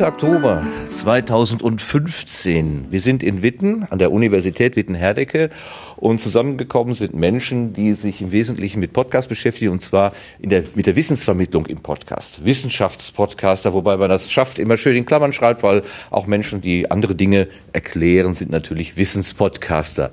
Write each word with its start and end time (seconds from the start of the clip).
9. 0.00 0.08
Oktober 0.08 0.66
2015. 0.88 2.86
Wir 2.90 3.00
sind 3.02 3.22
in 3.22 3.42
Witten 3.42 3.84
an 3.90 3.98
der 3.98 4.12
Universität 4.12 4.74
Witten-Herdecke 4.74 5.50
und 5.96 6.22
zusammengekommen 6.22 6.94
sind 6.94 7.14
Menschen, 7.14 7.74
die 7.74 7.92
sich 7.92 8.22
im 8.22 8.32
Wesentlichen 8.32 8.80
mit 8.80 8.94
Podcast 8.94 9.28
beschäftigen 9.28 9.72
und 9.72 9.82
zwar 9.82 10.14
der, 10.38 10.64
mit 10.74 10.86
der 10.86 10.96
Wissensvermittlung 10.96 11.66
im 11.66 11.80
Podcast. 11.80 12.42
Wissenschaftspodcaster, 12.46 13.74
wobei 13.74 13.98
man 13.98 14.08
das 14.08 14.32
schafft, 14.32 14.58
immer 14.58 14.78
schön 14.78 14.96
in 14.96 15.04
Klammern 15.04 15.34
schreibt, 15.34 15.62
weil 15.62 15.82
auch 16.08 16.26
Menschen, 16.26 16.62
die 16.62 16.90
andere 16.90 17.14
Dinge 17.14 17.48
erklären, 17.74 18.34
sind 18.34 18.50
natürlich 18.50 18.96
Wissenspodcaster. 18.96 20.12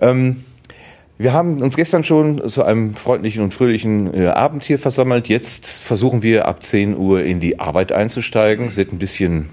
Ähm, 0.00 0.44
wir 1.16 1.32
haben 1.32 1.62
uns 1.62 1.76
gestern 1.76 2.02
schon 2.02 2.48
zu 2.48 2.64
einem 2.64 2.96
freundlichen 2.96 3.44
und 3.44 3.54
fröhlichen 3.54 4.12
äh, 4.12 4.26
Abend 4.26 4.64
hier 4.64 4.80
versammelt. 4.80 5.28
Jetzt 5.28 5.80
versuchen 5.80 6.22
wir 6.22 6.48
ab 6.48 6.62
10 6.62 6.96
Uhr 6.96 7.22
in 7.22 7.38
die 7.38 7.60
Arbeit 7.60 7.92
einzusteigen. 7.92 8.66
Es 8.66 8.76
wird 8.76 8.92
ein 8.92 8.98
bisschen, 8.98 9.48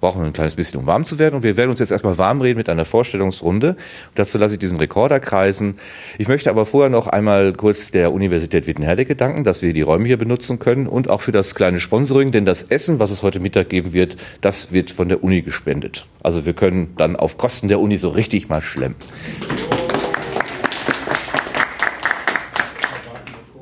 brauchen 0.00 0.24
ein 0.24 0.32
kleines 0.32 0.56
bisschen, 0.56 0.80
um 0.80 0.86
warm 0.86 1.04
zu 1.04 1.20
werden. 1.20 1.36
Und 1.36 1.44
wir 1.44 1.56
werden 1.56 1.70
uns 1.70 1.78
jetzt 1.78 1.92
erstmal 1.92 2.18
warm 2.18 2.40
reden 2.40 2.58
mit 2.58 2.68
einer 2.68 2.84
Vorstellungsrunde. 2.84 3.68
Und 3.68 3.78
dazu 4.16 4.38
lasse 4.38 4.54
ich 4.54 4.58
diesen 4.58 4.76
Rekorder 4.76 5.20
kreisen. 5.20 5.76
Ich 6.18 6.26
möchte 6.26 6.50
aber 6.50 6.66
vorher 6.66 6.90
noch 6.90 7.06
einmal 7.06 7.52
kurz 7.52 7.92
der 7.92 8.12
Universität 8.12 8.66
Wittenherdecke 8.66 9.14
danken, 9.14 9.44
dass 9.44 9.62
wir 9.62 9.72
die 9.72 9.82
Räume 9.82 10.08
hier 10.08 10.18
benutzen 10.18 10.58
können 10.58 10.88
und 10.88 11.08
auch 11.08 11.20
für 11.20 11.32
das 11.32 11.54
kleine 11.54 11.78
Sponsoring, 11.78 12.32
denn 12.32 12.44
das 12.44 12.64
Essen, 12.64 12.98
was 12.98 13.12
es 13.12 13.22
heute 13.22 13.38
Mittag 13.38 13.68
geben 13.68 13.92
wird, 13.92 14.16
das 14.40 14.72
wird 14.72 14.90
von 14.90 15.08
der 15.08 15.22
Uni 15.22 15.42
gespendet. 15.42 16.06
Also 16.24 16.44
wir 16.44 16.54
können 16.54 16.94
dann 16.96 17.14
auf 17.14 17.38
Kosten 17.38 17.68
der 17.68 17.78
Uni 17.78 17.98
so 17.98 18.08
richtig 18.08 18.48
mal 18.48 18.62
schlemmen. 18.62 18.96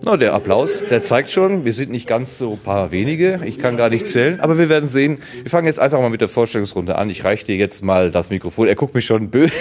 Na, 0.04 0.16
der 0.16 0.34
Applaus, 0.34 0.82
der 0.90 1.04
zeigt 1.04 1.30
schon, 1.30 1.64
wir 1.64 1.72
sind 1.72 1.92
nicht 1.92 2.08
ganz 2.08 2.36
so 2.36 2.56
paar 2.56 2.90
wenige. 2.90 3.40
Ich 3.44 3.60
kann 3.60 3.76
gar 3.76 3.88
nicht 3.88 4.08
zählen, 4.08 4.40
aber 4.40 4.58
wir 4.58 4.68
werden 4.68 4.88
sehen. 4.88 5.18
Wir 5.42 5.48
fangen 5.48 5.68
jetzt 5.68 5.78
einfach 5.78 6.00
mal 6.00 6.10
mit 6.10 6.20
der 6.20 6.28
Vorstellungsrunde 6.28 6.96
an. 6.96 7.08
Ich 7.08 7.22
reiche 7.22 7.46
dir 7.46 7.54
jetzt 7.54 7.84
mal 7.84 8.10
das 8.10 8.28
Mikrofon. 8.28 8.66
Er 8.66 8.74
guckt 8.74 8.96
mich 8.96 9.06
schon 9.06 9.30
böse. 9.30 9.52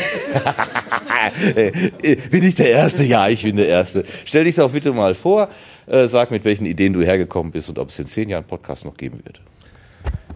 bin 2.31 2.43
ich 2.43 2.55
der 2.55 2.71
Erste? 2.71 3.03
Ja, 3.03 3.29
ich 3.29 3.43
bin 3.43 3.55
der 3.55 3.67
Erste. 3.67 4.03
Stell 4.25 4.45
dich 4.45 4.55
doch 4.55 4.71
bitte 4.71 4.93
mal 4.93 5.13
vor. 5.13 5.49
Äh, 5.85 6.07
sag, 6.07 6.31
mit 6.31 6.43
welchen 6.43 6.65
Ideen 6.65 6.93
du 6.93 7.03
hergekommen 7.03 7.51
bist 7.51 7.69
und 7.69 7.77
ob 7.77 7.89
es 7.89 7.99
in 7.99 8.07
zehn 8.07 8.27
Jahren 8.27 8.45
Podcast 8.45 8.83
noch 8.83 8.97
geben 8.97 9.19
wird. 9.23 9.41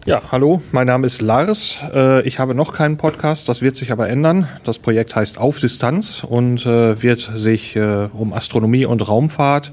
Ja, 0.06 0.22
hallo, 0.30 0.62
mein 0.70 0.86
Name 0.86 1.04
ist 1.04 1.20
Lars. 1.20 1.80
Äh, 1.92 2.22
ich 2.28 2.38
habe 2.38 2.54
noch 2.54 2.72
keinen 2.72 2.96
Podcast, 2.96 3.48
das 3.48 3.60
wird 3.60 3.74
sich 3.74 3.90
aber 3.90 4.08
ändern. 4.08 4.48
Das 4.62 4.78
Projekt 4.78 5.16
heißt 5.16 5.36
Auf 5.36 5.58
Distanz 5.58 6.22
und 6.22 6.64
äh, 6.64 7.02
wird 7.02 7.32
sich 7.34 7.74
äh, 7.74 8.08
um 8.12 8.32
Astronomie 8.32 8.84
und 8.84 9.06
Raumfahrt, 9.08 9.72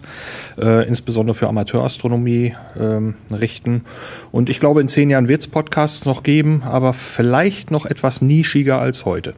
insbesondere 0.57 1.35
für 1.35 1.47
Amateurastronomie, 1.47 2.55
ähm, 2.79 3.13
richten. 3.31 3.85
Und 4.31 4.49
ich 4.49 4.59
glaube, 4.59 4.81
in 4.81 4.87
zehn 4.87 5.11
Jahren 5.11 5.27
wird 5.27 5.41
es 5.41 5.47
Podcasts 5.47 6.05
noch 6.05 6.23
geben, 6.23 6.63
aber 6.65 6.93
vielleicht 6.93 7.69
noch 7.69 7.85
etwas 7.85 8.23
nischiger 8.23 8.79
als 8.79 9.05
heute. 9.05 9.35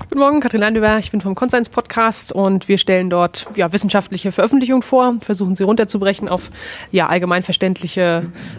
Guten 0.00 0.20
Morgen, 0.20 0.40
Katrin 0.40 0.60
Landüber. 0.60 0.98
Ich 0.98 1.10
bin 1.10 1.20
vom 1.20 1.34
Conscience 1.34 1.68
Podcast 1.68 2.30
und 2.32 2.68
wir 2.68 2.78
stellen 2.78 3.10
dort 3.10 3.46
ja, 3.56 3.72
wissenschaftliche 3.72 4.30
Veröffentlichungen 4.30 4.82
vor, 4.82 5.16
versuchen 5.20 5.56
sie 5.56 5.64
runterzubrechen 5.64 6.28
auf 6.28 6.50
ja, 6.92 7.08
allgemein 7.08 7.42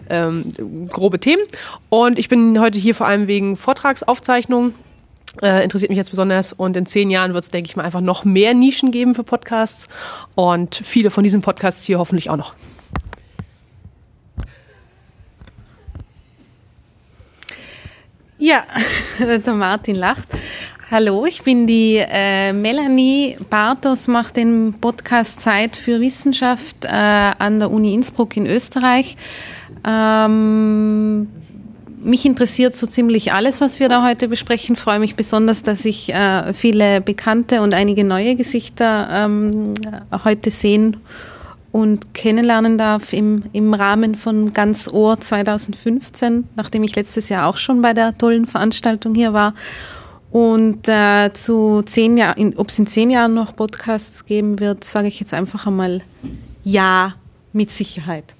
ähm, 0.10 0.46
grobe 0.90 1.20
Themen. 1.20 1.42
Und 1.88 2.20
ich 2.20 2.28
bin 2.28 2.60
heute 2.60 2.78
hier 2.78 2.94
vor 2.94 3.08
allem 3.08 3.28
wegen 3.28 3.56
Vortragsaufzeichnungen. 3.56 4.76
Äh, 5.42 5.64
interessiert 5.64 5.90
mich 5.90 5.98
jetzt 5.98 6.10
besonders 6.10 6.54
und 6.54 6.76
in 6.76 6.86
zehn 6.86 7.10
Jahren 7.10 7.34
wird 7.34 7.46
es, 7.46 7.52
denke 7.52 7.70
ich 7.70 7.76
mal, 7.76 7.84
einfach 7.84 8.02
noch 8.02 8.26
mehr 8.26 8.54
Nischen 8.54 8.92
geben 8.92 9.16
für 9.16 9.24
Podcasts 9.24 9.88
und 10.36 10.76
viele 10.76 11.10
von 11.10 11.24
diesen 11.24 11.42
Podcasts 11.42 11.84
hier 11.84 12.00
hoffentlich 12.00 12.30
auch 12.30 12.38
noch. 12.38 12.54
Ja, 18.38 18.64
der 19.20 19.54
Martin 19.54 19.96
lacht. 19.96 20.28
Hallo, 20.92 21.28
ich 21.28 21.44
bin 21.44 21.68
die 21.68 21.98
äh, 21.98 22.52
Melanie 22.52 23.38
Bartos, 23.48 24.08
mache 24.08 24.34
den 24.34 24.74
Podcast 24.74 25.40
Zeit 25.40 25.76
für 25.76 26.02
Wissenschaft 26.02 26.84
äh, 26.84 26.88
an 26.88 27.60
der 27.60 27.70
Uni 27.70 27.94
Innsbruck 27.94 28.36
in 28.36 28.48
Österreich. 28.48 29.16
Ähm, 29.88 31.28
mich 32.02 32.26
interessiert 32.26 32.76
so 32.76 32.88
ziemlich 32.88 33.34
alles, 33.34 33.62
was 33.62 33.80
wir 33.80 33.88
da 33.88 34.04
heute 34.04 34.28
besprechen. 34.28 34.76
Freue 34.76 34.98
mich 34.98 35.16
besonders, 35.16 35.62
dass 35.62 35.86
ich 35.86 36.12
äh, 36.12 36.56
viele 36.56 37.02
bekannte 37.02 37.62
und 37.62 37.76
einige 37.76 38.04
neue 38.04 38.36
Gesichter 38.36 39.10
ähm, 39.12 39.76
heute 40.24 40.50
sehen 40.50 40.98
und 41.72 42.16
kennenlernen 42.16 42.80
darf 42.80 43.14
im, 43.14 43.44
im 43.54 43.76
Rahmen 43.76 44.16
von 44.16 44.54
Ganz 44.56 44.88
Ohr 44.88 45.22
2015, 45.22 46.48
nachdem 46.56 46.82
ich 46.82 46.96
letztes 46.96 47.30
Jahr 47.30 47.46
auch 47.46 47.58
schon 47.58 47.84
bei 47.84 47.94
der 47.94 48.18
tollen 48.18 48.48
Veranstaltung 48.48 49.14
hier 49.14 49.34
war. 49.34 49.54
Und 50.32 50.88
äh, 50.88 51.32
zu 51.34 51.82
zehn 51.84 52.18
Jahren, 52.18 52.54
ob 52.58 52.70
es 52.70 52.78
in 52.78 52.86
zehn 52.86 53.10
Jahren 53.10 53.34
noch 53.34 53.56
Podcasts 53.56 54.26
geben 54.26 54.60
wird, 54.60 54.84
sage 54.84 55.08
ich 55.08 55.20
jetzt 55.20 55.34
einfach 55.34 55.66
einmal 55.66 56.02
ja, 56.64 57.16
mit 57.52 57.72
Sicherheit. 57.72 58.36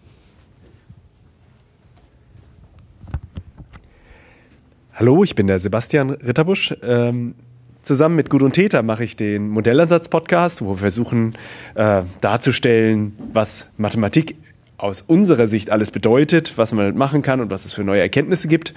Hallo, 4.94 5.24
ich 5.24 5.34
bin 5.34 5.48
der 5.48 5.60
Sebastian 5.60 6.12
Ritterbusch. 6.12 6.76
Ähm, 6.84 7.34
zusammen 7.82 8.16
mit 8.18 8.30
Gudrun 8.30 8.52
Täter 8.52 8.84
mache 8.84 9.04
ich 9.04 9.16
den 9.16 9.50
Modellansatz-Podcast, 9.50 10.62
wo 10.62 10.72
wir 10.72 10.78
versuchen 10.78 11.32
äh, 11.74 12.04
darzustellen, 12.22 13.16
was 13.34 13.68
Mathematik 13.78 14.36
aus 14.78 15.02
unserer 15.02 15.48
Sicht 15.48 15.72
alles 15.72 15.90
bedeutet, 15.90 16.58
was 16.58 16.72
man 16.72 16.96
machen 16.96 17.22
kann 17.24 17.42
und 17.42 17.50
was 17.50 17.66
es 17.66 17.74
für 17.74 17.84
neue 17.84 18.02
Erkenntnisse 18.02 18.48
gibt 18.48 18.74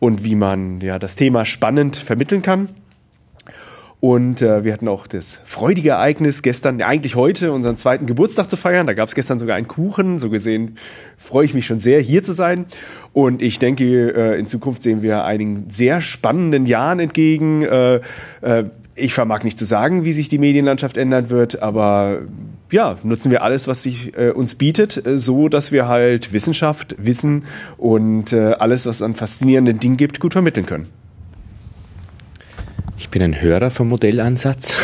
und 0.00 0.24
wie 0.24 0.34
man 0.34 0.80
ja 0.80 0.98
das 0.98 1.16
Thema 1.16 1.44
spannend 1.44 1.96
vermitteln 1.96 2.42
kann. 2.42 2.68
Und 4.00 4.42
äh, 4.42 4.62
wir 4.62 4.72
hatten 4.72 4.86
auch 4.86 5.08
das 5.08 5.40
freudige 5.44 5.90
Ereignis, 5.90 6.42
gestern, 6.42 6.80
eigentlich 6.82 7.16
heute, 7.16 7.50
unseren 7.50 7.76
zweiten 7.76 8.06
Geburtstag 8.06 8.48
zu 8.48 8.56
feiern. 8.56 8.86
Da 8.86 8.92
gab 8.92 9.08
es 9.08 9.14
gestern 9.16 9.40
sogar 9.40 9.56
einen 9.56 9.66
Kuchen. 9.66 10.20
So 10.20 10.30
gesehen 10.30 10.76
freue 11.16 11.44
ich 11.44 11.54
mich 11.54 11.66
schon 11.66 11.80
sehr, 11.80 12.00
hier 12.00 12.22
zu 12.22 12.32
sein. 12.32 12.66
Und 13.12 13.42
ich 13.42 13.58
denke, 13.58 13.84
äh, 13.84 14.38
in 14.38 14.46
Zukunft 14.46 14.84
sehen 14.84 15.02
wir 15.02 15.24
einigen 15.24 15.66
sehr 15.68 16.00
spannenden 16.00 16.66
Jahren 16.66 17.00
entgegen. 17.00 17.62
Äh, 17.62 18.00
äh, 18.42 18.64
ich 18.94 19.14
vermag 19.14 19.42
nicht 19.42 19.58
zu 19.58 19.64
sagen, 19.64 20.04
wie 20.04 20.12
sich 20.12 20.28
die 20.28 20.38
Medienlandschaft 20.38 20.96
ändern 20.96 21.28
wird, 21.30 21.60
aber 21.60 22.20
ja, 22.70 22.98
nutzen 23.02 23.30
wir 23.30 23.42
alles, 23.42 23.66
was 23.66 23.82
sich 23.82 24.16
äh, 24.16 24.30
uns 24.30 24.54
bietet, 24.54 25.04
äh, 25.06 25.18
so 25.18 25.48
dass 25.48 25.72
wir 25.72 25.88
halt 25.88 26.32
Wissenschaft, 26.32 26.94
Wissen 26.98 27.44
und 27.76 28.32
äh, 28.32 28.52
alles, 28.52 28.86
was 28.86 29.02
an 29.02 29.14
faszinierenden 29.14 29.80
Dingen 29.80 29.96
gibt, 29.96 30.20
gut 30.20 30.32
vermitteln 30.32 30.66
können. 30.66 30.88
Ich 32.98 33.10
bin 33.10 33.22
ein 33.22 33.40
Hörer 33.40 33.70
vom 33.70 33.88
Modellansatz, 33.90 34.74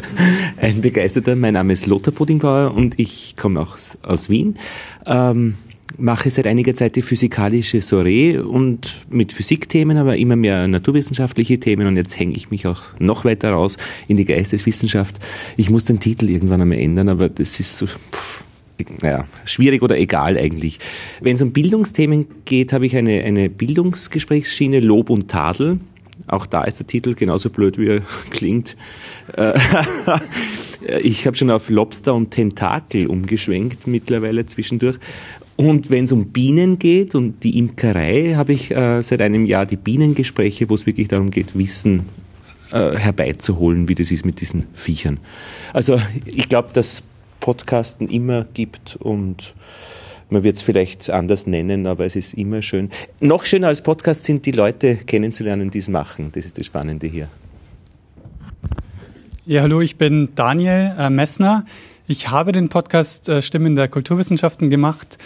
ein 0.60 0.82
Begeisterter. 0.82 1.34
Mein 1.34 1.54
Name 1.54 1.72
ist 1.72 1.86
Lothar 1.86 2.12
Puddingbauer 2.12 2.74
und 2.74 2.98
ich 3.00 3.36
komme 3.36 3.58
auch 3.60 3.78
aus 4.02 4.28
Wien. 4.28 4.58
Ähm, 5.06 5.56
mache 5.96 6.30
seit 6.30 6.46
einiger 6.46 6.74
Zeit 6.74 6.96
die 6.96 7.02
physikalische 7.02 7.80
Soiree 7.80 8.38
und 8.38 9.06
mit 9.10 9.32
Physikthemen, 9.32 9.96
aber 9.96 10.16
immer 10.16 10.36
mehr 10.36 10.66
naturwissenschaftliche 10.68 11.58
Themen 11.58 11.86
und 11.86 11.96
jetzt 11.96 12.18
hänge 12.18 12.34
ich 12.34 12.50
mich 12.50 12.66
auch 12.66 12.82
noch 12.98 13.24
weiter 13.24 13.50
raus 13.50 13.76
in 14.08 14.16
die 14.16 14.24
Geisteswissenschaft. 14.24 15.16
Ich 15.56 15.70
muss 15.70 15.84
den 15.84 16.00
Titel 16.00 16.28
irgendwann 16.28 16.60
einmal 16.60 16.78
ändern, 16.78 17.08
aber 17.08 17.28
das 17.28 17.60
ist 17.60 17.76
so, 17.78 17.86
pff, 17.86 18.44
naja, 19.02 19.26
schwierig 19.44 19.82
oder 19.82 19.96
egal 19.96 20.36
eigentlich. 20.36 20.78
Wenn 21.20 21.36
es 21.36 21.42
um 21.42 21.52
Bildungsthemen 21.52 22.26
geht, 22.44 22.72
habe 22.72 22.86
ich 22.86 22.96
eine, 22.96 23.22
eine 23.22 23.48
Bildungsgesprächsschiene 23.48 24.80
Lob 24.80 25.10
und 25.10 25.28
Tadel. 25.28 25.78
Auch 26.26 26.46
da 26.46 26.64
ist 26.64 26.78
der 26.78 26.86
Titel 26.86 27.14
genauso 27.14 27.50
blöd, 27.50 27.78
wie 27.78 27.88
er 27.88 28.02
klingt. 28.30 28.76
Äh, 29.36 29.58
ich 31.02 31.26
habe 31.26 31.36
schon 31.36 31.50
auf 31.50 31.70
Lobster 31.70 32.14
und 32.14 32.30
Tentakel 32.30 33.06
umgeschwenkt 33.06 33.86
mittlerweile 33.86 34.46
zwischendurch. 34.46 34.98
Und 35.56 35.90
wenn 35.90 36.04
es 36.04 36.12
um 36.12 36.26
Bienen 36.26 36.78
geht 36.78 37.14
und 37.14 37.44
die 37.44 37.58
Imkerei, 37.58 38.34
habe 38.34 38.52
ich 38.52 38.70
äh, 38.72 39.02
seit 39.02 39.20
einem 39.20 39.46
Jahr 39.46 39.66
die 39.66 39.76
Bienengespräche, 39.76 40.68
wo 40.68 40.74
es 40.74 40.86
wirklich 40.86 41.08
darum 41.08 41.30
geht, 41.30 41.56
Wissen 41.56 42.06
äh, 42.72 42.96
herbeizuholen, 42.96 43.88
wie 43.88 43.94
das 43.94 44.10
ist 44.10 44.26
mit 44.26 44.40
diesen 44.40 44.66
Viechern. 44.74 45.20
Also 45.72 46.00
ich 46.24 46.48
glaube, 46.48 46.70
dass 46.72 47.04
Podcasten 47.38 48.08
immer 48.08 48.46
gibt 48.54 48.96
und 48.96 49.54
man 50.30 50.42
wird 50.42 50.56
es 50.56 50.62
vielleicht 50.62 51.10
anders 51.10 51.46
nennen, 51.46 51.86
aber 51.86 52.04
es 52.06 52.16
ist 52.16 52.34
immer 52.34 52.62
schön. 52.62 52.90
Noch 53.20 53.44
schöner 53.44 53.68
als 53.68 53.82
Podcast 53.82 54.24
sind 54.24 54.46
die 54.46 54.50
Leute 54.50 54.96
kennenzulernen, 54.96 55.70
die 55.70 55.78
es 55.78 55.88
machen. 55.88 56.30
Das 56.32 56.46
ist 56.46 56.58
das 56.58 56.66
Spannende 56.66 57.06
hier. 57.06 57.28
Ja, 59.46 59.62
hallo, 59.62 59.82
ich 59.82 59.96
bin 59.96 60.30
Daniel 60.34 60.94
äh, 60.98 61.10
Messner. 61.10 61.66
Ich 62.06 62.28
habe 62.28 62.52
den 62.52 62.68
Podcast 62.68 63.30
äh, 63.30 63.40
Stimmen 63.40 63.76
der 63.76 63.88
Kulturwissenschaften 63.88 64.68
gemacht. 64.68 65.16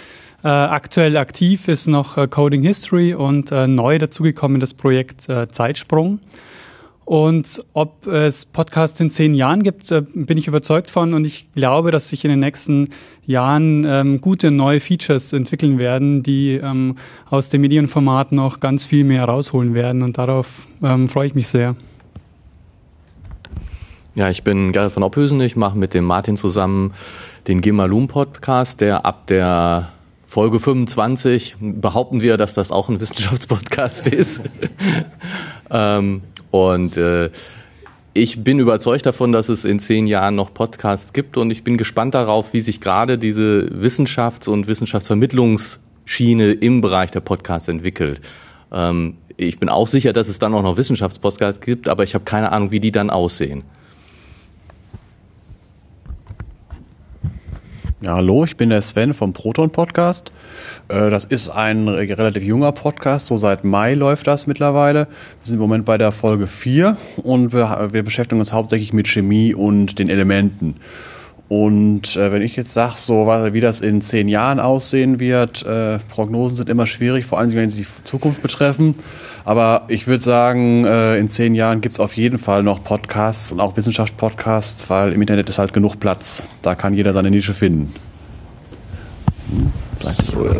Äh, 0.44 0.48
aktuell 0.48 1.16
aktiv 1.16 1.66
ist 1.66 1.88
noch 1.88 2.16
äh, 2.16 2.28
Coding 2.28 2.62
History 2.62 3.14
und 3.14 3.50
äh, 3.50 3.66
neu 3.66 3.98
dazugekommen 3.98 4.60
das 4.60 4.74
Projekt 4.74 5.28
äh, 5.28 5.48
Zeitsprung. 5.48 6.20
Und 7.04 7.64
ob 7.72 8.06
es 8.06 8.44
Podcasts 8.46 9.00
in 9.00 9.10
zehn 9.10 9.34
Jahren 9.34 9.64
gibt, 9.64 9.90
äh, 9.90 10.02
bin 10.02 10.38
ich 10.38 10.46
überzeugt 10.46 10.88
von. 10.88 11.14
Und 11.14 11.24
ich 11.24 11.52
glaube, 11.54 11.90
dass 11.90 12.10
sich 12.10 12.24
in 12.24 12.30
den 12.30 12.40
nächsten 12.40 12.90
Jahren 13.26 13.84
ähm, 13.84 14.20
gute 14.20 14.52
neue 14.52 14.78
Features 14.78 15.32
entwickeln 15.32 15.80
werden, 15.80 16.22
die 16.22 16.60
ähm, 16.62 16.94
aus 17.28 17.48
dem 17.48 17.62
Medienformat 17.62 18.30
noch 18.30 18.60
ganz 18.60 18.84
viel 18.84 19.02
mehr 19.02 19.24
rausholen 19.24 19.74
werden. 19.74 20.02
Und 20.02 20.16
darauf 20.16 20.68
ähm, 20.80 21.08
freue 21.08 21.26
ich 21.26 21.34
mich 21.34 21.48
sehr. 21.48 21.74
Ja, 24.18 24.28
ich 24.30 24.42
bin 24.42 24.72
Gerrit 24.72 24.90
von 24.90 25.04
Ophüsen. 25.04 25.40
Ich 25.42 25.54
mache 25.54 25.78
mit 25.78 25.94
dem 25.94 26.02
Martin 26.02 26.36
zusammen 26.36 26.92
den 27.46 27.60
Gimalum 27.60 28.08
Podcast, 28.08 28.80
der 28.80 29.06
ab 29.06 29.28
der 29.28 29.92
Folge 30.26 30.58
25 30.58 31.54
behaupten 31.60 32.20
wir, 32.20 32.36
dass 32.36 32.52
das 32.52 32.72
auch 32.72 32.88
ein 32.88 32.98
Wissenschaftspodcast 33.00 34.08
ist. 34.08 34.42
ähm, 35.70 36.22
und 36.50 36.96
äh, 36.96 37.30
ich 38.12 38.42
bin 38.42 38.58
überzeugt 38.58 39.06
davon, 39.06 39.30
dass 39.30 39.48
es 39.48 39.64
in 39.64 39.78
zehn 39.78 40.08
Jahren 40.08 40.34
noch 40.34 40.52
Podcasts 40.52 41.12
gibt 41.12 41.36
und 41.36 41.52
ich 41.52 41.62
bin 41.62 41.76
gespannt 41.76 42.16
darauf, 42.16 42.52
wie 42.52 42.60
sich 42.60 42.80
gerade 42.80 43.18
diese 43.18 43.70
Wissenschafts- 43.70 44.48
und 44.48 44.66
Wissenschaftsvermittlungsschiene 44.66 46.54
im 46.54 46.80
Bereich 46.80 47.12
der 47.12 47.20
Podcasts 47.20 47.68
entwickelt. 47.68 48.20
Ähm, 48.72 49.14
ich 49.36 49.60
bin 49.60 49.68
auch 49.68 49.86
sicher, 49.86 50.12
dass 50.12 50.26
es 50.26 50.40
dann 50.40 50.54
auch 50.54 50.62
noch 50.64 50.76
Wissenschaftspodcasts 50.76 51.60
gibt, 51.60 51.88
aber 51.88 52.02
ich 52.02 52.16
habe 52.16 52.24
keine 52.24 52.50
Ahnung, 52.50 52.72
wie 52.72 52.80
die 52.80 52.90
dann 52.90 53.10
aussehen. 53.10 53.62
Ja, 58.00 58.14
hallo, 58.14 58.44
ich 58.44 58.56
bin 58.56 58.70
der 58.70 58.80
Sven 58.80 59.12
vom 59.12 59.32
Proton 59.32 59.70
Podcast. 59.70 60.30
Äh, 60.86 61.10
das 61.10 61.24
ist 61.24 61.50
ein 61.50 61.88
relativ 61.88 62.44
junger 62.44 62.70
Podcast, 62.70 63.26
so 63.26 63.38
seit 63.38 63.64
Mai 63.64 63.94
läuft 63.94 64.28
das 64.28 64.46
mittlerweile. 64.46 65.08
Wir 65.08 65.46
sind 65.46 65.54
im 65.56 65.60
Moment 65.60 65.84
bei 65.84 65.98
der 65.98 66.12
Folge 66.12 66.46
4 66.46 66.96
und 67.16 67.52
wir, 67.52 67.88
wir 67.90 68.04
beschäftigen 68.04 68.38
uns 68.38 68.52
hauptsächlich 68.52 68.92
mit 68.92 69.08
Chemie 69.08 69.52
und 69.52 69.98
den 69.98 70.08
Elementen. 70.08 70.76
Und 71.48 72.14
äh, 72.16 72.30
wenn 72.30 72.42
ich 72.42 72.56
jetzt 72.56 72.74
sage, 72.74 72.94
so 72.96 73.26
wie 73.26 73.60
das 73.60 73.80
in 73.80 74.02
zehn 74.02 74.28
Jahren 74.28 74.60
aussehen 74.60 75.18
wird, 75.18 75.64
äh, 75.64 75.98
Prognosen 76.10 76.58
sind 76.58 76.68
immer 76.68 76.86
schwierig, 76.86 77.24
vor 77.24 77.38
allem 77.38 77.52
wenn 77.54 77.70
sie 77.70 77.82
die 77.82 78.04
Zukunft 78.04 78.42
betreffen. 78.42 78.96
Aber 79.46 79.84
ich 79.88 80.06
würde 80.06 80.22
sagen, 80.22 80.84
äh, 80.84 81.16
in 81.16 81.28
zehn 81.28 81.54
Jahren 81.54 81.80
gibt 81.80 81.94
es 81.94 82.00
auf 82.00 82.18
jeden 82.18 82.38
Fall 82.38 82.62
noch 82.62 82.84
Podcasts 82.84 83.50
und 83.50 83.60
auch 83.60 83.78
Wissenschaftspodcasts, 83.78 84.90
weil 84.90 85.14
im 85.14 85.22
Internet 85.22 85.48
ist 85.48 85.58
halt 85.58 85.72
genug 85.72 85.98
Platz. 85.98 86.46
Da 86.60 86.74
kann 86.74 86.92
jeder 86.92 87.14
seine 87.14 87.30
Nische 87.30 87.54
finden. 87.54 87.94
Hm, 89.50 89.72
so, 89.96 90.46
äh, 90.46 90.52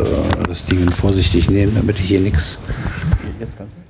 das 0.47 0.65
Ding 0.65 0.89
vorsichtig 0.89 1.51
nehmen, 1.51 1.75
damit 1.75 1.99
ich 1.99 2.05
hier 2.05 2.19
nichts. 2.19 2.57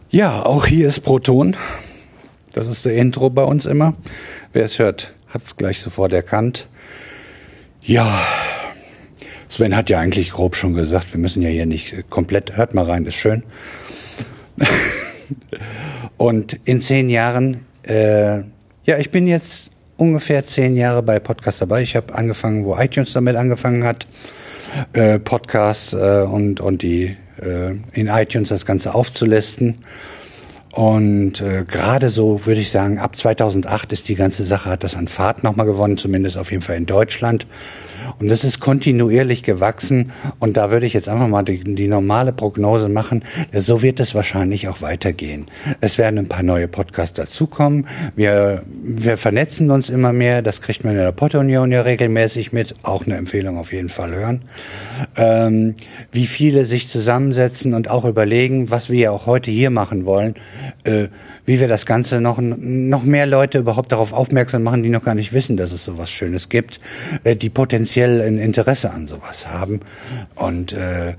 Ja, 0.10 0.46
auch 0.46 0.66
hier 0.66 0.90
ist 0.90 1.00
Proton. 1.00 1.56
Das 2.52 2.68
ist 2.68 2.84
der 2.84 2.96
Intro 2.96 3.30
bei 3.30 3.44
uns 3.44 3.66
immer. 3.66 3.94
Wer 4.52 4.66
es 4.66 4.80
hört, 4.80 5.14
hat 5.30 5.44
es 5.46 5.56
gleich 5.56 5.80
sofort 5.80 6.12
erkannt. 6.12 6.68
Ja, 7.90 8.24
Sven 9.48 9.76
hat 9.76 9.90
ja 9.90 9.98
eigentlich 9.98 10.30
grob 10.30 10.56
schon 10.56 10.76
gesagt, 10.76 11.12
wir 11.12 11.20
müssen 11.20 11.42
ja 11.42 11.50
hier 11.50 11.66
nicht 11.66 12.08
komplett, 12.12 12.56
hört 12.56 12.76
mal 12.76 12.86
rein, 12.86 13.08
ist 13.08 13.16
schön. 13.16 13.42
Und 16.18 16.60
in 16.66 16.84
zehn 16.84 17.10
Jahren, 17.10 17.66
äh, 17.82 18.42
ja, 18.84 19.00
ich 19.00 19.10
bin 19.10 19.26
jetzt 19.26 19.72
ungefähr 19.98 20.46
zehn 20.46 20.78
Jahre 20.78 21.02
bei 21.02 21.18
Podcast 21.18 21.62
dabei. 21.62 21.82
Ich 21.82 21.96
habe 21.96 22.14
angefangen, 22.14 22.64
wo 22.64 22.78
iTunes 22.78 23.12
damit 23.14 23.36
angefangen 23.36 23.84
hat, 23.84 24.06
äh, 24.94 25.18
Podcasts 25.18 25.94
äh, 25.94 26.28
und, 26.32 26.62
und 26.62 26.84
die 26.84 27.18
äh, 27.42 27.72
in 27.94 28.06
iTunes 28.06 28.50
das 28.50 28.68
Ganze 28.68 28.94
aufzulisten. 28.94 29.80
Und 30.72 31.42
äh, 31.42 31.66
gerade 31.66 32.10
so 32.10 32.46
würde 32.46 32.62
ich 32.62 32.70
sagen, 32.70 33.00
ab 33.00 33.16
2008 33.16 33.92
ist 33.92 34.08
die 34.08 34.16
ganze 34.16 34.44
Sache, 34.44 34.70
hat 34.70 34.84
das 34.84 34.96
an 34.96 35.08
Fahrt 35.08 35.44
nochmal 35.44 35.66
gewonnen, 35.66 35.98
zumindest 35.98 36.38
auf 36.38 36.52
jeden 36.52 36.62
Fall 36.62 36.78
in 36.78 36.86
Deutschland. 36.86 37.48
Und 38.20 38.30
das 38.30 38.44
ist 38.44 38.60
kontinuierlich 38.60 39.44
gewachsen. 39.44 40.12
Und 40.40 40.58
da 40.58 40.72
würde 40.72 40.86
ich 40.86 40.94
jetzt 40.94 41.08
einfach 41.08 41.28
mal 41.28 41.44
die, 41.44 41.64
die 41.64 41.88
normale 41.88 42.34
Prognose 42.34 42.90
machen. 42.90 43.24
So 43.54 43.82
wird 43.82 44.00
es 44.00 44.14
wahrscheinlich 44.14 44.68
auch 44.68 44.82
weitergehen. 44.82 45.48
Es 45.82 45.98
werden 45.98 46.20
ein 46.20 46.28
paar 46.28 46.44
neue 46.44 46.68
Podcasts 46.68 47.14
dazukommen. 47.14 47.88
Wir, 48.16 48.64
wir 48.84 49.18
vernetzen 49.18 49.72
uns 49.72 49.90
immer 49.90 50.14
mehr. 50.14 50.42
Das 50.42 50.62
kriegt 50.62 50.84
man 50.84 50.94
in 50.94 51.00
der 51.00 51.12
Pod-Union 51.12 51.72
ja 51.72 51.82
regelmäßig 51.82 52.52
mit. 52.52 52.76
Auch 52.84 53.06
eine 53.06 53.16
Empfehlung 53.16 53.58
auf 53.58 53.72
jeden 53.72 53.90
Fall 53.90 54.14
hören. 54.14 54.42
Ähm, 55.16 55.76
wie 56.12 56.28
viele 56.28 56.66
sich 56.66 56.90
zusammensetzen 56.90 57.74
und 57.74 57.90
auch 57.90 58.06
überlegen, 58.06 58.70
was 58.70 58.90
wir 58.90 59.00
ja 59.00 59.12
auch 59.12 59.26
heute 59.26 59.52
hier 59.52 59.70
machen 59.70 60.06
wollen. 60.06 60.36
Äh, 60.84 61.08
wie 61.50 61.60
wir 61.60 61.68
das 61.68 61.88
Ganze 61.88 62.22
noch, 62.22 62.38
noch 62.40 63.02
mehr 63.02 63.26
Leute 63.26 63.58
überhaupt 63.58 63.92
darauf 63.92 64.14
aufmerksam 64.14 64.62
machen, 64.62 64.84
die 64.84 64.90
noch 64.90 65.04
gar 65.04 65.16
nicht 65.16 65.34
wissen, 65.34 65.58
dass 65.58 65.72
es 65.72 65.84
sowas 65.84 66.12
Schönes 66.12 66.48
gibt, 66.50 66.80
äh, 67.24 67.36
die 67.36 67.50
potenziell 67.50 68.22
ein 68.22 68.38
Interesse 68.38 68.92
an 68.92 69.08
sowas 69.08 69.48
haben. 69.48 69.80
Und 70.36 70.74
äh, 70.74 71.16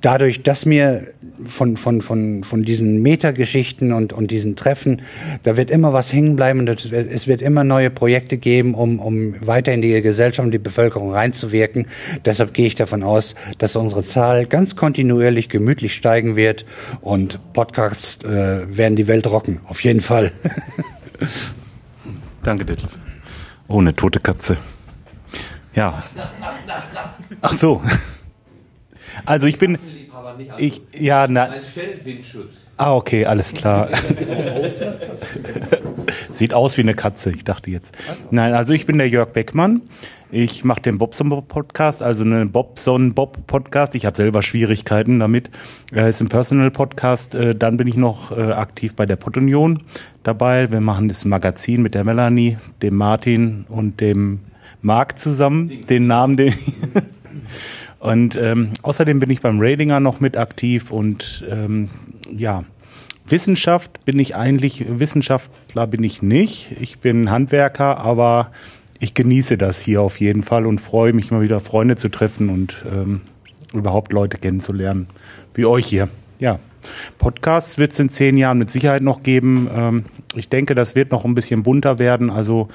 dadurch, 0.00 0.42
dass 0.42 0.66
mir 0.66 1.06
von, 1.44 1.76
von, 1.76 2.00
von, 2.00 2.44
von 2.44 2.62
diesen 2.62 3.02
Metageschichten 3.02 3.92
und, 3.92 4.12
und 4.12 4.30
diesen 4.30 4.56
Treffen, 4.56 5.02
da 5.42 5.56
wird 5.56 5.70
immer 5.70 5.92
was 5.92 6.12
hängen 6.12 6.36
bleiben 6.36 6.60
und 6.60 6.68
es 6.68 7.26
wird 7.26 7.42
immer 7.42 7.64
neue 7.64 7.90
Projekte 7.90 8.38
geben, 8.38 8.74
um, 8.74 8.98
um 8.98 9.34
weiter 9.46 9.72
in 9.72 9.82
die 9.82 10.00
Gesellschaft 10.02 10.44
und 10.44 10.52
die 10.52 10.58
Bevölkerung 10.58 11.12
reinzuwirken. 11.12 11.86
Deshalb 12.24 12.54
gehe 12.54 12.66
ich 12.66 12.74
davon 12.74 13.02
aus, 13.02 13.34
dass 13.58 13.76
unsere 13.76 14.04
Zahl 14.04 14.46
ganz 14.46 14.76
kontinuierlich 14.76 15.48
gemütlich 15.48 15.94
steigen 15.94 16.36
wird 16.36 16.64
und 17.00 17.40
Podcasts 17.52 18.24
äh, 18.24 18.76
werden 18.76 18.96
die 18.96 19.06
Welt 19.06 19.26
rocken. 19.26 19.60
Auf 19.66 19.82
jeden 19.82 20.00
Fall. 20.00 20.32
Danke, 22.42 22.64
Detlef. 22.64 22.90
Oh, 23.68 23.80
eine 23.80 23.94
tote 23.94 24.20
Katze. 24.20 24.56
Ja. 25.74 26.02
Ach 27.42 27.52
so. 27.52 27.82
Also 29.24 29.48
ich 29.48 29.58
bin. 29.58 29.76
Ich, 30.58 30.82
ja, 30.92 31.26
na. 31.28 31.50
Ah, 32.76 32.94
okay, 32.94 33.24
alles 33.24 33.52
klar. 33.52 33.88
Sieht 36.32 36.54
aus 36.54 36.76
wie 36.76 36.82
eine 36.82 36.94
Katze, 36.94 37.30
ich 37.32 37.44
dachte 37.44 37.70
jetzt. 37.70 37.96
Nein, 38.30 38.54
also 38.54 38.72
ich 38.72 38.86
bin 38.86 38.98
der 38.98 39.08
Jörg 39.08 39.30
Beckmann. 39.32 39.82
Ich 40.30 40.62
mache 40.62 40.82
den 40.82 40.98
Bobson 40.98 41.30
Bob 41.30 41.48
Podcast, 41.48 42.02
also 42.02 42.22
einen 42.22 42.52
Bobson 42.52 43.14
Bob 43.14 43.46
Podcast. 43.46 43.94
Ich 43.94 44.04
habe 44.04 44.14
selber 44.14 44.42
Schwierigkeiten 44.42 45.18
damit. 45.18 45.48
Es 45.90 46.16
ist 46.16 46.20
ein 46.20 46.28
Personal 46.28 46.70
Podcast. 46.70 47.34
Äh, 47.34 47.54
dann 47.54 47.78
bin 47.78 47.86
ich 47.86 47.96
noch 47.96 48.30
äh, 48.36 48.52
aktiv 48.52 48.94
bei 48.94 49.06
der 49.06 49.16
Podunion 49.16 49.84
dabei. 50.24 50.70
Wir 50.70 50.82
machen 50.82 51.08
das 51.08 51.24
Magazin 51.24 51.80
mit 51.80 51.94
der 51.94 52.04
Melanie, 52.04 52.58
dem 52.82 52.96
Martin 52.96 53.64
und 53.70 54.00
dem 54.02 54.40
Marc 54.82 55.18
zusammen. 55.18 55.80
Den 55.88 56.06
Namen, 56.06 56.36
den 56.36 56.54
Und 57.98 58.36
ähm, 58.36 58.70
außerdem 58.82 59.18
bin 59.18 59.30
ich 59.30 59.40
beim 59.40 59.58
Ratinger 59.60 60.00
noch 60.00 60.20
mit 60.20 60.36
aktiv 60.36 60.92
und 60.92 61.44
ähm, 61.50 61.88
ja, 62.30 62.64
Wissenschaft 63.26 64.04
bin 64.04 64.18
ich 64.18 64.36
eigentlich, 64.36 64.84
Wissenschaftler 64.88 65.86
bin 65.86 66.04
ich 66.04 66.22
nicht. 66.22 66.72
Ich 66.80 66.98
bin 67.00 67.30
Handwerker, 67.30 67.98
aber 67.98 68.52
ich 69.00 69.14
genieße 69.14 69.58
das 69.58 69.80
hier 69.80 70.00
auf 70.00 70.20
jeden 70.20 70.42
Fall 70.42 70.66
und 70.66 70.80
freue 70.80 71.12
mich 71.12 71.30
mal 71.30 71.42
wieder 71.42 71.60
Freunde 71.60 71.96
zu 71.96 72.08
treffen 72.08 72.48
und 72.48 72.84
ähm, 72.90 73.22
überhaupt 73.72 74.12
Leute 74.12 74.38
kennenzulernen, 74.38 75.08
wie 75.54 75.66
euch 75.66 75.86
hier. 75.86 76.08
Ja, 76.38 76.58
Podcasts 77.18 77.78
wird 77.78 77.92
es 77.92 77.98
in 77.98 78.08
zehn 78.08 78.36
Jahren 78.36 78.58
mit 78.58 78.70
Sicherheit 78.70 79.02
noch 79.02 79.22
geben. 79.22 79.68
Ähm, 79.72 80.04
ich 80.34 80.48
denke, 80.48 80.74
das 80.74 80.94
wird 80.94 81.12
noch 81.12 81.24
ein 81.24 81.34
bisschen 81.34 81.62
bunter 81.62 81.98
werden. 81.98 82.30
Also 82.30 82.68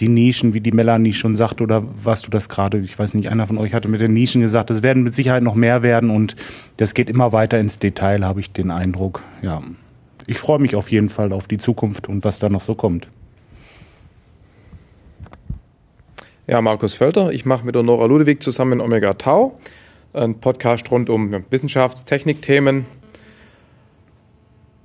die 0.00 0.08
Nischen, 0.08 0.54
wie 0.54 0.60
die 0.60 0.72
Melanie 0.72 1.12
schon 1.12 1.36
sagt, 1.36 1.60
oder 1.60 1.82
was 2.02 2.22
du 2.22 2.30
das 2.30 2.48
gerade, 2.48 2.78
ich 2.78 2.98
weiß 2.98 3.14
nicht, 3.14 3.28
einer 3.28 3.46
von 3.46 3.58
euch 3.58 3.74
hatte 3.74 3.88
mit 3.88 4.00
den 4.00 4.14
Nischen 4.14 4.40
gesagt, 4.40 4.70
es 4.70 4.82
werden 4.82 5.02
mit 5.02 5.14
Sicherheit 5.14 5.42
noch 5.42 5.54
mehr 5.54 5.82
werden 5.82 6.10
und 6.10 6.36
das 6.78 6.94
geht 6.94 7.10
immer 7.10 7.32
weiter 7.32 7.58
ins 7.60 7.78
Detail, 7.78 8.24
habe 8.24 8.40
ich 8.40 8.52
den 8.52 8.70
Eindruck. 8.70 9.22
Ja, 9.42 9.62
ich 10.26 10.38
freue 10.38 10.58
mich 10.58 10.74
auf 10.74 10.90
jeden 10.90 11.08
Fall 11.08 11.32
auf 11.32 11.48
die 11.48 11.58
Zukunft 11.58 12.08
und 12.08 12.24
was 12.24 12.38
da 12.38 12.48
noch 12.48 12.62
so 12.62 12.74
kommt. 12.74 13.08
Ja, 16.46 16.60
Markus 16.60 16.94
Völter, 16.94 17.30
ich 17.30 17.44
mache 17.44 17.64
mit 17.64 17.74
der 17.74 17.82
Nora 17.82 18.06
Ludewig 18.06 18.42
zusammen 18.42 18.80
Omega 18.80 19.14
Tau, 19.14 19.58
einen 20.12 20.40
Podcast 20.40 20.90
rund 20.90 21.08
um 21.10 21.44
Wissenschaftstechnikthemen, 21.50 22.86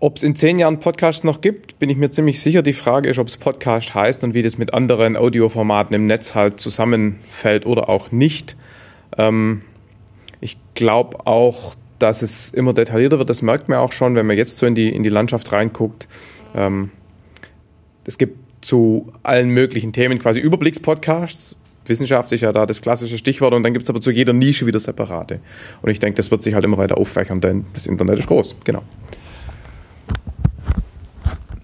ob 0.06 0.18
es 0.18 0.24
in 0.24 0.36
zehn 0.36 0.60
Jahren 0.60 0.80
Podcasts 0.80 1.24
noch 1.24 1.42
gibt, 1.42 1.80
bin 1.80 1.90
ich 1.90 1.98
mir 1.98 2.12
ziemlich 2.12 2.40
sicher. 2.40 2.62
Die 2.62 2.74
Frage 2.74 3.10
ist, 3.10 3.18
ob 3.18 3.26
es 3.26 3.38
Podcast 3.38 3.96
heißt 3.96 4.24
und 4.24 4.36
wie 4.36 4.44
das 4.44 4.60
mit 4.60 4.72
anderen 4.72 5.18
Audioformaten 5.18 5.96
im 5.96 6.06
Netz 6.06 6.36
halt 6.36 6.60
zusammenfällt 6.60 7.66
oder 7.66 7.90
auch 7.90 8.12
nicht. 8.12 8.56
Ähm, 9.18 9.64
ich 10.42 10.58
glaube 10.76 11.26
auch, 11.26 11.74
dass 11.98 12.22
es 12.22 12.52
immer 12.52 12.74
detaillierter 12.74 13.18
wird. 13.18 13.32
Das 13.32 13.42
merkt 13.42 13.68
man 13.68 13.80
auch 13.80 13.94
schon, 13.94 14.14
wenn 14.14 14.28
man 14.28 14.38
jetzt 14.38 14.58
so 14.58 14.68
in 14.68 14.76
die, 14.76 14.90
in 14.90 15.02
die 15.02 15.10
Landschaft 15.10 15.52
reinguckt. 15.52 16.08
Ähm, 16.56 16.92
es 18.06 18.20
gibt 18.20 18.38
zu 18.64 19.12
allen 19.24 19.50
möglichen 19.50 19.92
Themen 19.92 20.20
quasi 20.20 20.40
Überblickspodcasts. 20.40 21.56
Wissenschaft 21.88 22.32
ist 22.32 22.42
ja 22.42 22.52
da 22.52 22.68
das 22.68 22.80
klassische 22.84 23.18
Stichwort 23.18 23.56
und 23.56 23.64
dann 23.64 23.74
gibt 23.74 23.86
es 23.86 23.90
aber 23.90 24.02
zu 24.02 24.12
jeder 24.12 24.34
Nische 24.34 24.68
wieder 24.68 24.80
separate. 24.80 25.40
Und 25.82 25.90
ich 25.90 25.98
denke, 25.98 26.18
das 26.18 26.30
wird 26.30 26.44
sich 26.44 26.54
halt 26.54 26.64
immer 26.64 26.78
weiter 26.78 26.96
auffächern, 26.96 27.42
denn 27.42 27.66
das 27.74 27.88
Internet 27.88 28.20
ist 28.20 28.28
groß. 28.28 28.56
Genau. 28.66 28.84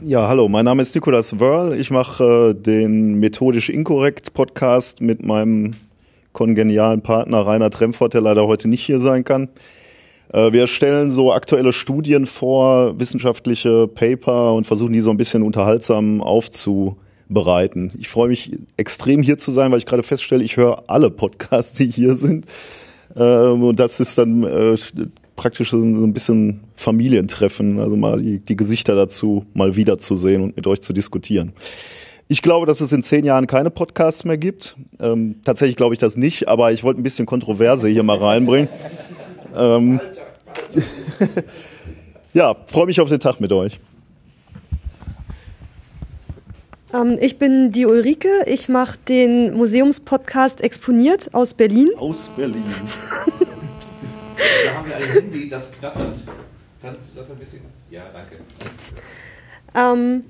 Ja, 0.03 0.27
hallo, 0.27 0.49
mein 0.49 0.65
Name 0.65 0.81
ist 0.81 0.95
Nikolas 0.95 1.39
Wörl. 1.39 1.79
Ich 1.79 1.91
mache 1.91 2.23
äh, 2.23 2.53
den 2.55 3.19
Methodisch 3.19 3.69
Inkorrekt 3.69 4.33
Podcast 4.33 4.99
mit 4.99 5.23
meinem 5.23 5.75
kongenialen 6.33 7.03
Partner 7.03 7.45
Rainer 7.45 7.69
Tremfort, 7.69 8.09
der 8.09 8.21
leider 8.21 8.47
heute 8.47 8.67
nicht 8.67 8.83
hier 8.83 8.99
sein 8.99 9.23
kann. 9.23 9.49
Äh, 10.33 10.53
wir 10.53 10.65
stellen 10.65 11.11
so 11.11 11.31
aktuelle 11.31 11.71
Studien 11.71 12.25
vor, 12.25 12.99
wissenschaftliche 12.99 13.87
Paper 13.87 14.55
und 14.55 14.65
versuchen 14.65 14.91
die 14.91 15.01
so 15.01 15.11
ein 15.11 15.17
bisschen 15.17 15.43
unterhaltsam 15.43 16.19
aufzubereiten. 16.21 17.91
Ich 17.99 18.09
freue 18.09 18.29
mich 18.29 18.57
extrem 18.77 19.21
hier 19.21 19.37
zu 19.37 19.51
sein, 19.51 19.71
weil 19.71 19.77
ich 19.77 19.85
gerade 19.85 20.01
feststelle, 20.01 20.43
ich 20.43 20.57
höre 20.57 20.81
alle 20.87 21.11
Podcasts, 21.11 21.73
die 21.73 21.91
hier 21.91 22.15
sind. 22.15 22.47
Ähm, 23.15 23.61
und 23.65 23.79
das 23.79 23.99
ist 23.99 24.17
dann 24.17 24.45
äh, 24.45 24.75
praktisch 25.35 25.71
so 25.71 25.77
ein 25.77 26.13
bisschen 26.13 26.61
Familientreffen, 26.75 27.79
also 27.79 27.95
mal 27.95 28.21
die, 28.21 28.39
die 28.39 28.55
Gesichter 28.55 28.95
dazu 28.95 29.45
mal 29.53 29.75
wiederzusehen 29.75 30.43
und 30.43 30.55
mit 30.55 30.67
euch 30.67 30.81
zu 30.81 30.93
diskutieren. 30.93 31.53
Ich 32.27 32.41
glaube, 32.41 32.65
dass 32.65 32.79
es 32.79 32.93
in 32.93 33.03
zehn 33.03 33.25
Jahren 33.25 33.45
keine 33.47 33.69
Podcasts 33.69 34.23
mehr 34.23 34.37
gibt. 34.37 34.77
Ähm, 34.99 35.35
tatsächlich 35.43 35.75
glaube 35.75 35.93
ich 35.93 35.99
das 35.99 36.15
nicht, 36.15 36.47
aber 36.47 36.71
ich 36.71 36.83
wollte 36.83 37.01
ein 37.01 37.03
bisschen 37.03 37.25
Kontroverse 37.25 37.89
hier 37.89 38.03
mal 38.03 38.17
reinbringen. 38.17 38.69
Ähm, 39.55 39.99
ja, 42.33 42.55
freue 42.67 42.85
mich 42.85 43.01
auf 43.01 43.09
den 43.09 43.19
Tag 43.19 43.41
mit 43.41 43.51
euch. 43.51 43.79
Ähm, 46.93 47.17
ich 47.19 47.37
bin 47.37 47.71
die 47.71 47.85
Ulrike. 47.85 48.29
Ich 48.45 48.69
mache 48.69 48.97
den 49.07 49.53
Museumspodcast 49.53 50.61
Exponiert 50.61 51.33
aus 51.33 51.53
Berlin. 51.53 51.89
Aus 51.97 52.29
Berlin. 52.35 52.63
da 54.65 54.73
haben 54.75 54.89
wir 54.89 54.95
ein 54.95 55.03
Handy, 55.03 55.49
das 55.49 55.71
knattert. 55.71 56.17
Kannst 56.81 57.01
du 57.13 57.19
das 57.19 57.29
ein 57.29 57.37
bisschen? 57.37 57.61
Ja, 57.89 58.03
danke. 58.13 58.37
Ähm, 59.75 60.23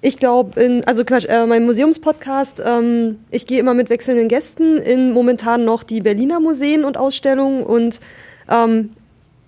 ich 0.00 0.18
glaube, 0.18 0.82
also 0.86 1.04
Quatsch, 1.04 1.24
äh, 1.24 1.46
mein 1.46 1.64
Museumspodcast, 1.64 2.62
ähm, 2.64 3.18
ich 3.30 3.46
gehe 3.46 3.58
immer 3.58 3.74
mit 3.74 3.90
wechselnden 3.90 4.28
Gästen 4.28 4.78
in 4.78 5.12
momentan 5.12 5.64
noch 5.64 5.82
die 5.82 6.00
Berliner 6.00 6.40
Museen 6.40 6.84
und 6.84 6.96
Ausstellungen 6.96 7.64
und 7.64 8.00
ähm, 8.48 8.90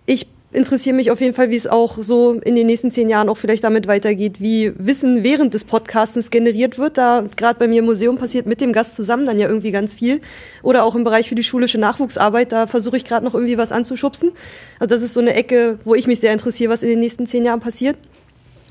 ich 0.07 0.26
interessiere 0.52 0.97
mich 0.97 1.11
auf 1.11 1.21
jeden 1.21 1.35
Fall, 1.35 1.50
wie 1.50 1.57
es 1.57 1.66
auch 1.66 1.99
so 2.02 2.40
in 2.45 2.57
den 2.57 2.66
nächsten 2.66 2.90
zehn 2.90 3.09
Jahren 3.09 3.28
auch 3.28 3.37
vielleicht 3.37 3.62
damit 3.62 3.87
weitergeht, 3.87 4.40
wie 4.40 4.73
Wissen 4.76 5.23
während 5.23 5.54
des 5.54 5.64
Podcastens 5.64 6.30
generiert 6.30 6.78
wird. 6.78 6.99
Da 6.99 7.25
gerade 7.37 7.59
bei 7.59 7.69
mir 7.69 7.80
im 7.80 7.85
Museum 7.85 8.19
passiert 8.19 8.47
mit 8.47 8.61
dem 8.61 8.73
Gast 8.73 8.97
zusammen 8.97 9.26
dann 9.26 9.38
ja 9.38 9.49
irgendwie 9.49 9.71
ganz 9.71 9.95
viel. 9.95 10.21
Oder 10.62 10.85
auch 10.85 10.95
im 10.95 11.04
Bereich 11.04 11.28
für 11.28 11.35
die 11.35 11.45
schulische 11.45 11.78
Nachwuchsarbeit, 11.78 12.50
da 12.52 12.66
versuche 12.66 12.97
ich 12.97 13.04
gerade 13.04 13.25
noch 13.25 13.35
irgendwie 13.35 13.59
was 13.59 13.71
anzuschubsen. 13.71 14.33
Also 14.78 14.95
das 14.95 15.02
ist 15.02 15.14
so 15.14 15.21
eine 15.21 15.35
Ecke, 15.35 15.78
wo 15.85 15.95
ich 15.95 16.07
mich 16.07 16.21
sehr 16.21 16.33
interessiere, 16.33 16.73
was 16.73 16.83
in 16.83 16.88
den 16.88 17.00
nächsten 17.00 17.26
zehn 17.26 17.45
Jahren 17.45 17.61
passiert. 17.61 17.97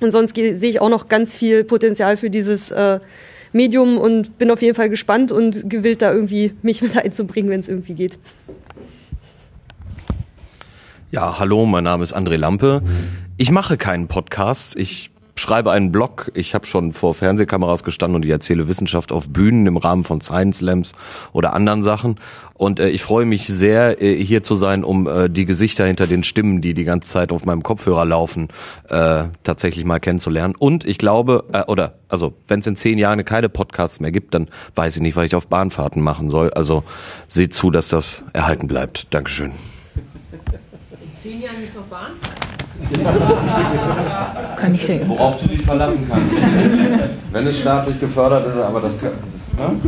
Und 0.01 0.11
sonst 0.11 0.35
sehe 0.35 0.53
ich 0.53 0.81
auch 0.81 0.89
noch 0.89 1.07
ganz 1.07 1.33
viel 1.33 1.63
Potenzial 1.63 2.17
für 2.17 2.29
dieses 2.29 2.71
äh, 2.71 2.99
Medium 3.51 3.97
und 3.97 4.37
bin 4.37 4.51
auf 4.51 4.61
jeden 4.61 4.75
Fall 4.75 4.89
gespannt 4.89 5.31
und 5.31 5.69
gewillt, 5.69 6.01
da 6.01 6.13
irgendwie 6.13 6.53
mich 6.61 6.81
mit 6.81 6.97
einzubringen, 6.97 7.49
wenn 7.49 7.59
es 7.59 7.67
irgendwie 7.67 7.93
geht. 7.93 8.17
Ja, 11.11 11.39
hallo, 11.39 11.65
mein 11.65 11.85
Name 11.85 12.03
ist 12.03 12.15
André 12.15 12.37
Lampe. 12.37 12.83
Ich 13.35 13.49
mache 13.49 13.77
keinen 13.77 14.07
Podcast. 14.07 14.75
Ich 14.75 15.09
schreibe 15.35 15.71
einen 15.71 15.91
Blog. 15.91 16.29
Ich 16.35 16.53
habe 16.53 16.67
schon 16.67 16.93
vor 16.93 17.15
Fernsehkameras 17.15 17.83
gestanden 17.83 18.15
und 18.17 18.25
ich 18.25 18.29
erzähle 18.29 18.67
Wissenschaft 18.67 19.11
auf 19.11 19.27
Bühnen 19.27 19.65
im 19.65 19.77
Rahmen 19.77 20.03
von 20.03 20.21
Science 20.21 20.59
Slams 20.59 20.93
oder 21.33 21.53
anderen 21.53 21.81
Sachen. 21.81 22.19
Und 22.53 22.79
äh, 22.79 22.89
ich 22.89 23.01
freue 23.01 23.25
mich 23.25 23.47
sehr, 23.47 23.99
äh, 24.03 24.23
hier 24.23 24.43
zu 24.43 24.53
sein, 24.53 24.83
um 24.83 25.07
äh, 25.07 25.31
die 25.31 25.45
Gesichter 25.45 25.87
hinter 25.87 26.05
den 26.05 26.23
Stimmen, 26.23 26.61
die 26.61 26.75
die 26.75 26.83
ganze 26.83 27.09
Zeit 27.09 27.31
auf 27.31 27.43
meinem 27.43 27.63
Kopfhörer 27.63 28.05
laufen, 28.05 28.49
äh, 28.89 29.23
tatsächlich 29.43 29.85
mal 29.85 29.99
kennenzulernen. 29.99 30.53
Und 30.59 30.85
ich 30.85 30.99
glaube, 30.99 31.45
äh, 31.53 31.63
oder 31.63 31.95
also 32.07 32.35
wenn 32.47 32.59
es 32.59 32.67
in 32.67 32.75
zehn 32.75 32.99
Jahren 32.99 33.25
keine 33.25 33.49
Podcasts 33.49 33.99
mehr 33.99 34.11
gibt, 34.11 34.35
dann 34.35 34.47
weiß 34.75 34.97
ich 34.97 35.01
nicht, 35.01 35.15
was 35.15 35.25
ich 35.25 35.33
auf 35.33 35.47
Bahnfahrten 35.47 36.03
machen 36.03 36.29
soll. 36.29 36.51
Also 36.51 36.83
seht 37.27 37.55
zu, 37.55 37.71
dass 37.71 37.87
das 37.87 38.25
erhalten 38.33 38.67
bleibt. 38.67 39.07
Dankeschön. 39.09 39.53
Zehn 41.29 41.43
Jahren 41.43 41.63
ist 41.63 41.75
noch 41.75 41.83
Bahn? 41.83 42.13
Kann 44.55 44.73
ich 44.73 44.83
denken. 44.83 45.09
Worauf 45.09 45.39
du 45.39 45.47
dich 45.49 45.61
verlassen 45.61 46.09
kannst. 46.09 46.41
Wenn 47.31 47.45
es 47.45 47.59
staatlich 47.59 47.99
gefördert 47.99 48.47
ist, 48.47 48.57
aber 48.57 48.81
das 48.81 48.99
kann, 48.99 49.11
ne? 49.11 49.79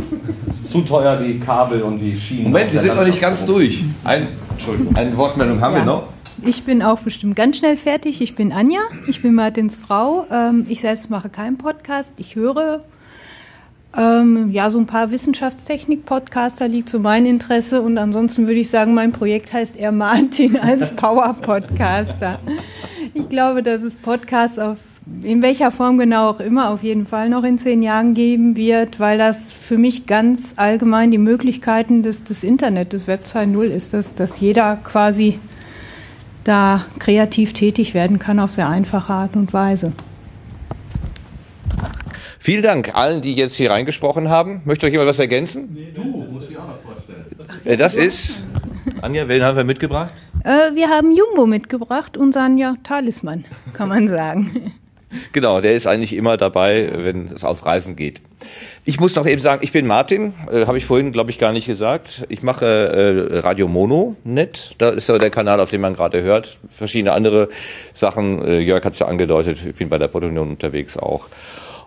ist 0.46 0.70
zu 0.70 0.82
teuer, 0.82 1.16
die 1.16 1.40
Kabel 1.40 1.82
und 1.82 1.98
die 1.98 2.14
Schienen. 2.16 2.44
Moment, 2.44 2.70
Sie 2.70 2.78
sind 2.78 2.94
noch 2.94 3.04
nicht 3.04 3.20
ganz 3.20 3.44
durch. 3.44 3.82
Ein, 4.04 4.28
Entschuldigung, 4.52 4.94
eine 4.94 5.16
Wortmeldung 5.16 5.60
haben 5.60 5.72
Ja. 5.74 5.78
wir 5.80 5.84
noch. 5.84 6.02
Ich 6.44 6.62
bin 6.62 6.80
auch 6.80 7.00
bestimmt 7.00 7.34
ganz 7.34 7.56
schnell 7.56 7.76
fertig. 7.76 8.20
Ich 8.20 8.36
bin 8.36 8.52
Anja, 8.52 8.78
ich 9.08 9.20
bin 9.20 9.34
Martins 9.34 9.74
Frau. 9.74 10.26
Ähm, 10.30 10.66
ich 10.68 10.80
selbst 10.80 11.10
mache 11.10 11.28
keinen 11.28 11.58
Podcast. 11.58 12.14
Ich 12.18 12.36
höre 12.36 12.84
ähm, 13.96 14.50
ja 14.50 14.70
so 14.70 14.78
ein 14.78 14.86
paar 14.86 15.10
Wissenschaftstechnik-Podcasts, 15.10 16.58
da 16.58 16.66
liegt 16.66 16.88
so 16.88 16.98
mein 16.98 17.26
Interesse. 17.26 17.82
Und 17.82 17.98
ansonsten 17.98 18.46
würde 18.46 18.60
ich 18.60 18.70
sagen, 18.70 18.94
mein 18.94 19.12
Projekt 19.12 19.52
heißt 19.52 19.76
eher 19.76 19.92
Martin 19.92 20.58
als 20.58 20.90
Power-Podcaster. 20.96 22.38
Ich 23.14 23.28
glaube, 23.28 23.62
dass 23.62 23.82
es 23.82 23.94
Podcasts 23.94 24.58
auf 24.58 24.78
in 25.22 25.42
welcher 25.42 25.72
Form 25.72 25.98
genau 25.98 26.30
auch 26.30 26.40
immer 26.40 26.70
auf 26.70 26.82
jeden 26.84 27.06
Fall 27.06 27.28
noch 27.28 27.42
in 27.42 27.58
zehn 27.58 27.82
Jahren 27.82 28.14
geben 28.14 28.54
wird, 28.54 29.00
weil 29.00 29.18
das 29.18 29.50
für 29.50 29.76
mich 29.76 30.06
ganz 30.06 30.54
allgemein 30.56 31.10
die 31.10 31.18
Möglichkeiten 31.18 32.02
des, 32.02 32.22
des 32.22 32.44
Internet, 32.44 32.92
des 32.92 33.08
Web 33.08 33.24
2.0 33.24 33.64
ist, 33.64 33.94
dass, 33.94 34.14
dass 34.14 34.38
jeder 34.38 34.76
quasi 34.76 35.40
da 36.44 36.84
kreativ 36.98 37.52
tätig 37.52 37.94
werden 37.94 38.18
kann 38.18 38.38
auf 38.38 38.52
sehr 38.52 38.68
einfache 38.68 39.12
Art 39.12 39.34
und 39.34 39.52
Weise. 39.52 39.92
Vielen 42.42 42.64
Dank 42.64 42.92
allen, 42.96 43.22
die 43.22 43.34
jetzt 43.34 43.54
hier 43.54 43.70
reingesprochen 43.70 44.28
haben. 44.28 44.62
Möchte 44.64 44.84
euch 44.86 44.90
jemand 44.90 45.08
was 45.08 45.20
ergänzen? 45.20 45.78
Du 45.94 46.02
musst 46.02 46.50
dich 46.50 46.58
auch 46.58 46.66
noch 46.66 46.82
vorstellen. 46.82 47.78
Das 47.78 47.94
ist, 47.94 48.44
Anja, 49.00 49.28
wen 49.28 49.44
haben 49.44 49.56
wir 49.56 49.62
mitgebracht? 49.62 50.12
Äh, 50.42 50.74
wir 50.74 50.88
haben 50.88 51.16
Jumbo 51.16 51.46
mitgebracht, 51.46 52.16
unseren 52.16 52.58
ja, 52.58 52.74
Talisman, 52.82 53.44
kann 53.74 53.88
man 53.88 54.08
sagen. 54.08 54.72
Genau, 55.32 55.60
der 55.60 55.74
ist 55.74 55.86
eigentlich 55.86 56.16
immer 56.16 56.38
dabei, 56.38 56.90
wenn 56.94 57.26
es 57.26 57.44
auf 57.44 57.66
Reisen 57.66 57.96
geht. 57.96 58.22
Ich 58.86 58.98
muss 58.98 59.14
noch 59.14 59.26
eben 59.26 59.42
sagen, 59.42 59.60
ich 59.62 59.70
bin 59.70 59.86
Martin, 59.86 60.32
äh, 60.50 60.64
habe 60.64 60.78
ich 60.78 60.86
vorhin, 60.86 61.12
glaube 61.12 61.30
ich, 61.30 61.38
gar 61.38 61.52
nicht 61.52 61.66
gesagt. 61.66 62.24
Ich 62.30 62.42
mache 62.42 62.64
äh, 62.64 63.38
Radio 63.40 63.68
Mono 63.68 64.16
Net, 64.24 64.74
da 64.78 64.88
ist 64.88 65.10
ja 65.10 65.18
der 65.18 65.28
Kanal, 65.28 65.60
auf 65.60 65.68
dem 65.68 65.82
man 65.82 65.92
gerade 65.92 66.22
hört. 66.22 66.56
Verschiedene 66.70 67.12
andere 67.12 67.50
Sachen, 67.92 68.42
äh, 68.42 68.60
Jörg 68.60 68.82
hat 68.86 68.94
es 68.94 69.00
ja 69.00 69.06
angedeutet, 69.06 69.58
ich 69.66 69.74
bin 69.74 69.90
bei 69.90 69.98
der 69.98 70.08
Portunion 70.08 70.48
unterwegs 70.48 70.96
auch. 70.96 71.28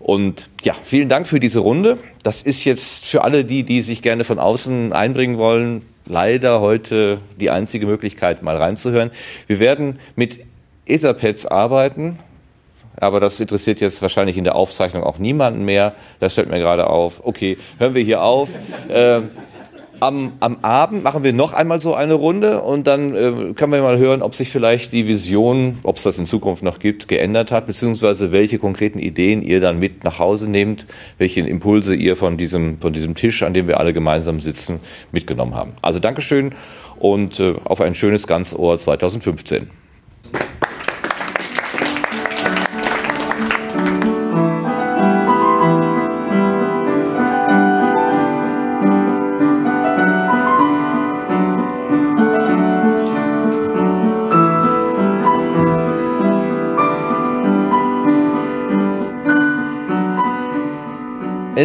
Und 0.06 0.50
ja, 0.62 0.76
vielen 0.84 1.10
Dank 1.10 1.26
für 1.28 1.40
diese 1.40 1.62
Runde. 1.62 1.98
Das 2.22 2.44
ist 2.44 2.64
jetzt 2.64 3.08
für 3.08 3.24
alle 3.24 3.44
die, 3.44 3.64
die 3.64 3.82
sich 3.82 4.04
gerne 4.04 4.24
von 4.24 4.38
außen 4.38 4.94
einbringen 4.94 5.40
wollen, 5.40 5.82
leider 6.06 6.62
heute 6.62 7.18
die 7.40 7.50
einzige 7.50 7.88
Möglichkeit, 7.88 8.44
mal 8.44 8.56
reinzuhören. 8.56 9.10
Wir 9.48 9.60
werden 9.60 9.98
mit 10.16 10.42
Etherpads 10.86 11.48
arbeiten, 11.48 12.20
aber 12.98 13.20
das 13.20 13.40
interessiert 13.40 13.82
jetzt 13.82 14.00
wahrscheinlich 14.04 14.38
in 14.38 14.44
der 14.44 14.54
Aufzeichnung 14.54 15.04
auch 15.04 15.18
niemanden 15.18 15.66
mehr. 15.66 15.96
Das 16.20 16.34
stellt 16.34 16.52
mir 16.52 16.60
gerade 16.60 16.86
auf. 16.86 17.26
Okay, 17.26 17.58
hören 17.80 17.96
wir 17.96 18.04
hier 18.04 18.22
auf. 18.22 18.50
Ähm, 18.88 19.32
am, 20.00 20.34
am 20.40 20.58
Abend 20.62 21.04
machen 21.04 21.24
wir 21.24 21.34
noch 21.34 21.54
einmal 21.54 21.82
so 21.82 21.94
eine 21.94 22.14
Runde 22.14 22.62
und 22.62 22.88
dann 22.88 23.16
äh, 23.16 23.54
können 23.54 23.72
wir 23.72 23.82
mal 23.82 23.98
hören, 23.98 24.22
ob 24.22 24.36
sich 24.36 24.50
vielleicht 24.50 24.92
die 24.92 25.08
Vision, 25.08 25.80
ob 25.84 25.98
es 25.98 26.04
das 26.04 26.18
in 26.18 26.26
Zukunft 26.26 26.64
noch 26.64 26.80
gibt, 26.80 27.08
geändert 27.08 27.52
hat, 27.52 27.68
beziehungsweise 27.68 28.32
welche 28.32 28.60
konkreten 28.60 29.00
Ideen 29.00 29.42
ihr 29.42 29.60
dann 29.60 29.80
mit 29.80 30.04
nach 30.04 30.20
Hause 30.20 30.50
nehmt, 30.50 30.88
welche 31.18 31.42
Impulse 31.42 31.96
ihr 31.96 32.16
von 32.16 32.38
diesem, 32.38 32.80
von 32.80 32.94
diesem 32.94 33.16
Tisch, 33.16 33.44
an 33.44 33.54
dem 33.54 33.68
wir 33.68 33.80
alle 33.80 33.94
gemeinsam 33.94 34.40
sitzen, 34.40 34.80
mitgenommen 35.12 35.56
haben. 35.56 35.74
Also 35.82 36.00
Dankeschön 36.00 36.54
und 36.98 37.40
äh, 37.40 37.56
auf 37.66 37.82
ein 37.82 37.96
schönes 37.96 38.28
Ganzohr 38.28 38.78
2015. 38.80 39.70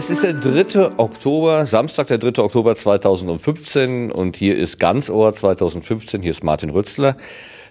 Es 0.01 0.09
ist 0.09 0.25
der 0.25 0.33
3. 0.33 0.97
Oktober, 0.97 1.67
Samstag, 1.67 2.07
der 2.07 2.17
3. 2.17 2.43
Oktober 2.43 2.75
2015 2.75 4.11
und 4.11 4.35
hier 4.35 4.57
ist 4.57 4.81
Ganzohr 4.81 5.35
2015, 5.35 6.23
hier 6.23 6.31
ist 6.31 6.43
Martin 6.43 6.71
Rützler. 6.71 7.19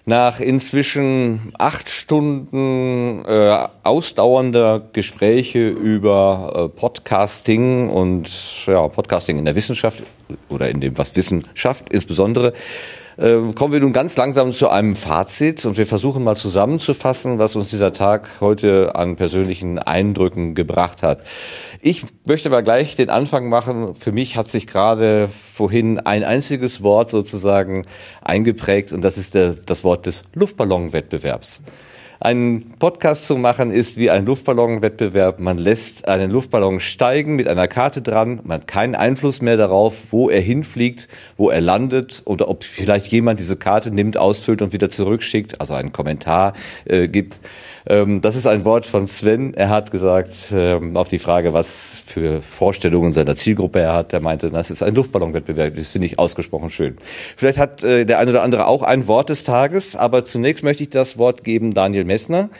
Nach 0.06 0.38
inzwischen 0.38 1.52
acht 1.58 1.88
Stunden 1.88 3.24
äh, 3.24 3.66
ausdauernder 3.82 4.80
Gespräche 4.92 5.70
über 5.70 6.70
äh, 6.72 6.78
Podcasting 6.78 7.90
und 7.90 8.30
ja, 8.64 8.86
Podcasting 8.86 9.36
in 9.36 9.44
der 9.44 9.56
Wissenschaft 9.56 10.04
oder 10.48 10.70
in 10.70 10.80
dem, 10.80 10.96
was 10.96 11.16
Wissenschaft 11.16 11.92
insbesondere, 11.92 12.52
kommen 13.20 13.72
wir 13.74 13.80
nun 13.80 13.92
ganz 13.92 14.16
langsam 14.16 14.50
zu 14.52 14.70
einem 14.70 14.96
Fazit 14.96 15.66
und 15.66 15.76
wir 15.76 15.86
versuchen 15.86 16.24
mal 16.24 16.38
zusammenzufassen, 16.38 17.38
was 17.38 17.54
uns 17.54 17.68
dieser 17.68 17.92
Tag 17.92 18.40
heute 18.40 18.94
an 18.94 19.16
persönlichen 19.16 19.78
Eindrücken 19.78 20.54
gebracht 20.54 21.02
hat. 21.02 21.20
Ich 21.82 22.06
möchte 22.24 22.48
mal 22.48 22.62
gleich 22.62 22.96
den 22.96 23.10
Anfang 23.10 23.50
machen. 23.50 23.94
Für 23.94 24.10
mich 24.10 24.38
hat 24.38 24.50
sich 24.50 24.66
gerade 24.66 25.28
vorhin 25.28 25.98
ein 25.98 26.24
einziges 26.24 26.82
Wort 26.82 27.10
sozusagen 27.10 27.84
eingeprägt 28.22 28.90
und 28.90 29.02
das 29.02 29.18
ist 29.18 29.34
der, 29.34 29.52
das 29.52 29.84
Wort 29.84 30.06
des 30.06 30.22
Luftballonwettbewerbs. 30.32 31.60
Ein 32.22 32.74
Podcast 32.78 33.26
zu 33.26 33.38
machen 33.38 33.70
ist 33.70 33.96
wie 33.96 34.10
ein 34.10 34.26
Luftballonwettbewerb. 34.26 35.40
Man 35.40 35.56
lässt 35.56 36.06
einen 36.06 36.30
Luftballon 36.30 36.78
steigen 36.78 37.34
mit 37.34 37.48
einer 37.48 37.66
Karte 37.66 38.02
dran. 38.02 38.40
Man 38.44 38.60
hat 38.60 38.66
keinen 38.66 38.94
Einfluss 38.94 39.40
mehr 39.40 39.56
darauf, 39.56 39.94
wo 40.10 40.28
er 40.28 40.42
hinfliegt, 40.42 41.08
wo 41.38 41.48
er 41.48 41.62
landet 41.62 42.20
oder 42.26 42.48
ob 42.48 42.64
vielleicht 42.64 43.06
jemand 43.06 43.40
diese 43.40 43.56
Karte 43.56 43.90
nimmt, 43.90 44.18
ausfüllt 44.18 44.60
und 44.60 44.74
wieder 44.74 44.90
zurückschickt, 44.90 45.62
also 45.62 45.72
einen 45.72 45.92
Kommentar 45.92 46.52
äh, 46.84 47.08
gibt. 47.08 47.40
Ähm, 47.86 48.20
das 48.20 48.36
ist 48.36 48.46
ein 48.46 48.64
Wort 48.64 48.86
von 48.86 49.06
Sven. 49.06 49.54
Er 49.54 49.70
hat 49.70 49.90
gesagt, 49.90 50.52
ähm, 50.52 50.96
auf 50.96 51.08
die 51.08 51.18
Frage, 51.18 51.52
was 51.52 52.02
für 52.06 52.42
Vorstellungen 52.42 53.12
seiner 53.12 53.36
Zielgruppe 53.36 53.80
er 53.80 53.94
hat, 53.94 54.12
er 54.12 54.20
meinte, 54.20 54.50
das 54.50 54.70
ist 54.70 54.82
ein 54.82 54.94
Luftballonwettbewerb. 54.94 55.74
Das 55.74 55.88
finde 55.88 56.06
ich 56.06 56.18
ausgesprochen 56.18 56.70
schön. 56.70 56.96
Vielleicht 57.36 57.58
hat 57.58 57.82
äh, 57.84 58.04
der 58.04 58.18
eine 58.18 58.30
oder 58.30 58.42
andere 58.42 58.66
auch 58.66 58.82
ein 58.82 59.06
Wort 59.06 59.30
des 59.30 59.44
Tages, 59.44 59.96
aber 59.96 60.24
zunächst 60.24 60.62
möchte 60.62 60.82
ich 60.82 60.90
das 60.90 61.18
Wort 61.18 61.44
geben 61.44 61.72
Daniel 61.72 62.04
Messner. 62.04 62.50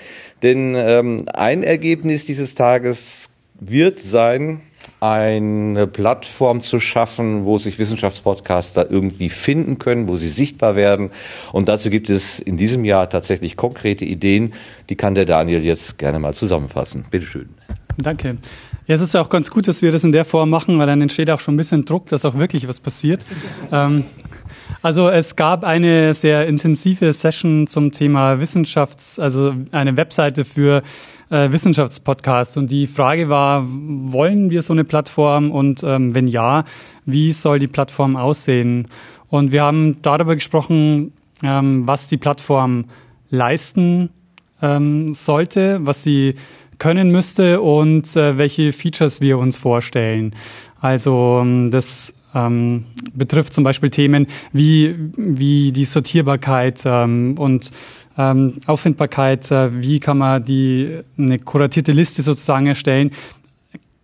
Denn 0.43 0.75
ähm, 0.77 1.27
ein 1.33 1.63
Ergebnis 1.63 2.25
dieses 2.25 2.55
Tages 2.55 3.31
wird 3.61 4.01
sein, 4.01 4.63
eine 5.01 5.87
Plattform 5.87 6.63
zu 6.63 6.79
schaffen, 6.79 7.45
wo 7.45 7.59
sich 7.59 7.79
Wissenschaftspodcaster 7.79 8.91
irgendwie 8.91 9.31
finden 9.31 9.79
können, 9.79 10.09
wo 10.09 10.17
sie 10.17 10.29
sichtbar 10.29 10.77
werden. 10.77 11.11
Und 11.53 11.69
dazu 11.69 11.89
gibt 11.89 12.11
es 12.11 12.39
in 12.39 12.57
diesem 12.57 12.85
Jahr 12.85 13.09
tatsächlich 13.09 13.57
konkrete 13.57 14.05
Ideen. 14.05 14.53
Die 14.91 14.97
kann 14.97 15.15
der 15.15 15.25
Daniel 15.25 15.65
jetzt 15.65 15.97
gerne 15.99 16.19
mal 16.19 16.35
zusammenfassen. 16.35 17.05
Bitte 17.11 17.27
schön. 17.27 17.49
Danke. 17.97 18.37
Ja, 18.87 18.95
es 18.95 19.01
ist 19.01 19.15
ja 19.15 19.21
auch 19.21 19.29
ganz 19.29 19.51
gut, 19.51 19.69
dass 19.69 19.83
wir 19.83 19.93
das 19.93 20.05
in 20.05 20.13
der 20.13 20.25
Form 20.25 20.51
machen, 20.51 20.79
weil 20.79 20.87
dann 20.87 21.01
entsteht 21.01 21.31
auch 21.31 21.41
schon 21.41 21.55
ein 21.55 21.59
bisschen 21.59 21.85
Druck, 21.85 22.09
dass 22.09 22.25
auch 22.25 22.37
wirklich 22.37 22.69
was 22.69 22.81
passiert. 22.81 23.25
ähm, 23.73 24.05
also 24.83 25.09
es 25.09 25.37
gab 25.37 25.65
eine 25.65 26.15
sehr 26.15 26.47
intensive 26.47 27.13
Session 27.13 27.67
zum 27.67 27.93
Thema 27.93 28.41
Wissenschafts-, 28.41 29.21
also 29.21 29.55
eine 29.73 29.97
Webseite 29.97 30.45
für 30.45 30.83
äh, 31.31 31.51
Wissenschaftspodcasts. 31.51 32.57
Und 32.57 32.71
die 32.71 32.87
Frage 32.87 33.29
war, 33.29 33.65
wollen 33.67 34.51
wir 34.51 34.63
so 34.63 34.73
eine 34.73 34.85
Plattform? 34.85 35.51
Und 35.51 35.83
ähm, 35.83 36.15
wenn 36.15 36.27
ja, 36.29 36.65
wie 37.07 37.33
soll 37.33 37.59
die 37.59 37.69
Plattform 37.69 38.17
aussehen? 38.17 38.89
Und 39.29 39.53
wir 39.53 39.63
haben 39.63 40.03
darüber 40.03 40.35
gesprochen, 40.35 41.13
ähm, 41.43 41.87
was 41.87 42.09
die 42.09 42.17
Plattform 42.17 42.87
leisten 43.31 44.11
ähm, 44.61 45.13
sollte, 45.15 45.79
was 45.83 46.03
sie 46.03 46.35
können 46.79 47.11
müsste 47.11 47.61
und 47.61 48.17
äh, 48.17 48.37
welche 48.37 48.73
Features 48.73 49.21
wir 49.21 49.39
uns 49.39 49.57
vorstellen. 49.57 50.35
Also 50.81 51.41
ähm, 51.43 51.71
das 51.71 52.15
ähm, 52.35 52.87
betrifft 53.13 53.55
zum 53.55 53.65
Beispiel 53.65 53.91
Themen 53.91 54.27
wie, 54.53 54.97
wie 55.17 55.73
die 55.73 55.85
Sortierbarkeit 55.85 56.83
ähm, 56.85 57.35
und 57.39 57.71
ähm, 58.19 58.55
Auffindbarkeit, 58.67 59.51
äh, 59.51 59.81
wie 59.81 60.01
kann 60.01 60.19
man 60.19 60.45
die 60.45 61.01
eine 61.19 61.39
kuratierte 61.39 61.93
Liste 61.93 62.23
sozusagen 62.23 62.67
erstellen. 62.67 63.13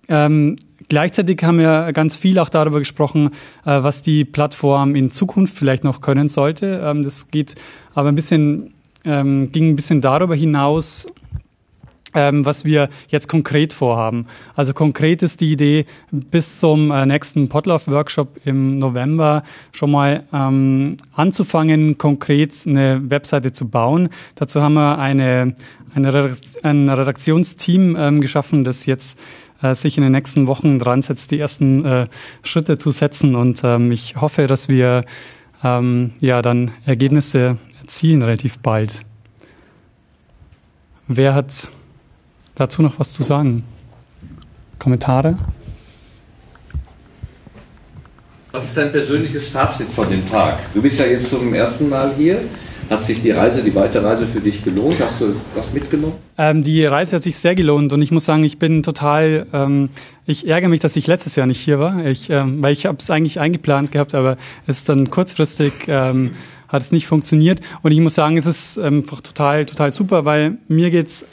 Ähm, 0.09 0.57
gleichzeitig 0.89 1.43
haben 1.43 1.59
wir 1.59 1.93
ganz 1.93 2.17
viel 2.17 2.39
auch 2.39 2.49
darüber 2.49 2.79
gesprochen, 2.79 3.31
äh, 3.65 3.83
was 3.83 4.03
die 4.03 4.25
Plattform 4.25 4.95
in 4.95 5.11
Zukunft 5.11 5.57
vielleicht 5.57 5.85
noch 5.85 6.01
können 6.01 6.29
sollte. 6.29 6.81
Ähm, 6.85 7.03
das 7.03 7.31
geht 7.31 7.55
aber 7.95 8.09
ein 8.09 8.15
bisschen, 8.15 8.75
ähm, 9.05 9.51
ging 9.53 9.71
ein 9.71 9.77
bisschen 9.77 10.01
darüber 10.01 10.35
hinaus, 10.35 11.07
was 12.17 12.65
wir 12.65 12.89
jetzt 13.09 13.29
konkret 13.29 13.73
vorhaben. 13.73 14.27
Also 14.55 14.73
konkret 14.73 15.23
ist 15.23 15.41
die 15.41 15.53
Idee, 15.53 15.87
bis 16.11 16.59
zum 16.59 16.91
äh, 16.91 17.07
nächsten 17.07 17.49
Potlauf-Workshop 17.49 18.41
im 18.45 18.79
November 18.79 19.43
schon 19.73 19.91
mal 19.91 20.25
ähm, 20.33 20.97
anzufangen, 21.15 21.99
konkret 21.99 22.55
eine 22.67 23.01
Webseite 23.11 23.53
zu 23.53 23.69
bauen. 23.69 24.09
Dazu 24.35 24.63
haben 24.63 24.75
wir 24.75 24.99
eine, 24.99 25.55
eine 25.95 26.37
ein 26.63 26.89
Redaktionsteam 26.89 27.97
ähm, 27.97 28.21
geschaffen, 28.21 28.65
das 28.65 28.87
jetzt 28.87 29.19
äh, 29.63 29.75
sich 29.75 29.97
in 29.97 30.03
den 30.03 30.13
nächsten 30.13 30.47
Wochen 30.47 30.79
dran 30.79 31.03
setzt, 31.03 31.31
die 31.31 31.39
ersten 31.39 31.85
äh, 31.85 32.07
Schritte 32.43 32.79
zu 32.79 32.91
setzen. 32.91 33.35
Und 33.35 33.63
ähm, 33.65 33.93
ich 33.93 34.17
hoffe, 34.17 34.47
dass 34.47 34.69
wir 34.69 35.05
ähm, 35.65 36.13
ja 36.21 36.43
dann 36.43 36.73
Ergebnisse 36.85 37.59
erzielen 37.81 38.23
relativ 38.23 38.59
bald. 38.59 39.03
Wer 41.09 41.35
hat 41.35 41.71
dazu 42.57 42.83
noch 42.83 42.99
was 42.99 43.13
zu 43.13 43.23
sagen? 43.23 43.63
Kommentare? 44.81 45.39
Was 48.51 48.65
ist 48.65 48.77
dein 48.77 48.91
persönliches 48.91 49.49
Fazit 49.49 49.89
von 49.89 50.09
dem 50.09 50.29
Tag? 50.29 50.59
Du 50.75 50.83
bist 50.83 50.99
ja 50.99 51.07
jetzt 51.07 51.31
zum 51.31 51.53
ersten 51.55 51.89
Mal 51.89 52.15
hier. 52.17 52.41
Hat 52.89 53.05
sich 53.05 53.21
die 53.21 53.33
Reise, 53.33 53.63
die 53.63 53.75
Weiterreise 53.75 54.27
für 54.27 54.41
dich 54.41 54.63
gelohnt? 54.63 54.97
Hast 55.01 55.21
du 55.21 55.35
was 55.55 55.73
mitgenommen? 55.73 56.15
Ähm, 56.39 56.63
die 56.63 56.85
Reise 56.85 57.17
hat 57.17 57.25
sich 57.25 57.37
sehr 57.37 57.55
gelohnt 57.55 57.93
und 57.93 58.01
ich 58.01 58.13
muss 58.13 58.25
sagen, 58.25 58.45
ich 58.45 58.59
bin 58.59 58.83
total, 58.83 59.47
ähm, 59.53 59.91
ich 60.25 60.47
ärgere 60.47 60.69
mich, 60.69 60.81
dass 60.81 60.95
ich 60.95 61.07
letztes 61.07 61.35
Jahr 61.35 61.47
nicht 61.47 61.61
hier 61.61 61.81
war, 61.81 62.07
ich, 62.07 62.31
ähm, 62.31 62.63
weil 62.63 62.73
ich 62.73 62.87
habe 62.87 62.99
es 63.01 63.11
eigentlich 63.11 63.41
eingeplant 63.41 63.91
gehabt, 63.91 64.15
aber 64.15 64.37
es 64.67 64.79
ist 64.79 64.89
dann 64.89 65.11
kurzfristig 65.11 65.73
ähm, 65.89 66.31
hat 66.69 66.83
es 66.83 66.93
nicht 66.93 67.07
funktioniert 67.09 67.61
und 67.83 67.91
ich 67.91 68.01
muss 68.01 68.15
sagen, 68.15 68.37
es 68.37 68.47
ist 68.47 68.79
einfach 68.79 69.21
total, 69.21 69.67
total 69.67 69.91
super, 69.91 70.25
weil 70.25 70.59
mir 70.69 70.91
geht's 70.91 71.25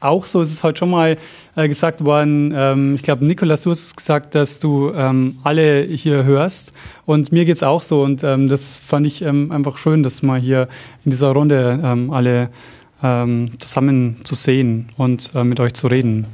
auch 0.00 0.24
so 0.24 0.40
ist 0.40 0.50
es 0.50 0.64
heute 0.64 0.78
schon 0.78 0.90
mal 0.90 1.16
äh, 1.56 1.68
gesagt 1.68 2.04
worden. 2.04 2.52
Ähm, 2.56 2.94
ich 2.94 3.02
glaube, 3.02 3.24
Nikolas, 3.24 3.62
du 3.62 3.70
hast 3.70 3.84
es 3.84 3.94
gesagt, 3.94 4.34
dass 4.34 4.58
du 4.58 4.90
ähm, 4.94 5.38
alle 5.44 5.82
hier 5.82 6.24
hörst. 6.24 6.72
Und 7.04 7.32
mir 7.32 7.44
geht's 7.44 7.62
auch 7.62 7.82
so. 7.82 8.02
Und 8.02 8.24
ähm, 8.24 8.48
das 8.48 8.78
fand 8.78 9.06
ich 9.06 9.22
ähm, 9.22 9.52
einfach 9.52 9.76
schön, 9.76 10.02
das 10.02 10.22
mal 10.22 10.40
hier 10.40 10.68
in 11.04 11.10
dieser 11.10 11.32
Runde 11.32 11.78
ähm, 11.82 12.10
alle 12.10 12.48
ähm, 13.02 13.52
zusammen 13.58 14.16
zu 14.24 14.34
sehen 14.34 14.88
und 14.96 15.32
äh, 15.34 15.44
mit 15.44 15.60
euch 15.60 15.74
zu 15.74 15.86
reden. 15.86 16.26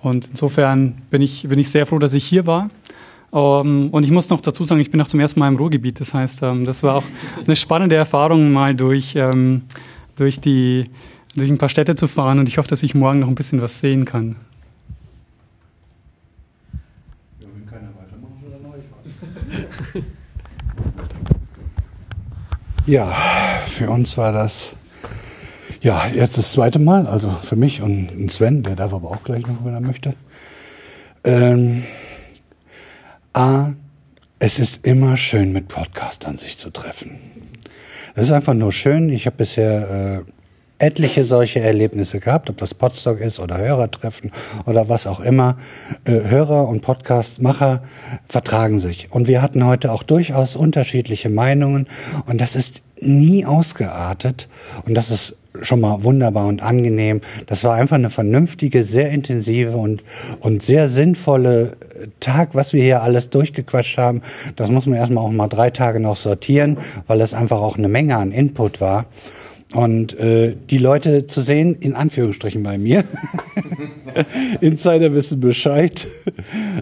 Und 0.00 0.28
insofern 0.30 0.94
bin 1.10 1.20
ich, 1.20 1.48
bin 1.48 1.58
ich 1.58 1.70
sehr 1.70 1.86
froh, 1.86 1.98
dass 1.98 2.14
ich 2.14 2.24
hier 2.24 2.46
war. 2.46 2.68
Um, 3.30 3.90
und 3.90 4.04
ich 4.04 4.12
muss 4.12 4.28
noch 4.28 4.40
dazu 4.40 4.64
sagen, 4.64 4.80
ich 4.80 4.92
bin 4.92 5.00
auch 5.00 5.08
zum 5.08 5.18
ersten 5.18 5.40
Mal 5.40 5.48
im 5.48 5.56
Ruhrgebiet. 5.56 5.98
Das 5.98 6.14
heißt, 6.14 6.42
das 6.42 6.84
war 6.84 6.94
auch 6.94 7.04
eine 7.44 7.56
spannende 7.56 7.96
Erfahrung, 7.96 8.52
mal 8.52 8.76
durch, 8.76 9.18
durch 10.14 10.40
die 10.40 10.88
durch 11.34 11.50
ein 11.50 11.58
paar 11.58 11.68
Städte 11.68 11.94
zu 11.94 12.06
fahren 12.06 12.38
und 12.38 12.48
ich 12.48 12.58
hoffe, 12.58 12.68
dass 12.68 12.82
ich 12.82 12.94
morgen 12.94 13.20
noch 13.20 13.28
ein 13.28 13.34
bisschen 13.34 13.60
was 13.60 13.80
sehen 13.80 14.04
kann. 14.04 14.36
Ja, 22.86 23.60
für 23.66 23.90
uns 23.90 24.16
war 24.16 24.32
das 24.32 24.74
ja 25.80 26.06
jetzt 26.06 26.38
das 26.38 26.52
zweite 26.52 26.78
Mal, 26.78 27.06
also 27.06 27.30
für 27.30 27.56
mich 27.56 27.82
und 27.82 28.30
Sven, 28.30 28.62
der 28.62 28.76
darf 28.76 28.92
aber 28.92 29.10
auch 29.10 29.22
gleich 29.22 29.46
noch, 29.46 29.64
wenn 29.64 29.74
er 29.74 29.80
möchte. 29.80 30.14
Ähm, 31.24 31.84
A, 33.32 33.72
es 34.38 34.58
ist 34.58 34.86
immer 34.86 35.16
schön, 35.16 35.52
mit 35.52 35.68
Podcastern 35.68 36.36
sich 36.36 36.58
zu 36.58 36.70
treffen. 36.70 37.18
Das 38.14 38.26
ist 38.26 38.32
einfach 38.32 38.54
nur 38.54 38.72
schön. 38.72 39.08
Ich 39.08 39.26
habe 39.26 39.36
bisher 39.36 40.22
äh, 40.26 40.32
etliche 40.84 41.24
solche 41.24 41.60
Erlebnisse 41.60 42.20
gehabt, 42.20 42.50
ob 42.50 42.58
das 42.58 42.74
Podstock 42.74 43.20
ist 43.20 43.40
oder 43.40 43.58
Hörertreffen 43.58 44.30
oder 44.66 44.88
was 44.88 45.06
auch 45.06 45.20
immer. 45.20 45.56
Äh, 46.04 46.20
Hörer 46.28 46.68
und 46.68 46.82
Podcastmacher 46.82 47.82
vertragen 48.28 48.80
sich. 48.80 49.08
Und 49.10 49.26
wir 49.26 49.40
hatten 49.40 49.64
heute 49.64 49.92
auch 49.92 50.02
durchaus 50.02 50.56
unterschiedliche 50.56 51.30
Meinungen 51.30 51.86
und 52.26 52.40
das 52.40 52.54
ist 52.54 52.82
nie 53.00 53.44
ausgeartet 53.44 54.48
und 54.86 54.94
das 54.94 55.10
ist 55.10 55.36
schon 55.62 55.80
mal 55.80 56.02
wunderbar 56.02 56.46
und 56.46 56.62
angenehm. 56.62 57.20
Das 57.46 57.64
war 57.64 57.74
einfach 57.74 57.96
eine 57.96 58.10
vernünftige, 58.10 58.84
sehr 58.84 59.10
intensive 59.10 59.76
und, 59.76 60.02
und 60.40 60.62
sehr 60.62 60.88
sinnvolle 60.88 61.76
Tag, 62.20 62.50
was 62.54 62.72
wir 62.72 62.82
hier 62.82 63.02
alles 63.02 63.30
durchgequatscht 63.30 63.98
haben. 63.98 64.22
Das 64.56 64.70
muss 64.70 64.86
man 64.86 64.98
erstmal 64.98 65.24
auch 65.24 65.30
mal 65.30 65.48
drei 65.48 65.70
Tage 65.70 66.00
noch 66.00 66.16
sortieren, 66.16 66.78
weil 67.06 67.20
es 67.20 67.34
einfach 67.34 67.58
auch 67.58 67.76
eine 67.76 67.88
Menge 67.88 68.16
an 68.16 68.32
Input 68.32 68.80
war. 68.80 69.06
Und 69.74 70.16
äh, 70.20 70.54
die 70.70 70.78
Leute 70.78 71.26
zu 71.26 71.40
sehen, 71.40 71.74
in 71.74 71.94
Anführungsstrichen 71.94 72.62
bei 72.62 72.78
mir, 72.78 73.02
Insider 74.60 75.14
wissen 75.14 75.40
Bescheid, 75.40 76.06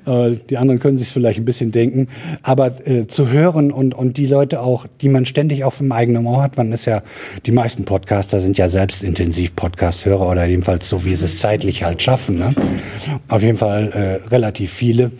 äh, 0.05 0.33
die 0.50 0.59
anderen 0.59 0.78
können 0.78 0.98
sich 0.98 1.09
vielleicht 1.09 1.38
ein 1.38 1.46
bisschen 1.46 1.72
denken, 1.72 2.09
aber 2.42 2.87
äh, 2.87 3.07
zu 3.07 3.31
hören 3.31 3.72
und, 3.72 3.94
und 3.94 4.18
die 4.18 4.26
Leute 4.26 4.61
auch, 4.61 4.87
die 5.00 5.09
man 5.09 5.24
ständig 5.24 5.64
auf 5.64 5.78
dem 5.78 5.90
eigenen 5.90 6.26
Ohr 6.26 6.42
hat, 6.42 6.59
man 6.59 6.70
ist 6.70 6.85
ja, 6.85 7.02
die 7.46 7.52
meisten 7.52 7.87
Podcaster 7.87 8.40
sind 8.40 8.59
ja 8.59 8.68
selbst 8.68 9.02
intensiv 9.02 9.57
Podcast-Hörer 9.57 10.28
oder 10.28 10.44
jedenfalls 10.44 10.87
so, 10.87 11.07
wie 11.07 11.14
sie 11.14 11.24
es 11.24 11.38
zeitlich 11.38 11.85
halt 11.85 12.02
schaffen. 12.02 12.38
Ne? 12.38 12.55
Auf 13.28 13.42
jeden 13.42 13.57
Fall 13.57 13.90
äh, 13.90 14.28
relativ 14.28 14.70
viele. 14.70 15.12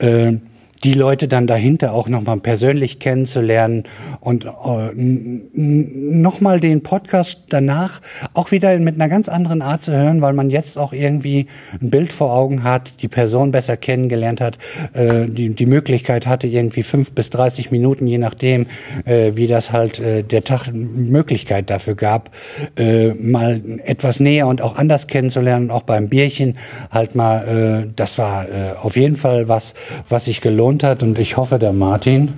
Äh, 0.00 0.38
die 0.84 0.94
Leute 0.94 1.28
dann 1.28 1.46
dahinter 1.46 1.92
auch 1.92 2.08
nochmal 2.08 2.38
persönlich 2.40 2.98
kennenzulernen 2.98 3.84
und 4.20 4.44
äh, 4.44 4.50
nochmal 4.94 6.58
den 6.58 6.82
Podcast 6.82 7.42
danach 7.50 8.00
auch 8.34 8.50
wieder 8.50 8.76
mit 8.78 8.96
einer 8.96 9.08
ganz 9.08 9.28
anderen 9.28 9.62
Art 9.62 9.84
zu 9.84 9.92
hören, 9.92 10.22
weil 10.22 10.32
man 10.32 10.50
jetzt 10.50 10.78
auch 10.78 10.92
irgendwie 10.92 11.46
ein 11.80 11.90
Bild 11.90 12.12
vor 12.12 12.32
Augen 12.32 12.64
hat, 12.64 13.00
die 13.02 13.08
Person 13.08 13.52
besser 13.52 13.76
kennengelernt 13.76 14.40
hat, 14.40 14.58
äh, 14.92 15.26
die, 15.26 15.50
die 15.50 15.66
Möglichkeit 15.66 16.26
hatte, 16.26 16.48
irgendwie 16.48 16.82
fünf 16.82 17.12
bis 17.12 17.30
dreißig 17.30 17.70
Minuten, 17.70 18.06
je 18.08 18.18
nachdem, 18.18 18.66
äh, 19.04 19.32
wie 19.34 19.46
das 19.46 19.72
halt 19.72 20.00
äh, 20.00 20.22
der 20.24 20.42
Tag 20.42 20.72
Möglichkeit 20.72 21.70
dafür 21.70 21.94
gab, 21.94 22.30
äh, 22.76 23.14
mal 23.14 23.60
etwas 23.84 24.18
näher 24.18 24.48
und 24.48 24.62
auch 24.62 24.76
anders 24.76 25.06
kennenzulernen, 25.06 25.70
auch 25.70 25.82
beim 25.82 26.08
Bierchen 26.08 26.56
halt 26.90 27.14
mal, 27.14 27.84
äh, 27.86 27.92
das 27.94 28.18
war 28.18 28.48
äh, 28.48 28.72
auf 28.80 28.96
jeden 28.96 29.16
Fall 29.16 29.48
was, 29.48 29.74
was 30.08 30.24
sich 30.24 30.40
gelohnt 30.40 30.71
hat 30.80 31.02
und 31.02 31.18
ich 31.18 31.36
hoffe, 31.36 31.58
der 31.58 31.72
Martin 31.72 32.34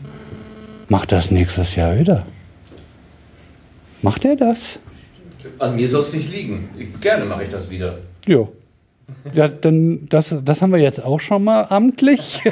macht 0.89 1.13
das 1.13 1.31
nächstes 1.31 1.77
Jahr 1.77 1.99
wieder. 1.99 2.27
Macht 4.03 4.25
er 4.25 4.37
das? 4.37 4.79
An 5.59 5.77
mir 5.77 5.89
soll 5.89 6.03
es 6.03 6.13
nicht 6.13 6.31
liegen. 6.33 6.69
Ich, 6.79 7.01
gerne 7.01 7.25
mache 7.25 7.45
ich 7.45 7.51
das 7.51 7.71
wieder. 7.71 7.99
Jo. 8.27 8.53
Ja, 9.33 9.49
dann, 9.49 10.07
das, 10.09 10.35
das 10.45 10.63
haben 10.63 10.73
wir 10.73 10.81
jetzt 10.81 11.03
auch 11.03 11.21
schon 11.21 11.45
mal 11.45 11.67
amtlich. 11.69 12.43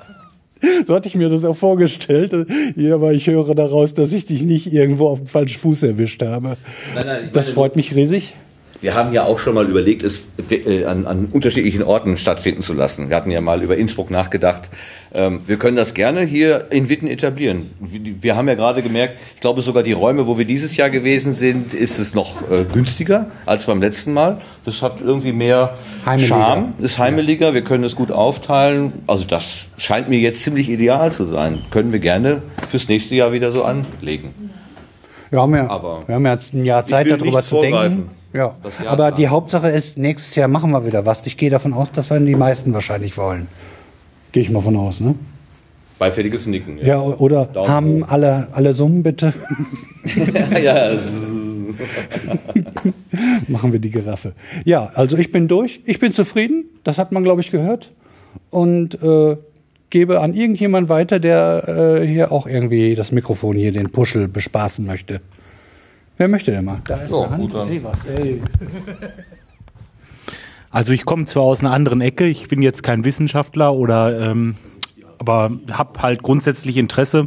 so 0.86 0.94
hatte 0.94 1.08
ich 1.08 1.14
mir 1.14 1.28
das 1.28 1.44
auch 1.44 1.56
vorgestellt. 1.56 2.34
Ja, 2.76 2.94
aber 2.94 3.12
ich 3.12 3.26
höre 3.26 3.54
daraus, 3.54 3.94
dass 3.94 4.12
ich 4.12 4.26
dich 4.26 4.42
nicht 4.42 4.72
irgendwo 4.72 5.08
auf 5.08 5.18
dem 5.18 5.26
falschen 5.26 5.58
Fuß 5.58 5.82
erwischt 5.82 6.22
habe. 6.22 6.56
Nein, 6.94 7.06
nein, 7.06 7.28
das 7.32 7.46
meine, 7.46 7.54
freut 7.54 7.76
mich 7.76 7.94
riesig. 7.94 8.34
Wir 8.80 8.94
haben 8.94 9.12
ja 9.12 9.24
auch 9.24 9.38
schon 9.38 9.54
mal 9.54 9.68
überlegt, 9.68 10.02
es 10.02 10.22
äh, 10.50 10.84
an, 10.84 11.06
an 11.06 11.28
unterschiedlichen 11.30 11.82
Orten 11.82 12.16
stattfinden 12.16 12.62
zu 12.62 12.72
lassen. 12.72 13.10
Wir 13.10 13.16
hatten 13.16 13.30
ja 13.30 13.42
mal 13.42 13.62
über 13.62 13.76
Innsbruck 13.76 14.10
nachgedacht. 14.10 14.70
Ähm, 15.12 15.42
wir 15.46 15.58
können 15.58 15.76
das 15.76 15.92
gerne 15.92 16.22
hier 16.22 16.68
in 16.70 16.88
Witten 16.88 17.06
etablieren. 17.06 17.72
Wir, 17.80 18.36
haben 18.36 18.48
ja 18.48 18.54
gerade 18.54 18.80
gemerkt, 18.80 19.18
ich 19.34 19.40
glaube 19.42 19.60
sogar 19.60 19.82
die 19.82 19.92
Räume, 19.92 20.26
wo 20.26 20.38
wir 20.38 20.46
dieses 20.46 20.78
Jahr 20.78 20.88
gewesen 20.88 21.34
sind, 21.34 21.74
ist 21.74 21.98
es 21.98 22.14
noch 22.14 22.50
äh, 22.50 22.64
günstiger 22.64 23.26
als 23.44 23.66
beim 23.66 23.82
letzten 23.82 24.14
Mal. 24.14 24.40
Das 24.64 24.80
hat 24.80 25.00
irgendwie 25.04 25.32
mehr 25.32 25.76
Heimeliger. 26.06 26.36
Charme, 26.36 26.72
ist 26.78 26.98
heimeliger, 26.98 27.52
wir 27.52 27.62
können 27.62 27.84
es 27.84 27.96
gut 27.96 28.10
aufteilen. 28.10 28.92
Also 29.06 29.24
das 29.24 29.66
scheint 29.76 30.08
mir 30.08 30.20
jetzt 30.20 30.42
ziemlich 30.42 30.70
ideal 30.70 31.12
zu 31.12 31.26
sein. 31.26 31.58
Können 31.70 31.92
wir 31.92 31.98
gerne 31.98 32.40
fürs 32.70 32.88
nächste 32.88 33.14
Jahr 33.14 33.32
wieder 33.32 33.52
so 33.52 33.64
anlegen. 33.64 34.50
Wir 35.28 35.40
haben 35.40 35.54
ja, 35.54 35.68
Aber 35.68 36.00
wir 36.06 36.14
haben 36.14 36.24
ja 36.24 36.38
ein 36.52 36.64
Jahr 36.64 36.86
Zeit, 36.86 37.10
darüber 37.10 37.42
zu 37.42 37.60
denken. 37.60 38.10
Ja, 38.32 38.56
aber 38.86 39.10
die. 39.10 39.28
Hauptsache 39.28 39.68
ist, 39.68 39.98
nächstes 39.98 40.34
Jahr 40.34 40.48
machen 40.48 40.70
wir 40.70 40.86
wieder 40.86 41.04
was. 41.06 41.26
Ich 41.26 41.36
gehe 41.36 41.50
davon 41.50 41.72
aus, 41.72 41.90
dass 41.92 42.10
wir 42.10 42.20
die 42.20 42.36
meisten 42.36 42.72
wahrscheinlich 42.72 43.16
wollen. 43.16 43.48
Gehe 44.32 44.42
ich 44.42 44.50
mal 44.50 44.62
von 44.62 44.76
aus, 44.76 45.00
ne? 45.00 45.14
Beifälliges 45.98 46.46
Nicken. 46.46 46.78
Ja, 46.78 47.00
oder 47.00 47.46
Daumen 47.46 47.68
haben 47.68 48.04
alle, 48.04 48.48
alle 48.52 48.72
Summen 48.72 49.02
bitte? 49.02 49.34
ja, 50.62 50.90
es 50.92 51.04
Machen 53.48 53.72
wir 53.72 53.80
die 53.80 53.90
Giraffe. 53.90 54.32
Ja, 54.64 54.90
also 54.94 55.16
ich 55.16 55.32
bin 55.32 55.48
durch. 55.48 55.80
Ich 55.84 55.98
bin 55.98 56.12
zufrieden. 56.12 56.64
Das 56.84 56.98
hat 56.98 57.12
man, 57.12 57.24
glaube 57.24 57.40
ich, 57.40 57.50
gehört. 57.50 57.90
Und 58.50 59.00
äh, 59.02 59.36
gebe 59.90 60.20
an 60.20 60.34
irgendjemand 60.34 60.88
weiter, 60.88 61.18
der 61.18 62.00
äh, 62.00 62.06
hier 62.06 62.32
auch 62.32 62.46
irgendwie 62.46 62.94
das 62.94 63.12
Mikrofon 63.12 63.56
hier, 63.56 63.72
den 63.72 63.90
Puschel, 63.90 64.28
bespaßen 64.28 64.84
möchte. 64.84 65.20
Wer 66.20 66.28
möchte 66.28 66.50
denn 66.50 66.66
mal? 66.66 66.82
Da 66.84 66.96
ist 66.96 67.08
So, 67.08 67.22
eine 67.22 67.30
Hand. 67.30 67.40
gut, 67.40 67.54
dann. 67.54 67.60
Ich 67.62 67.66
sehe 67.66 67.82
was. 67.82 68.04
Ey. 68.04 68.42
Also 70.70 70.92
ich 70.92 71.04
komme 71.04 71.24
zwar 71.24 71.42
aus 71.44 71.60
einer 71.60 71.72
anderen 71.72 72.00
Ecke, 72.00 72.26
ich 72.26 72.46
bin 72.46 72.62
jetzt 72.62 72.84
kein 72.84 73.02
Wissenschaftler 73.02 73.74
oder 73.74 74.20
ähm, 74.30 74.54
aber 75.18 75.50
habe 75.72 76.00
halt 76.00 76.22
grundsätzlich 76.22 76.76
Interesse 76.76 77.26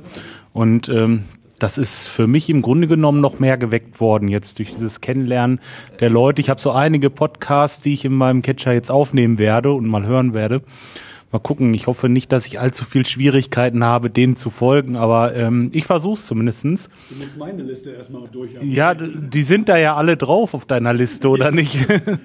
und 0.53 0.87
ähm, 0.87 1.23
das 1.59 1.77
ist 1.77 2.07
für 2.07 2.25
mich 2.25 2.49
im 2.49 2.61
Grunde 2.61 2.87
genommen 2.87 3.19
noch 3.19 3.39
mehr 3.39 3.57
geweckt 3.57 3.99
worden 3.99 4.29
jetzt 4.29 4.59
durch 4.59 4.73
dieses 4.73 5.01
Kennenlernen 5.01 5.59
der 5.99 6.09
Leute. 6.09 6.39
Ich 6.39 6.49
habe 6.49 6.61
so 6.61 6.71
einige 6.71 7.09
Podcasts, 7.09 7.81
die 7.81 7.93
ich 7.93 8.05
in 8.05 8.13
meinem 8.13 8.43
Catcher 8.43 8.71
jetzt 8.71 8.89
aufnehmen 8.91 9.39
werde 9.39 9.73
und 9.73 9.87
mal 9.87 10.05
hören 10.05 10.33
werde. 10.33 10.61
Mal 11.33 11.39
gucken. 11.39 11.73
Ich 11.73 11.87
hoffe 11.87 12.09
nicht, 12.09 12.31
dass 12.31 12.45
ich 12.45 12.59
allzu 12.59 12.85
viel 12.85 13.07
Schwierigkeiten 13.07 13.83
habe, 13.83 14.11
denen 14.11 14.35
zu 14.35 14.51
folgen, 14.51 14.95
aber 14.95 15.35
ähm, 15.35 15.71
ich 15.73 15.85
versuche 15.85 16.13
es 16.13 16.27
zumindestens. 16.27 16.89
Du 17.09 17.15
musst 17.15 17.37
meine 17.39 17.63
Liste 17.63 17.89
erstmal 17.89 18.27
durch. 18.31 18.51
Ja, 18.61 18.93
die 18.93 19.41
sind 19.41 19.67
da 19.67 19.77
ja 19.77 19.95
alle 19.95 20.15
drauf 20.15 20.53
auf 20.53 20.65
deiner 20.65 20.93
Liste, 20.93 21.27
oder 21.29 21.49
nicht? 21.49 21.75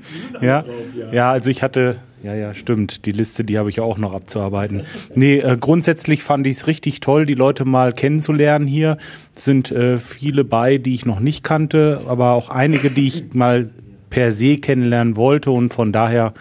ja. 0.43 0.63
ja, 1.11 1.31
also 1.31 1.49
ich 1.49 1.63
hatte, 1.63 1.97
ja, 2.23 2.35
ja, 2.35 2.53
stimmt. 2.53 3.07
Die 3.07 3.13
Liste, 3.13 3.45
die 3.45 3.57
habe 3.57 3.71
ich 3.71 3.77
ja 3.77 3.83
auch 3.83 3.97
noch 3.97 4.13
abzuarbeiten. 4.13 4.83
Nee, 5.15 5.39
äh, 5.39 5.57
grundsätzlich 5.59 6.23
fand 6.23 6.47
ich 6.47 6.59
es 6.59 6.67
richtig 6.67 7.01
toll, 7.01 7.25
die 7.25 7.33
Leute 7.33 7.65
mal 7.65 7.95
kennenzulernen 7.95 8.67
hier. 8.67 8.99
Es 9.35 9.47
sind 9.47 9.71
äh, 9.71 9.97
viele 9.97 10.45
bei, 10.45 10.77
die 10.77 10.95
ich 10.95 11.07
noch 11.07 11.21
nicht 11.21 11.43
kannte, 11.43 12.03
aber 12.07 12.33
auch 12.33 12.51
einige, 12.51 12.91
die 12.91 13.07
ich 13.07 13.33
mal 13.33 13.71
per 14.11 14.33
se 14.33 14.59
kennenlernen 14.59 15.17
wollte 15.17 15.51
und 15.51 15.73
von 15.73 15.93
daher 15.93 16.35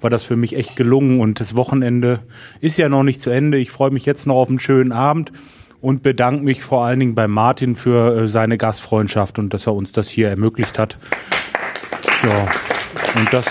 war 0.00 0.10
das 0.10 0.24
für 0.24 0.36
mich 0.36 0.56
echt 0.56 0.76
gelungen 0.76 1.20
und 1.20 1.40
das 1.40 1.56
Wochenende 1.56 2.20
ist 2.60 2.78
ja 2.78 2.88
noch 2.88 3.02
nicht 3.02 3.22
zu 3.22 3.30
Ende. 3.30 3.58
Ich 3.58 3.70
freue 3.70 3.90
mich 3.90 4.06
jetzt 4.06 4.26
noch 4.26 4.36
auf 4.36 4.48
einen 4.48 4.60
schönen 4.60 4.92
Abend 4.92 5.32
und 5.80 6.02
bedanke 6.02 6.44
mich 6.44 6.62
vor 6.62 6.84
allen 6.84 7.00
Dingen 7.00 7.14
bei 7.14 7.28
Martin 7.28 7.74
für 7.74 8.16
äh, 8.16 8.28
seine 8.28 8.58
Gastfreundschaft 8.58 9.38
und 9.38 9.54
dass 9.54 9.66
er 9.66 9.74
uns 9.74 9.92
das 9.92 10.08
hier 10.08 10.28
ermöglicht 10.28 10.78
hat. 10.78 10.98
Ja, 12.22 12.50
und 13.16 13.32
das, 13.32 13.46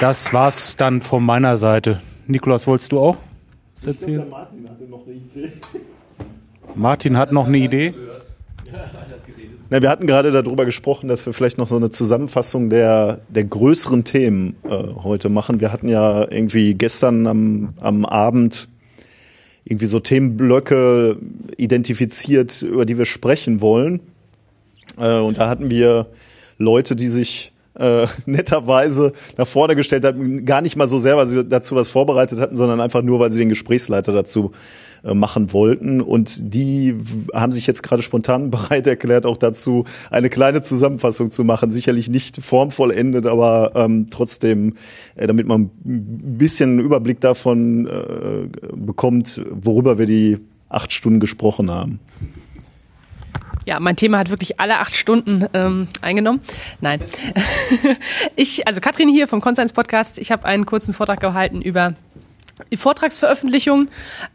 das 0.00 0.32
war's 0.32 0.76
dann 0.76 1.02
von 1.02 1.24
meiner 1.24 1.58
Seite. 1.58 2.00
Nikolas, 2.26 2.66
wolltest 2.66 2.92
du 2.92 3.00
auch 3.00 3.16
was 3.74 3.86
erzählen? 3.86 4.28
Martin 4.28 4.68
hatte 4.68 4.84
noch 4.84 5.06
eine 5.06 5.14
Idee. 5.14 5.52
Martin 6.74 7.16
hat 7.16 7.32
noch 7.32 7.46
eine 7.46 7.58
Idee. 7.58 7.94
Na, 9.70 9.82
wir 9.82 9.90
hatten 9.90 10.06
gerade 10.06 10.30
darüber 10.30 10.64
gesprochen, 10.64 11.08
dass 11.08 11.26
wir 11.26 11.34
vielleicht 11.34 11.58
noch 11.58 11.66
so 11.66 11.76
eine 11.76 11.90
Zusammenfassung 11.90 12.70
der, 12.70 13.20
der 13.28 13.44
größeren 13.44 14.04
Themen 14.04 14.56
äh, 14.64 14.70
heute 14.70 15.28
machen. 15.28 15.60
Wir 15.60 15.72
hatten 15.72 15.88
ja 15.88 16.22
irgendwie 16.30 16.74
gestern 16.74 17.26
am, 17.26 17.74
am 17.78 18.06
Abend 18.06 18.68
irgendwie 19.64 19.86
so 19.86 20.00
Themenblöcke 20.00 21.18
identifiziert, 21.58 22.62
über 22.62 22.86
die 22.86 22.96
wir 22.96 23.04
sprechen 23.04 23.60
wollen. 23.60 24.00
Äh, 24.96 25.18
und 25.18 25.38
da 25.38 25.50
hatten 25.50 25.68
wir 25.68 26.06
Leute, 26.56 26.96
die 26.96 27.08
sich 27.08 27.52
äh, 27.78 28.06
netterweise 28.26 29.12
nach 29.36 29.46
vorne 29.46 29.76
gestellt 29.76 30.04
haben, 30.04 30.46
gar 30.46 30.62
nicht 30.62 30.76
mal 30.76 30.88
so 30.88 30.98
sehr, 30.98 31.18
weil 31.18 31.26
sie 31.26 31.44
dazu 31.44 31.76
was 31.76 31.88
vorbereitet 31.88 32.40
hatten, 32.40 32.56
sondern 32.56 32.80
einfach 32.80 33.02
nur, 33.02 33.20
weil 33.20 33.30
sie 33.30 33.38
den 33.38 33.50
Gesprächsleiter 33.50 34.12
dazu 34.12 34.52
machen 35.02 35.52
wollten. 35.52 36.00
Und 36.00 36.54
die 36.54 36.96
haben 37.32 37.52
sich 37.52 37.66
jetzt 37.66 37.82
gerade 37.82 38.02
spontan 38.02 38.50
bereit 38.50 38.86
erklärt, 38.86 39.26
auch 39.26 39.36
dazu 39.36 39.84
eine 40.10 40.30
kleine 40.30 40.62
Zusammenfassung 40.62 41.30
zu 41.30 41.44
machen. 41.44 41.70
Sicherlich 41.70 42.08
nicht 42.08 42.42
formvollendet, 42.42 43.26
aber 43.26 43.72
ähm, 43.74 44.08
trotzdem, 44.10 44.74
äh, 45.16 45.26
damit 45.26 45.46
man 45.46 45.70
ein 45.84 46.38
bisschen 46.38 46.78
Überblick 46.80 47.20
davon 47.20 47.86
äh, 47.86 48.48
bekommt, 48.74 49.40
worüber 49.50 49.98
wir 49.98 50.06
die 50.06 50.38
acht 50.68 50.92
Stunden 50.92 51.20
gesprochen 51.20 51.70
haben. 51.70 52.00
Ja, 53.68 53.80
mein 53.80 53.96
Thema 53.96 54.16
hat 54.16 54.30
wirklich 54.30 54.60
alle 54.60 54.78
acht 54.78 54.96
Stunden 54.96 55.44
ähm, 55.52 55.88
eingenommen. 56.00 56.40
Nein. 56.80 57.02
ich, 58.36 58.66
also 58.66 58.80
Katrin 58.80 59.10
hier 59.10 59.28
vom 59.28 59.42
Conscience 59.42 59.74
Podcast. 59.74 60.16
Ich 60.16 60.32
habe 60.32 60.46
einen 60.46 60.64
kurzen 60.64 60.94
Vortrag 60.94 61.20
gehalten 61.20 61.60
über 61.60 61.92
Vortragsveröffentlichung. 62.76 63.88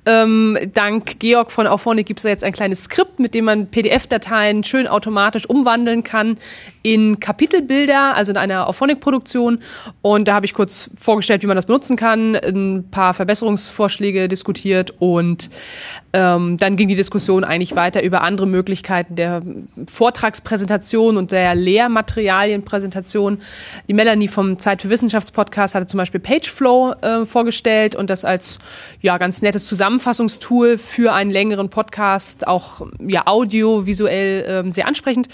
Ähm, 0.06 0.58
dank 0.74 1.20
Georg 1.20 1.52
von 1.52 1.68
Auphonic 1.68 2.06
gibt 2.06 2.20
es 2.20 2.24
da 2.24 2.30
jetzt 2.30 2.44
ein 2.44 2.54
kleines 2.54 2.86
Skript, 2.86 3.20
mit 3.20 3.34
dem 3.34 3.46
man 3.46 3.68
PDF-Dateien 3.68 4.64
schön 4.64 4.88
automatisch 4.88 5.48
umwandeln 5.50 6.04
kann 6.04 6.38
in 6.82 7.20
Kapitelbilder, 7.20 8.16
also 8.16 8.32
in 8.32 8.38
einer 8.38 8.68
Auphonic-Produktion. 8.68 9.60
Und 10.02 10.28
da 10.28 10.34
habe 10.34 10.46
ich 10.46 10.54
kurz 10.54 10.90
vorgestellt, 10.96 11.44
wie 11.44 11.48
man 11.48 11.56
das 11.56 11.66
benutzen 11.66 11.96
kann, 11.96 12.36
ein 12.36 12.90
paar 12.92 13.14
Verbesserungsvorschläge 13.14 14.28
diskutiert 14.28 14.94
und 15.00 15.50
ähm, 16.14 16.58
dann 16.58 16.76
ging 16.76 16.88
die 16.88 16.96
Diskussion 16.96 17.44
eigentlich 17.44 17.76
weiter 17.76 18.04
über 18.04 18.22
andere 18.22 18.46
Möglichkeiten 18.46 19.16
der 19.16 19.42
Vortragspräsentation 19.88 21.18
und 21.18 21.32
der 21.32 21.56
Lehrmaterialienpräsentation. 21.56 23.42
Die 23.88 23.94
Melanie 23.94 24.28
vom 24.28 24.60
Zeit 24.60 24.84
für 24.84 24.90
Wissenschaftspodcast 24.90 25.74
hatte 25.74 25.88
zum 25.88 25.98
Beispiel 25.98 26.20
Pageflow 26.20 26.94
äh, 27.02 27.26
vorgestellt 27.26 27.96
und 27.96 28.12
das 28.14 28.26
als 28.26 28.60
ja 29.02 29.18
ganz 29.18 29.42
nettes 29.42 29.66
Zusammenfassungstool 29.66 30.78
für 30.78 31.14
einen 31.14 31.32
längeren 31.32 31.70
Podcast, 31.70 32.48
auch 32.48 32.88
ja 33.06 33.28
audiovisuell 33.28 34.46
ähm, 34.48 34.72
sehr 34.72 34.88
ansprechend 34.88 35.28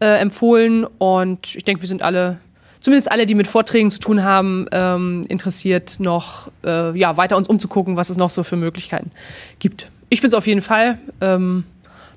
äh, 0.00 0.20
empfohlen. 0.20 0.84
Und 0.98 1.56
ich 1.56 1.64
denke, 1.64 1.82
wir 1.82 1.88
sind 1.88 2.02
alle 2.02 2.38
zumindest 2.80 3.10
alle, 3.10 3.26
die 3.26 3.34
mit 3.34 3.46
Vorträgen 3.46 3.90
zu 3.90 3.98
tun 3.98 4.22
haben, 4.22 4.66
ähm, 4.72 5.24
interessiert, 5.28 5.96
noch 5.98 6.48
äh, 6.64 6.96
ja, 6.98 7.16
weiter 7.16 7.36
uns 7.36 7.48
umzugucken, 7.48 7.96
was 7.96 8.10
es 8.10 8.16
noch 8.16 8.30
so 8.30 8.42
für 8.42 8.56
Möglichkeiten 8.56 9.10
gibt. 9.58 9.90
Ich 10.10 10.20
bin 10.20 10.28
es 10.28 10.34
auf 10.34 10.46
jeden 10.46 10.62
Fall. 10.62 10.98
Ähm, 11.20 11.64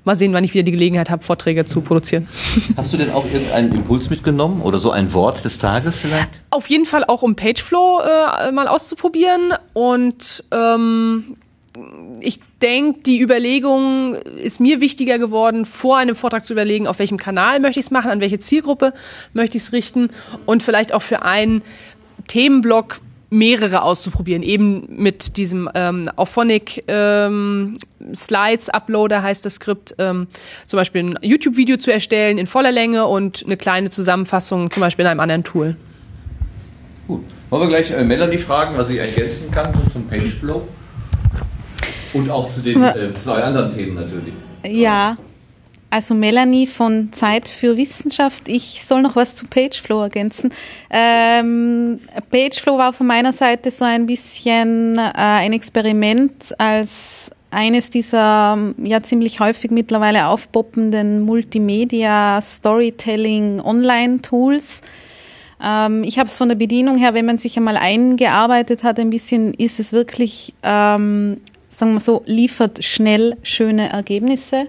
mal 0.04 0.16
sehen, 0.16 0.32
wann 0.32 0.44
ich 0.44 0.54
wieder 0.54 0.64
die 0.64 0.72
Gelegenheit 0.72 1.10
habe, 1.10 1.22
Vorträge 1.22 1.64
zu 1.64 1.80
produzieren. 1.80 2.28
Hast 2.76 2.92
du 2.92 2.96
denn 2.96 3.10
auch 3.10 3.24
irgendeinen 3.24 3.72
Impuls 3.72 4.10
mitgenommen 4.10 4.62
oder 4.62 4.78
so 4.78 4.90
ein 4.90 5.12
Wort 5.12 5.44
des 5.44 5.58
Tages 5.58 6.00
vielleicht? 6.00 6.30
Auf 6.50 6.68
jeden 6.68 6.86
Fall 6.86 7.04
auch 7.04 7.22
um 7.22 7.36
Pageflow 7.36 8.00
äh, 8.00 8.52
mal 8.52 8.68
auszuprobieren 8.68 9.54
und 9.72 10.44
ähm, 10.50 11.36
ich 12.20 12.38
denke, 12.60 13.00
die 13.02 13.20
Überlegung 13.20 14.14
ist 14.14 14.60
mir 14.60 14.80
wichtiger 14.80 15.18
geworden, 15.18 15.64
vor 15.64 15.96
einem 15.96 16.14
Vortrag 16.16 16.44
zu 16.44 16.52
überlegen, 16.52 16.86
auf 16.86 16.98
welchem 16.98 17.16
Kanal 17.16 17.60
möchte 17.60 17.80
ich 17.80 17.86
es 17.86 17.90
machen, 17.90 18.10
an 18.10 18.20
welche 18.20 18.38
Zielgruppe 18.38 18.92
möchte 19.32 19.56
ich 19.56 19.64
es 19.64 19.72
richten 19.72 20.10
und 20.44 20.62
vielleicht 20.62 20.92
auch 20.92 21.02
für 21.02 21.22
einen 21.22 21.62
Themenblock 22.28 23.00
mehrere 23.32 23.82
auszuprobieren, 23.82 24.42
eben 24.42 24.84
mit 24.90 25.38
diesem 25.38 25.68
ähm, 25.74 26.10
Auphonic 26.16 26.84
ähm, 26.86 27.76
Slides 28.14 28.68
Uploader 28.68 29.22
heißt 29.22 29.46
das 29.46 29.54
Skript, 29.54 29.94
ähm, 29.98 30.26
zum 30.66 30.76
Beispiel 30.76 31.02
ein 31.02 31.18
YouTube-Video 31.22 31.78
zu 31.78 31.90
erstellen 31.90 32.36
in 32.36 32.46
voller 32.46 32.72
Länge 32.72 33.06
und 33.06 33.42
eine 33.46 33.56
kleine 33.56 33.88
Zusammenfassung 33.88 34.70
zum 34.70 34.82
Beispiel 34.82 35.06
in 35.06 35.10
einem 35.10 35.20
anderen 35.20 35.44
Tool. 35.44 35.76
Gut. 37.08 37.24
Wollen 37.48 37.62
wir 37.62 37.68
gleich 37.68 37.90
äh, 37.90 38.04
Melanie 38.04 38.36
fragen, 38.36 38.76
was 38.76 38.90
ich 38.90 38.98
ergänzen 38.98 39.50
kann 39.50 39.72
zum 39.92 40.06
Pageflow? 40.08 40.68
Und 42.12 42.28
auch 42.28 42.50
zu 42.50 42.60
den 42.60 42.82
äh, 42.82 43.14
zwei 43.14 43.42
anderen 43.42 43.70
Themen 43.70 43.94
natürlich. 43.94 44.34
Ja, 44.66 45.16
also 45.92 46.14
Melanie 46.14 46.66
von 46.66 47.12
Zeit 47.12 47.48
für 47.48 47.76
Wissenschaft. 47.76 48.48
Ich 48.48 48.82
soll 48.86 49.02
noch 49.02 49.14
was 49.14 49.34
zu 49.34 49.46
Pageflow 49.46 50.00
ergänzen. 50.00 50.50
Ähm, 50.88 52.00
Pageflow 52.30 52.78
war 52.78 52.94
von 52.94 53.06
meiner 53.06 53.34
Seite 53.34 53.70
so 53.70 53.84
ein 53.84 54.06
bisschen 54.06 54.96
äh, 54.96 55.12
ein 55.14 55.52
Experiment 55.52 56.58
als 56.58 57.30
eines 57.50 57.90
dieser 57.90 58.72
ja 58.82 59.02
ziemlich 59.02 59.40
häufig 59.40 59.70
mittlerweile 59.70 60.28
aufpoppenden 60.28 61.20
Multimedia 61.20 62.40
Storytelling 62.40 63.60
Online 63.60 64.22
Tools. 64.22 64.80
Ähm, 65.62 66.04
ich 66.04 66.18
habe 66.18 66.26
es 66.26 66.38
von 66.38 66.48
der 66.48 66.56
Bedienung 66.56 66.96
her, 66.96 67.12
wenn 67.12 67.26
man 67.26 67.36
sich 67.36 67.58
einmal 67.58 67.76
eingearbeitet 67.76 68.82
hat, 68.82 68.98
ein 68.98 69.10
bisschen, 69.10 69.52
ist 69.52 69.78
es 69.78 69.92
wirklich, 69.92 70.54
ähm, 70.62 71.42
sagen 71.68 71.92
wir 71.92 72.00
so, 72.00 72.22
liefert 72.24 72.82
schnell 72.82 73.36
schöne 73.42 73.90
Ergebnisse. 73.90 74.68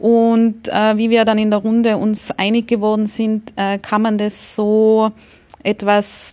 Und 0.00 0.68
äh, 0.68 0.96
wie 0.96 1.10
wir 1.10 1.24
dann 1.24 1.38
in 1.38 1.50
der 1.50 1.60
Runde 1.60 1.98
uns 1.98 2.30
einig 2.32 2.66
geworden 2.66 3.06
sind, 3.06 3.52
äh, 3.56 3.78
kann 3.78 4.02
man 4.02 4.16
das 4.16 4.56
so 4.56 5.12
etwas 5.62 6.32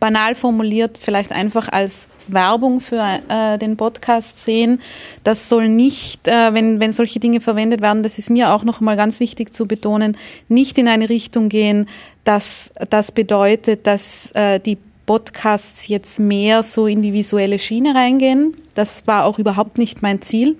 banal 0.00 0.34
formuliert 0.34 0.98
vielleicht 0.98 1.30
einfach 1.30 1.68
als 1.68 2.08
Werbung 2.28 2.80
für 2.80 3.20
äh, 3.28 3.58
den 3.58 3.76
Podcast 3.76 4.42
sehen. 4.42 4.80
Das 5.22 5.48
soll 5.48 5.68
nicht, 5.68 6.26
äh, 6.26 6.52
wenn, 6.54 6.80
wenn 6.80 6.92
solche 6.92 7.20
Dinge 7.20 7.40
verwendet 7.40 7.80
werden, 7.80 8.02
das 8.02 8.18
ist 8.18 8.30
mir 8.30 8.52
auch 8.52 8.64
noch 8.64 8.80
mal 8.80 8.96
ganz 8.96 9.20
wichtig 9.20 9.54
zu 9.54 9.66
betonen, 9.66 10.16
nicht 10.48 10.76
in 10.78 10.88
eine 10.88 11.08
Richtung 11.08 11.48
gehen, 11.48 11.88
dass 12.24 12.72
das 12.90 13.12
bedeutet, 13.12 13.86
dass 13.86 14.32
äh, 14.32 14.58
die 14.58 14.78
Podcasts 15.06 15.86
jetzt 15.86 16.18
mehr 16.18 16.64
so 16.64 16.88
in 16.88 17.00
die 17.00 17.12
visuelle 17.12 17.60
Schiene 17.60 17.94
reingehen. 17.94 18.56
Das 18.74 19.06
war 19.06 19.24
auch 19.24 19.38
überhaupt 19.38 19.78
nicht 19.78 20.02
mein 20.02 20.20
Ziel. 20.20 20.56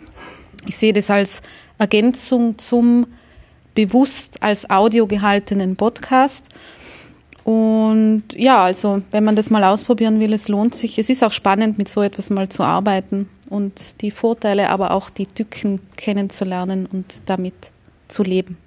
Ich 0.68 0.76
sehe 0.76 0.92
das 0.92 1.10
als 1.10 1.42
Ergänzung 1.78 2.58
zum 2.58 3.06
bewusst 3.74 4.42
als 4.42 4.68
Audio 4.70 5.06
gehaltenen 5.06 5.76
Podcast. 5.76 6.48
Und 7.44 8.24
ja, 8.34 8.64
also 8.64 9.02
wenn 9.12 9.22
man 9.22 9.36
das 9.36 9.50
mal 9.50 9.62
ausprobieren 9.62 10.18
will, 10.18 10.32
es 10.32 10.48
lohnt 10.48 10.74
sich. 10.74 10.98
Es 10.98 11.08
ist 11.08 11.22
auch 11.22 11.30
spannend, 11.30 11.78
mit 11.78 11.88
so 11.88 12.02
etwas 12.02 12.28
mal 12.28 12.48
zu 12.48 12.64
arbeiten 12.64 13.28
und 13.48 14.00
die 14.00 14.10
Vorteile, 14.10 14.70
aber 14.70 14.90
auch 14.90 15.10
die 15.10 15.26
Tücken 15.26 15.80
kennenzulernen 15.96 16.88
und 16.90 17.22
damit 17.26 17.54
zu 18.08 18.24
leben. 18.24 18.58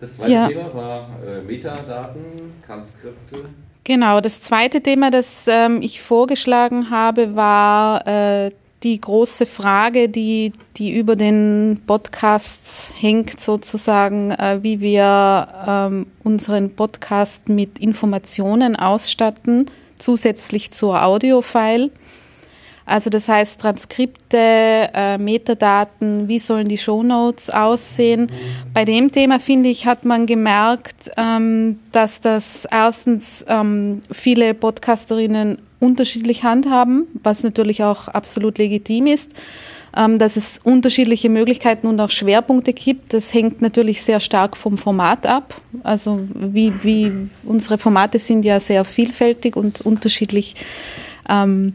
Das 0.00 0.16
zweite 0.16 0.32
ja. 0.32 0.48
Thema 0.48 0.74
war 0.74 1.08
äh, 1.26 1.42
Metadaten, 1.42 2.22
Transkripte. 2.64 3.48
Genau, 3.84 4.20
das 4.20 4.40
zweite 4.40 4.80
Thema, 4.80 5.10
das 5.10 5.46
ähm, 5.48 5.82
ich 5.82 6.02
vorgeschlagen 6.02 6.90
habe, 6.90 7.34
war 7.34 8.06
äh, 8.06 8.50
die 8.84 9.00
große 9.00 9.46
Frage, 9.46 10.08
die, 10.08 10.52
die 10.76 10.94
über 10.94 11.16
den 11.16 11.80
Podcasts 11.86 12.90
hängt, 13.00 13.40
sozusagen, 13.40 14.30
äh, 14.32 14.58
wie 14.62 14.80
wir 14.80 15.48
ähm, 15.66 16.06
unseren 16.22 16.76
Podcast 16.76 17.48
mit 17.48 17.78
Informationen 17.78 18.76
ausstatten, 18.76 19.66
zusätzlich 19.98 20.70
zur 20.70 21.02
Audiofile. 21.02 21.90
Also 22.86 23.08
das 23.08 23.28
heißt 23.28 23.62
Transkripte, 23.62 24.90
äh, 24.92 25.16
Metadaten, 25.16 26.28
wie 26.28 26.38
sollen 26.38 26.68
die 26.68 26.76
Shownotes 26.76 27.48
aussehen. 27.48 28.30
Bei 28.74 28.84
dem 28.84 29.10
Thema, 29.10 29.40
finde 29.40 29.70
ich, 29.70 29.86
hat 29.86 30.04
man 30.04 30.26
gemerkt, 30.26 31.10
ähm, 31.16 31.78
dass 31.92 32.20
das 32.20 32.66
erstens 32.70 33.44
ähm, 33.48 34.02
viele 34.12 34.52
Podcasterinnen 34.52 35.58
unterschiedlich 35.80 36.44
handhaben, 36.44 37.06
was 37.22 37.42
natürlich 37.42 37.82
auch 37.82 38.08
absolut 38.08 38.58
legitim 38.58 39.06
ist, 39.06 39.32
ähm, 39.96 40.18
dass 40.18 40.36
es 40.36 40.58
unterschiedliche 40.62 41.28
Möglichkeiten 41.28 41.86
und 41.86 42.00
auch 42.00 42.10
Schwerpunkte 42.10 42.72
gibt. 42.72 43.12
Das 43.12 43.32
hängt 43.32 43.62
natürlich 43.62 44.02
sehr 44.02 44.20
stark 44.20 44.56
vom 44.56 44.78
Format 44.78 45.26
ab. 45.26 45.60
Also 45.82 46.20
wie, 46.34 46.72
wie 46.82 47.12
unsere 47.44 47.78
Formate 47.78 48.18
sind 48.18 48.44
ja 48.44 48.60
sehr 48.60 48.84
vielfältig 48.84 49.56
und 49.56 49.80
unterschiedlich. 49.82 50.54
Ähm, 51.28 51.74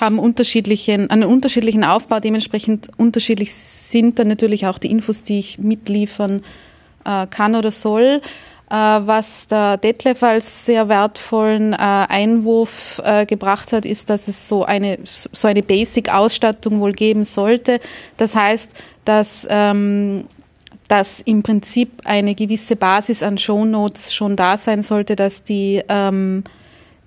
haben 0.00 0.18
unterschiedlichen, 0.18 1.08
einen 1.08 1.24
unterschiedlichen 1.24 1.82
Aufbau, 1.82 2.20
dementsprechend 2.20 2.90
unterschiedlich 2.98 3.54
sind 3.54 4.18
dann 4.18 4.28
natürlich 4.28 4.66
auch 4.66 4.78
die 4.78 4.90
Infos, 4.90 5.22
die 5.22 5.38
ich 5.38 5.58
mitliefern 5.58 6.42
äh, 7.06 7.26
kann 7.26 7.54
oder 7.54 7.70
soll. 7.70 8.20
Äh, 8.68 8.74
was 8.74 9.46
der 9.46 9.76
Detlef 9.76 10.22
als 10.22 10.66
sehr 10.66 10.88
wertvollen 10.88 11.72
äh, 11.72 11.76
Einwurf 11.76 13.00
äh, 13.04 13.24
gebracht 13.24 13.72
hat, 13.72 13.84
ist, 13.86 14.10
dass 14.10 14.28
es 14.28 14.48
so 14.48 14.64
eine, 14.64 14.98
so 15.04 15.46
eine 15.46 15.62
Basic-Ausstattung 15.62 16.80
wohl 16.80 16.92
geben 16.92 17.24
sollte. 17.24 17.80
Das 18.16 18.34
heißt, 18.34 18.72
dass 19.04 19.46
ähm, 19.48 20.24
dass 20.88 21.20
im 21.20 21.42
Prinzip 21.42 22.02
eine 22.04 22.34
gewisse 22.34 22.76
Basis 22.76 23.22
an 23.22 23.38
Shownotes 23.38 24.14
schon 24.14 24.36
da 24.36 24.56
sein 24.56 24.82
sollte, 24.82 25.16
dass 25.16 25.42
die, 25.42 25.82
ähm, 25.88 26.44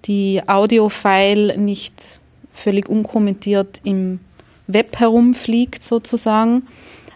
die 0.06 0.42
Audio-File 0.46 1.58
nicht 1.58 2.20
völlig 2.54 2.90
unkommentiert 2.90 3.80
im 3.84 4.20
Web 4.68 5.00
herumfliegt 5.00 5.84
sozusagen. 5.84 6.68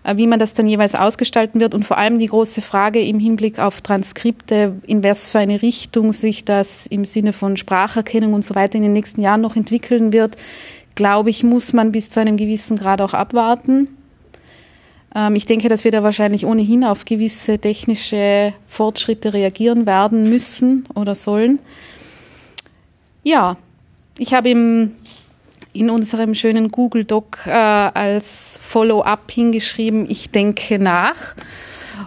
Äh, 0.03 0.17
wie 0.17 0.27
man 0.27 0.39
das 0.39 0.53
dann 0.53 0.67
jeweils 0.67 0.95
ausgestalten 0.95 1.61
wird 1.61 1.73
und 1.73 1.85
vor 1.85 1.97
allem 1.97 2.19
die 2.19 2.27
große 2.27 2.61
Frage 2.61 3.01
im 3.01 3.19
Hinblick 3.19 3.59
auf 3.59 3.81
Transkripte, 3.81 4.75
in 4.85 5.03
was 5.03 5.29
für 5.29 5.39
eine 5.39 5.61
Richtung 5.61 6.13
sich 6.13 6.43
das 6.45 6.85
im 6.87 7.05
Sinne 7.05 7.33
von 7.33 7.57
Spracherkennung 7.57 8.33
und 8.33 8.43
so 8.43 8.55
weiter 8.55 8.75
in 8.75 8.83
den 8.83 8.93
nächsten 8.93 9.21
Jahren 9.21 9.41
noch 9.41 9.55
entwickeln 9.55 10.11
wird, 10.11 10.35
glaube 10.95 11.29
ich, 11.29 11.43
muss 11.43 11.73
man 11.73 11.91
bis 11.91 12.09
zu 12.09 12.19
einem 12.19 12.37
gewissen 12.37 12.77
Grad 12.77 13.01
auch 13.01 13.13
abwarten. 13.13 13.87
Ähm, 15.15 15.35
ich 15.35 15.45
denke, 15.45 15.69
dass 15.69 15.85
wir 15.85 15.91
da 15.91 16.03
wahrscheinlich 16.03 16.45
ohnehin 16.45 16.83
auf 16.83 17.05
gewisse 17.05 17.57
technische 17.57 18.53
Fortschritte 18.67 19.33
reagieren 19.33 19.85
werden 19.85 20.29
müssen 20.29 20.85
oder 20.95 21.15
sollen. 21.15 21.59
Ja, 23.23 23.55
ich 24.17 24.33
habe 24.33 24.49
im 24.49 24.91
in 25.73 25.89
unserem 25.89 26.35
schönen 26.35 26.69
Google 26.71 27.03
Doc 27.03 27.39
äh, 27.45 27.49
als 27.49 28.59
Follow-up 28.61 29.31
hingeschrieben, 29.31 30.09
ich 30.09 30.29
denke 30.29 30.79
nach. 30.79 31.35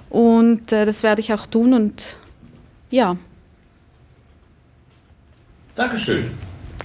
Und 0.09 0.73
äh, 0.73 0.87
das 0.87 1.03
werde 1.03 1.21
ich 1.21 1.33
auch 1.33 1.47
tun 1.47 1.75
und 1.75 2.17
ja. 2.91 3.17
Dankeschön. 5.75 6.31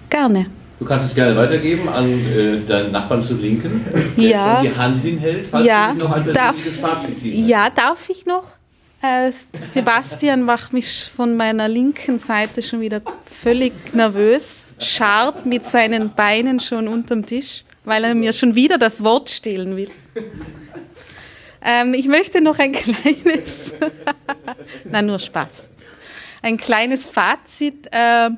Gerne. 0.09 0.47
Du 0.79 0.85
kannst 0.85 1.09
es 1.09 1.15
gerne 1.15 1.35
weitergeben 1.35 1.87
an 1.87 2.09
äh, 2.09 2.59
deinen 2.67 2.91
Nachbarn 2.91 3.23
zur 3.23 3.37
Linken, 3.37 3.85
der 4.17 4.23
ja. 4.23 4.61
die 4.63 4.75
Hand 4.75 4.99
hinhält, 4.99 5.47
falls 5.49 5.67
ja. 5.67 5.93
du 5.93 5.99
noch 5.99 6.11
ein 6.11 6.33
darf, 6.33 6.55
Fazit 6.57 7.19
ziehen 7.19 7.47
Ja, 7.47 7.69
darf 7.69 8.09
ich 8.09 8.25
noch? 8.25 8.45
Äh, 9.03 9.31
Sebastian 9.69 10.41
macht 10.41 10.73
mich 10.73 11.11
von 11.15 11.37
meiner 11.37 11.67
linken 11.67 12.17
Seite 12.17 12.63
schon 12.63 12.81
wieder 12.81 13.01
völlig 13.25 13.73
nervös 13.93 14.65
scharrt 14.83 15.45
mit 15.45 15.65
seinen 15.65 16.13
Beinen 16.13 16.59
schon 16.59 16.87
unterm 16.87 17.25
Tisch, 17.25 17.63
weil 17.83 18.03
er 18.03 18.15
mir 18.15 18.33
schon 18.33 18.55
wieder 18.55 18.77
das 18.77 19.03
Wort 19.03 19.29
stehlen 19.29 19.75
will. 19.75 19.89
Ähm, 21.63 21.93
ich 21.93 22.07
möchte 22.07 22.41
noch 22.41 22.57
ein 22.59 22.71
kleines, 22.71 23.75
nein, 24.83 25.05
nur 25.05 25.19
Spaß. 25.19 25.69
Ein 26.41 26.57
kleines 26.57 27.07
Fazit 27.07 27.87
äh, 27.91 28.29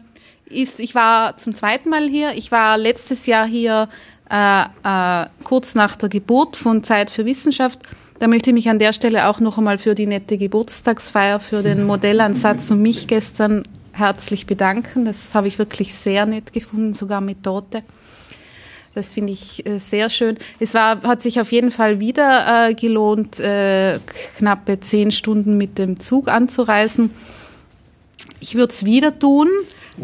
ist, 0.45 0.79
ich 0.79 0.93
war 0.93 1.37
zum 1.37 1.53
zweiten 1.53 1.89
Mal 1.89 2.09
hier. 2.09 2.33
Ich 2.33 2.51
war 2.51 2.77
letztes 2.77 3.25
Jahr 3.25 3.45
hier 3.45 3.87
äh, 4.29 4.63
äh, 4.83 5.27
kurz 5.43 5.75
nach 5.75 5.95
der 5.95 6.09
Geburt 6.09 6.57
von 6.57 6.83
Zeit 6.83 7.09
für 7.09 7.25
Wissenschaft. 7.25 7.79
Da 8.19 8.27
möchte 8.27 8.49
ich 8.49 8.53
mich 8.53 8.69
an 8.69 8.79
der 8.79 8.93
Stelle 8.93 9.27
auch 9.27 9.39
noch 9.39 9.57
einmal 9.57 9.77
für 9.77 9.95
die 9.95 10.05
nette 10.05 10.37
Geburtstagsfeier, 10.37 11.39
für 11.39 11.61
den 11.61 11.85
Modellansatz 11.85 12.71
und 12.71 12.81
mich 12.81 13.07
gestern 13.07 13.63
herzlich 13.93 14.45
bedanken. 14.45 15.05
Das 15.05 15.33
habe 15.33 15.47
ich 15.47 15.57
wirklich 15.57 15.93
sehr 15.95 16.25
nett 16.25 16.53
gefunden, 16.53 16.93
sogar 16.93 17.21
mit 17.21 17.43
Torte. 17.43 17.83
Das 18.95 19.11
finde 19.11 19.33
ich 19.33 19.65
äh, 19.65 19.79
sehr 19.79 20.09
schön. 20.09 20.37
Es 20.59 20.73
war, 20.73 21.01
hat 21.01 21.21
sich 21.21 21.39
auf 21.41 21.51
jeden 21.51 21.71
Fall 21.71 21.99
wieder 21.99 22.69
äh, 22.69 22.73
gelohnt, 22.75 23.39
äh, 23.39 23.99
knappe 24.37 24.79
zehn 24.79 25.11
Stunden 25.11 25.57
mit 25.57 25.77
dem 25.77 25.99
Zug 25.99 26.27
anzureisen. 26.27 27.11
Ich 28.39 28.55
würde 28.55 28.71
es 28.71 28.85
wieder 28.85 29.17
tun, 29.17 29.47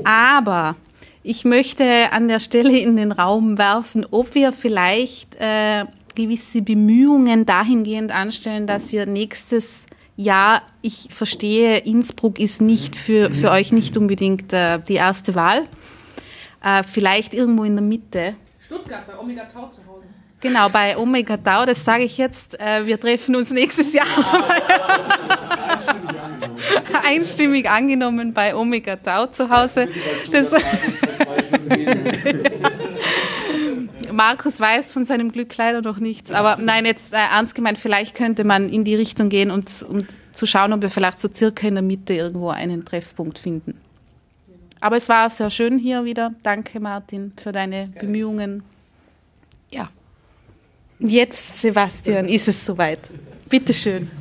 aber 0.03 0.75
ich 1.21 1.45
möchte 1.45 2.11
an 2.11 2.27
der 2.27 2.39
Stelle 2.39 2.77
in 2.77 2.95
den 2.95 3.11
Raum 3.11 3.57
werfen, 3.57 4.05
ob 4.09 4.33
wir 4.33 4.53
vielleicht 4.53 5.35
äh, 5.35 5.85
gewisse 6.15 6.61
Bemühungen 6.61 7.45
dahingehend 7.45 8.11
anstellen, 8.11 8.65
dass 8.65 8.91
wir 8.91 9.05
nächstes 9.05 9.85
Jahr, 10.19 10.63
ich 10.81 11.07
verstehe, 11.11 11.77
Innsbruck 11.77 12.39
ist 12.39 12.59
nicht 12.59 12.97
für, 12.97 13.31
für 13.31 13.51
euch 13.51 13.71
nicht 13.71 13.95
unbedingt 13.95 14.51
äh, 14.51 14.79
die 14.79 14.95
erste 14.95 15.33
Wahl. 15.33 15.63
Äh, 16.61 16.83
vielleicht 16.83 17.33
irgendwo 17.33 17.63
in 17.63 17.75
der 17.75 17.83
Mitte. 17.83 18.35
Stuttgart 18.59 19.07
bei 19.07 19.17
Omega 19.17 19.45
Tau 19.45 19.67
zu 19.67 19.79
Hause. 19.87 20.07
Genau, 20.41 20.67
bei 20.67 20.97
Omega 20.97 21.37
Tau, 21.37 21.65
das 21.65 21.85
sage 21.85 22.03
ich 22.03 22.17
jetzt. 22.17 22.59
Äh, 22.59 22.85
wir 22.85 22.99
treffen 22.99 23.33
uns 23.33 23.49
nächstes 23.51 23.93
Jahr. 23.93 24.05
Einstimmig 27.05 27.69
angenommen 27.69 28.33
bei 28.33 28.53
Omega 28.53 28.97
Tau 28.97 29.27
zu 29.27 29.49
Hause. 29.49 29.87
Das 30.31 30.51
Markus 34.19 34.59
weiß 34.59 34.91
von 34.91 35.05
seinem 35.05 35.31
Glück 35.31 35.55
leider 35.55 35.81
noch 35.81 35.97
nichts. 35.97 36.31
Aber 36.31 36.57
nein, 36.61 36.85
jetzt 36.85 37.13
äh, 37.13 37.15
ernst 37.15 37.55
gemeint, 37.55 37.77
vielleicht 37.77 38.15
könnte 38.15 38.43
man 38.43 38.67
in 38.67 38.83
die 38.83 38.95
Richtung 38.95 39.29
gehen 39.29 39.49
und, 39.49 39.81
und 39.81 40.07
zu 40.33 40.45
schauen, 40.45 40.73
ob 40.73 40.81
wir 40.81 40.89
vielleicht 40.89 41.21
so 41.21 41.29
circa 41.33 41.65
in 41.65 41.75
der 41.75 41.83
Mitte 41.83 42.13
irgendwo 42.15 42.49
einen 42.49 42.83
Treffpunkt 42.83 43.39
finden. 43.39 43.79
Aber 44.81 44.97
es 44.97 45.07
war 45.07 45.29
sehr 45.29 45.49
schön 45.49 45.79
hier 45.79 46.03
wieder. 46.03 46.33
Danke, 46.43 46.81
Martin, 46.81 47.31
für 47.41 47.53
deine 47.53 47.93
Bemühungen. 47.97 48.61
Ja. 49.71 49.89
Jetzt, 50.99 51.61
Sebastian, 51.61 52.27
ist 52.27 52.49
es 52.49 52.65
soweit. 52.65 52.99
Bitteschön. 53.47 54.11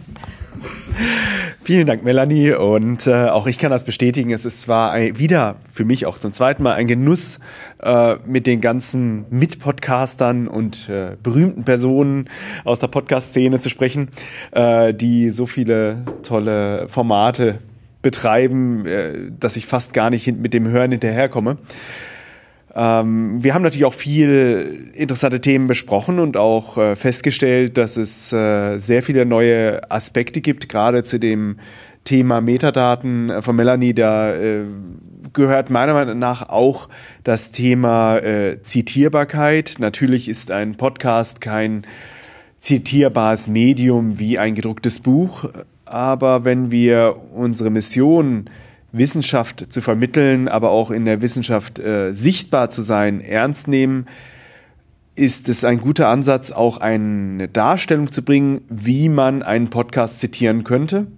Vielen 1.63 1.87
Dank, 1.87 2.05
Melanie. 2.05 2.53
Und 2.53 3.07
äh, 3.07 3.29
auch 3.29 3.47
ich 3.47 3.59
kann 3.59 3.71
das 3.71 3.85
bestätigen. 3.85 4.33
Es 4.33 4.45
ist 4.45 4.63
zwar 4.63 4.97
wieder 5.19 5.57
für 5.73 5.85
mich 5.85 6.07
auch 6.07 6.19
zum 6.19 6.33
zweiten 6.33 6.63
Mal 6.63 6.75
ein 6.75 6.87
Genuss, 6.87 7.41
äh, 7.83 8.17
mit 8.27 8.47
den 8.47 8.61
ganzen 8.61 9.27
Mitpodcastern 9.31 10.49
und 10.49 10.89
äh, 10.89 11.17
berühmten 11.23 11.65
Personen 11.65 12.29
aus 12.65 12.81
der 12.81 12.89
Podcast-Szene 12.89 13.59
zu 13.61 13.69
sprechen, 13.69 14.09
äh, 14.53 14.95
die 14.95 15.31
so 15.31 15.47
viele 15.47 16.05
tolle 16.23 16.89
Formate 16.89 17.59
betreiben, 18.03 18.87
äh, 18.87 19.31
dass 19.39 19.57
ich 19.57 19.67
fast 19.67 19.93
gar 19.93 20.11
nicht 20.11 20.27
mit 20.27 20.55
dem 20.55 20.69
Hören 20.69 20.93
hinterherkomme. 20.93 21.59
Ähm, 22.79 23.43
wir 23.43 23.55
haben 23.55 23.63
natürlich 23.63 23.87
auch 23.87 23.93
viel 23.93 24.93
interessante 24.95 25.41
Themen 25.41 25.67
besprochen 25.67 26.21
und 26.21 26.37
auch 26.37 26.79
äh, 26.79 26.95
festgestellt, 26.95 27.77
dass 27.77 27.97
es 27.97 28.33
äh, 28.33 28.79
sehr 28.79 29.03
viele 29.03 29.27
neue 29.27 29.91
Aspekte 29.91 30.41
gibt, 30.41 30.69
gerade 30.69 31.03
zu 31.03 31.19
dem 31.19 31.57
Thema 32.05 32.41
Metadaten 32.41 33.31
äh, 33.31 33.43
von 33.43 33.57
Melanie. 33.57 33.95
Da 33.95 34.33
äh, 34.33 34.63
gehört 35.33 35.71
meiner 35.71 35.93
Meinung 35.93 36.21
nach 36.21 36.51
auch 36.51 36.89
das 37.25 37.51
Thema 37.51 38.19
äh, 38.19 38.63
Zitierbarkeit. 38.63 39.77
Natürlich 39.81 40.29
ist 40.29 40.53
ein 40.53 40.77
Podcast 40.77 41.41
kein 41.41 41.85
zitierbares 42.61 43.49
Medium 43.49 44.21
wie 44.21 44.39
ein 44.39 44.55
gedrucktes 44.55 45.01
Buch, 45.01 45.51
aber 45.85 46.45
wenn 46.45 46.71
wir 46.71 47.17
unsere 47.35 47.71
Mission 47.71 48.49
Wissenschaft 48.93 49.71
zu 49.73 49.81
vermitteln, 49.81 50.49
aber 50.49 50.71
auch 50.71 50.91
in 50.91 51.05
der 51.05 51.21
Wissenschaft 51.21 51.79
äh, 51.79 52.13
sichtbar 52.13 52.71
zu 52.71 52.83
sein, 52.83 53.21
ernst 53.21 53.69
nehmen, 53.69 54.07
ist 55.15 55.49
es 55.49 55.65
ein 55.65 55.81
guter 55.81 56.09
Ansatz, 56.09 56.53
auch 56.53 56.79
eine 56.79 57.49
Darstellung 57.49 58.13
zu 58.13 58.23
bringen, 58.23 58.63
wie 58.69 59.09
man 59.09 59.43
einen 59.43 59.69
Podcast 59.69 60.21
zitieren 60.21 60.65
könnte. 60.65 61.09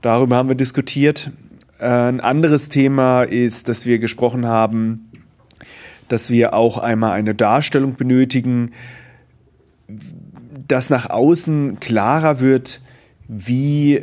Darüber 0.00 0.36
haben 0.36 0.48
wir 0.48 0.56
diskutiert. 0.56 1.30
Äh, 1.78 1.86
ein 1.86 2.20
anderes 2.20 2.68
Thema 2.68 3.22
ist, 3.22 3.68
dass 3.68 3.86
wir 3.86 3.98
gesprochen 3.98 4.46
haben, 4.46 5.10
dass 6.08 6.30
wir 6.30 6.54
auch 6.54 6.78
einmal 6.78 7.12
eine 7.12 7.34
Darstellung 7.34 7.94
benötigen, 7.94 8.72
dass 10.66 10.90
nach 10.90 11.10
außen 11.10 11.78
klarer 11.80 12.40
wird, 12.40 12.80
wie 13.28 14.02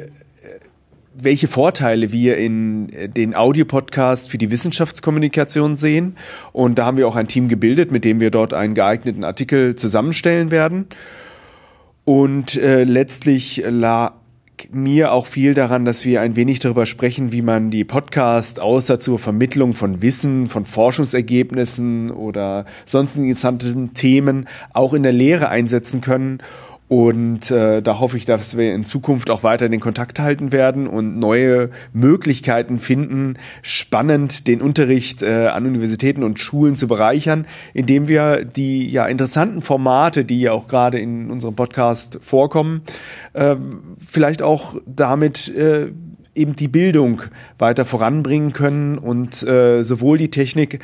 welche 1.14 1.48
Vorteile 1.48 2.12
wir 2.12 2.38
in 2.38 2.90
äh, 2.94 3.10
den 3.10 3.36
Audiopodcast 3.36 4.30
für 4.30 4.38
die 4.38 4.52
Wissenschaftskommunikation 4.52 5.76
sehen. 5.76 6.18
Und 6.52 6.80
da 6.80 6.86
haben 6.86 6.98
wir 6.98 7.08
auch 7.08 7.16
ein 7.16 7.28
Team 7.28 7.50
gebildet, 7.50 7.92
mit 7.92 8.06
dem 8.06 8.20
wir 8.20 8.32
dort 8.32 8.54
einen 8.54 8.74
geeigneten 8.74 9.24
Artikel 9.24 9.76
zusammenstellen 9.76 10.52
werden. 10.52 10.88
Und 12.06 12.56
äh, 12.56 12.84
letztlich 12.84 13.64
lag 13.66 14.14
mir 14.72 15.12
auch 15.12 15.26
viel 15.26 15.54
daran, 15.54 15.86
dass 15.86 16.06
wir 16.06 16.22
ein 16.22 16.36
wenig 16.36 16.60
darüber 16.60 16.86
sprechen, 16.86 17.32
wie 17.32 17.42
man 17.42 17.72
die 17.72 17.84
Podcast 17.84 18.60
außer 18.60 19.00
zur 19.00 19.18
Vermittlung 19.18 19.74
von 19.74 20.02
Wissen, 20.02 20.48
von 20.48 20.66
Forschungsergebnissen 20.66 22.12
oder 22.12 22.66
sonstigen 22.86 23.26
interessanten 23.26 23.94
Themen 23.94 24.48
auch 24.74 24.94
in 24.94 25.04
der 25.04 25.14
Lehre 25.14 25.50
einsetzen 25.50 26.02
können 26.02 26.40
und 26.92 27.50
äh, 27.52 27.82
da 27.82 28.02
hoffe 28.02 28.18
ich, 28.18 28.26
dass 28.26 28.58
wir 28.58 28.76
in 28.76 28.84
Zukunft 28.84 29.30
auch 29.30 29.44
weiter 29.44 29.70
den 29.70 29.80
Kontakt 29.80 30.20
halten 30.20 30.52
werden 30.52 30.88
und 30.88 31.18
neue 31.18 31.70
Möglichkeiten 31.94 32.80
finden, 32.80 33.36
spannend 33.62 34.46
den 34.46 34.60
Unterricht 34.60 35.24
äh, 35.24 35.48
an 35.48 35.66
Universitäten 35.66 36.22
und 36.22 36.38
Schulen 36.38 36.76
zu 36.76 36.90
bereichern, 36.90 37.48
indem 37.74 38.10
wir 38.10 38.44
die 38.44 38.90
ja 38.90 39.06
interessanten 39.06 39.62
Formate, 39.62 40.26
die 40.26 40.42
ja 40.42 40.52
auch 40.52 40.68
gerade 40.68 41.00
in 41.00 41.32
unserem 41.32 41.56
Podcast 41.56 42.20
vorkommen, 42.22 42.82
äh, 43.32 43.56
vielleicht 44.06 44.42
auch 44.42 44.76
damit 44.86 45.48
äh, 45.48 45.94
eben 46.36 46.58
die 46.58 46.68
Bildung 46.68 47.22
weiter 47.58 47.86
voranbringen 47.86 48.52
können 48.52 48.98
und 48.98 49.44
äh, 49.44 49.82
sowohl 49.84 50.18
die 50.18 50.30
Technik 50.30 50.80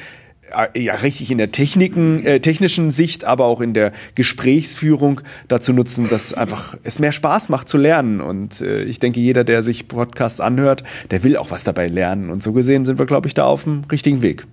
ja 0.76 0.96
richtig 0.96 1.32
in 1.32 1.38
der 1.38 1.52
Techniken, 1.52 2.26
äh, 2.26 2.40
technischen 2.40 2.92
Sicht, 2.92 3.26
aber 3.26 3.46
auch 3.46 3.62
in 3.62 3.74
der 3.74 3.92
Gesprächsführung 4.16 5.22
dazu 5.48 5.74
nutzen, 5.74 6.10
dass 6.10 6.34
einfach 6.34 6.78
es 6.84 7.00
mehr 7.00 7.12
Spaß 7.12 7.50
macht 7.50 7.70
zu 7.70 7.78
lernen. 7.78 8.22
Und 8.22 8.62
äh, 8.62 8.84
ich 8.84 9.00
denke, 9.00 9.20
jeder, 9.20 9.44
der 9.44 9.64
sich 9.64 9.88
Podcasts 9.88 10.40
anhört, 10.40 10.84
der 11.12 11.24
will 11.24 11.38
auch 11.38 11.52
was 11.52 11.64
dabei 11.64 11.88
lernen. 11.88 12.30
Und 12.30 12.44
so 12.44 12.54
gesehen 12.54 12.86
sind 12.86 13.00
wir, 13.00 13.06
glaube 13.06 13.28
ich, 13.28 13.34
da 13.34 13.46
auf 13.46 13.64
dem 13.64 13.84
richtigen 13.92 14.22
Weg. 14.22 14.46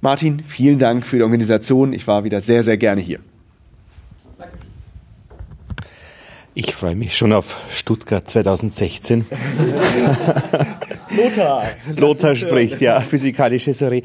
Martin, 0.00 0.42
vielen 0.46 0.78
Dank 0.78 1.06
für 1.06 1.16
die 1.16 1.22
Organisation. 1.22 1.92
Ich 1.92 2.06
war 2.06 2.24
wieder 2.24 2.40
sehr, 2.40 2.62
sehr 2.62 2.76
gerne 2.76 3.00
hier. 3.00 3.18
Ich 6.58 6.74
freue 6.74 6.96
mich 6.96 7.14
schon 7.14 7.34
auf 7.34 7.58
Stuttgart 7.70 8.26
2016. 8.26 9.26
Lothar. 11.16 11.64
Lothar 11.94 12.34
spricht, 12.34 12.80
ja, 12.80 12.98
physikalische 13.00 13.74
Sorry. 13.74 14.02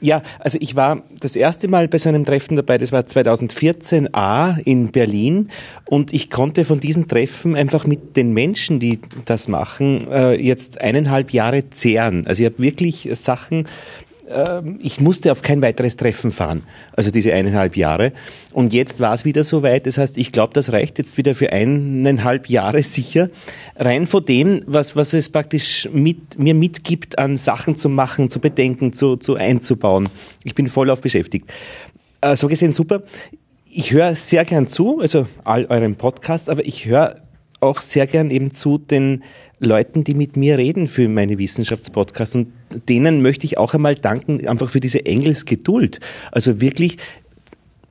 Ja, 0.00 0.22
also 0.38 0.56
ich 0.60 0.76
war 0.76 1.02
das 1.20 1.36
erste 1.36 1.68
Mal 1.68 1.86
bei 1.88 1.98
so 1.98 2.08
einem 2.08 2.24
Treffen 2.24 2.56
dabei, 2.56 2.78
das 2.78 2.90
war 2.90 3.02
2014a 3.02 4.58
in 4.64 4.92
Berlin 4.92 5.50
und 5.84 6.14
ich 6.14 6.30
konnte 6.30 6.64
von 6.64 6.80
diesen 6.80 7.06
Treffen 7.06 7.54
einfach 7.54 7.86
mit 7.86 8.16
den 8.16 8.32
Menschen, 8.32 8.80
die 8.80 9.00
das 9.26 9.46
machen, 9.46 10.08
äh, 10.10 10.34
jetzt 10.34 10.80
eineinhalb 10.80 11.32
Jahre 11.32 11.68
zehren. 11.70 12.26
Also 12.26 12.42
ich 12.42 12.46
habe 12.46 12.62
wirklich 12.62 13.10
Sachen 13.12 13.68
ich 14.78 15.00
musste 15.00 15.32
auf 15.32 15.42
kein 15.42 15.60
weiteres 15.60 15.96
Treffen 15.96 16.30
fahren, 16.30 16.62
also 16.92 17.10
diese 17.10 17.32
eineinhalb 17.32 17.76
Jahre. 17.76 18.12
Und 18.52 18.72
jetzt 18.72 19.00
war 19.00 19.12
es 19.12 19.24
wieder 19.24 19.42
soweit. 19.42 19.86
Das 19.86 19.98
heißt, 19.98 20.16
ich 20.18 20.30
glaube, 20.30 20.54
das 20.54 20.72
reicht 20.72 20.98
jetzt 20.98 21.18
wieder 21.18 21.34
für 21.34 21.52
eineinhalb 21.52 22.48
Jahre 22.48 22.82
sicher. 22.82 23.28
Rein 23.76 24.06
von 24.06 24.24
dem, 24.24 24.62
was, 24.66 24.94
was 24.94 25.12
es 25.14 25.28
praktisch 25.28 25.88
mit, 25.92 26.38
mir 26.38 26.54
mitgibt 26.54 27.18
an 27.18 27.36
Sachen 27.36 27.76
zu 27.76 27.88
machen, 27.88 28.30
zu 28.30 28.40
bedenken, 28.40 28.92
zu, 28.92 29.16
zu 29.16 29.34
einzubauen. 29.34 30.08
Ich 30.44 30.54
bin 30.54 30.68
voll 30.68 30.90
auf 30.90 31.00
beschäftigt. 31.00 31.50
Äh, 32.20 32.36
so 32.36 32.46
gesehen 32.46 32.72
super. 32.72 33.02
Ich 33.66 33.92
höre 33.92 34.14
sehr 34.14 34.44
gern 34.44 34.68
zu, 34.68 35.00
also 35.00 35.26
all 35.44 35.66
euren 35.66 35.96
Podcast, 35.96 36.50
aber 36.50 36.64
ich 36.64 36.86
höre 36.86 37.16
auch 37.60 37.80
sehr 37.80 38.06
gern 38.06 38.30
eben 38.30 38.54
zu 38.54 38.78
den 38.78 39.22
Leuten, 39.60 40.04
die 40.04 40.14
mit 40.14 40.36
mir 40.36 40.58
reden 40.58 40.88
für 40.88 41.08
meine 41.08 41.38
Wissenschaftspodcasts. 41.38 42.34
Und 42.34 42.48
denen 42.88 43.22
möchte 43.22 43.44
ich 43.44 43.58
auch 43.58 43.74
einmal 43.74 43.94
danken, 43.94 44.46
einfach 44.48 44.70
für 44.70 44.80
diese 44.80 45.04
Engelsgeduld. 45.04 46.00
Also 46.32 46.60
wirklich 46.60 46.96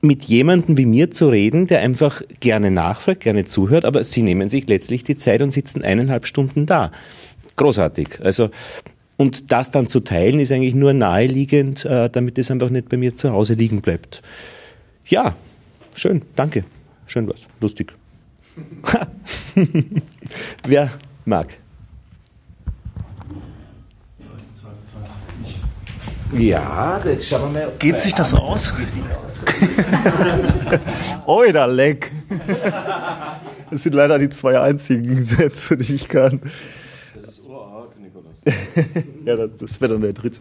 mit 0.02 0.24
jemandem 0.24 0.78
wie 0.78 0.86
mir 0.86 1.10
zu 1.10 1.28
reden, 1.28 1.66
der 1.66 1.80
einfach 1.80 2.22
gerne 2.40 2.70
nachfragt, 2.70 3.20
gerne 3.20 3.44
zuhört, 3.44 3.84
aber 3.84 4.02
sie 4.04 4.22
nehmen 4.22 4.48
sich 4.48 4.66
letztlich 4.66 5.04
die 5.04 5.16
Zeit 5.16 5.42
und 5.42 5.52
sitzen 5.52 5.84
eineinhalb 5.84 6.26
Stunden 6.26 6.66
da. 6.66 6.90
Großartig. 7.56 8.20
Also, 8.22 8.50
und 9.16 9.52
das 9.52 9.70
dann 9.70 9.86
zu 9.86 10.00
teilen, 10.00 10.40
ist 10.40 10.50
eigentlich 10.50 10.74
nur 10.74 10.94
naheliegend, 10.94 11.84
äh, 11.84 12.08
damit 12.08 12.38
es 12.38 12.50
einfach 12.50 12.70
nicht 12.70 12.88
bei 12.88 12.96
mir 12.96 13.14
zu 13.14 13.30
Hause 13.30 13.54
liegen 13.54 13.82
bleibt. 13.82 14.22
Ja, 15.04 15.36
schön, 15.94 16.22
danke. 16.34 16.64
Schön 17.06 17.28
was, 17.28 17.42
lustig. 17.60 17.92
Wer 20.66 20.90
mag? 21.24 21.59
Ja, 26.32 27.00
jetzt 27.04 27.28
schauen 27.28 27.52
wir 27.54 27.66
mal. 27.66 27.72
Geht 27.78 27.98
sich 27.98 28.14
das 28.14 28.34
aus? 28.34 28.74
Geht 28.78 28.92
sich 28.92 29.02
aus. 29.02 29.40
Oida 31.26 31.66
leck. 31.66 32.12
Das 33.70 33.82
sind 33.82 33.94
leider 33.94 34.18
die 34.18 34.28
zwei 34.28 34.60
einzigen 34.60 35.22
Sätze, 35.22 35.76
die 35.76 35.94
ich 35.94 36.08
kann. 36.08 36.40
Das 37.14 37.24
ist 37.24 37.42
urarg, 37.44 37.90
Nikolas. 37.98 38.36
ja, 39.24 39.36
das, 39.36 39.56
das 39.56 39.80
wäre 39.80 39.92
dann 39.94 40.02
der 40.02 40.12
dritte. 40.12 40.40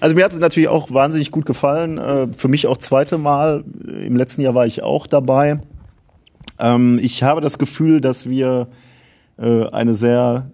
Also 0.00 0.14
mir 0.14 0.24
hat 0.24 0.32
es 0.32 0.38
natürlich 0.38 0.68
auch 0.68 0.90
wahnsinnig 0.90 1.30
gut 1.30 1.46
gefallen. 1.46 1.98
Äh, 1.98 2.28
Für 2.36 2.48
mich 2.48 2.66
auch 2.66 2.76
zweite 2.78 3.16
Mal. 3.18 3.64
Im 3.86 4.16
letzten 4.16 4.42
Jahr 4.42 4.54
war 4.54 4.66
ich 4.66 4.82
auch 4.82 5.06
dabei. 5.06 5.60
Ähm, 6.58 6.98
Ich 7.02 7.22
habe 7.22 7.40
das 7.40 7.58
Gefühl, 7.58 8.00
dass 8.00 8.28
wir 8.28 8.68
äh, 9.38 9.66
eine 9.68 9.94
sehr 9.94 10.50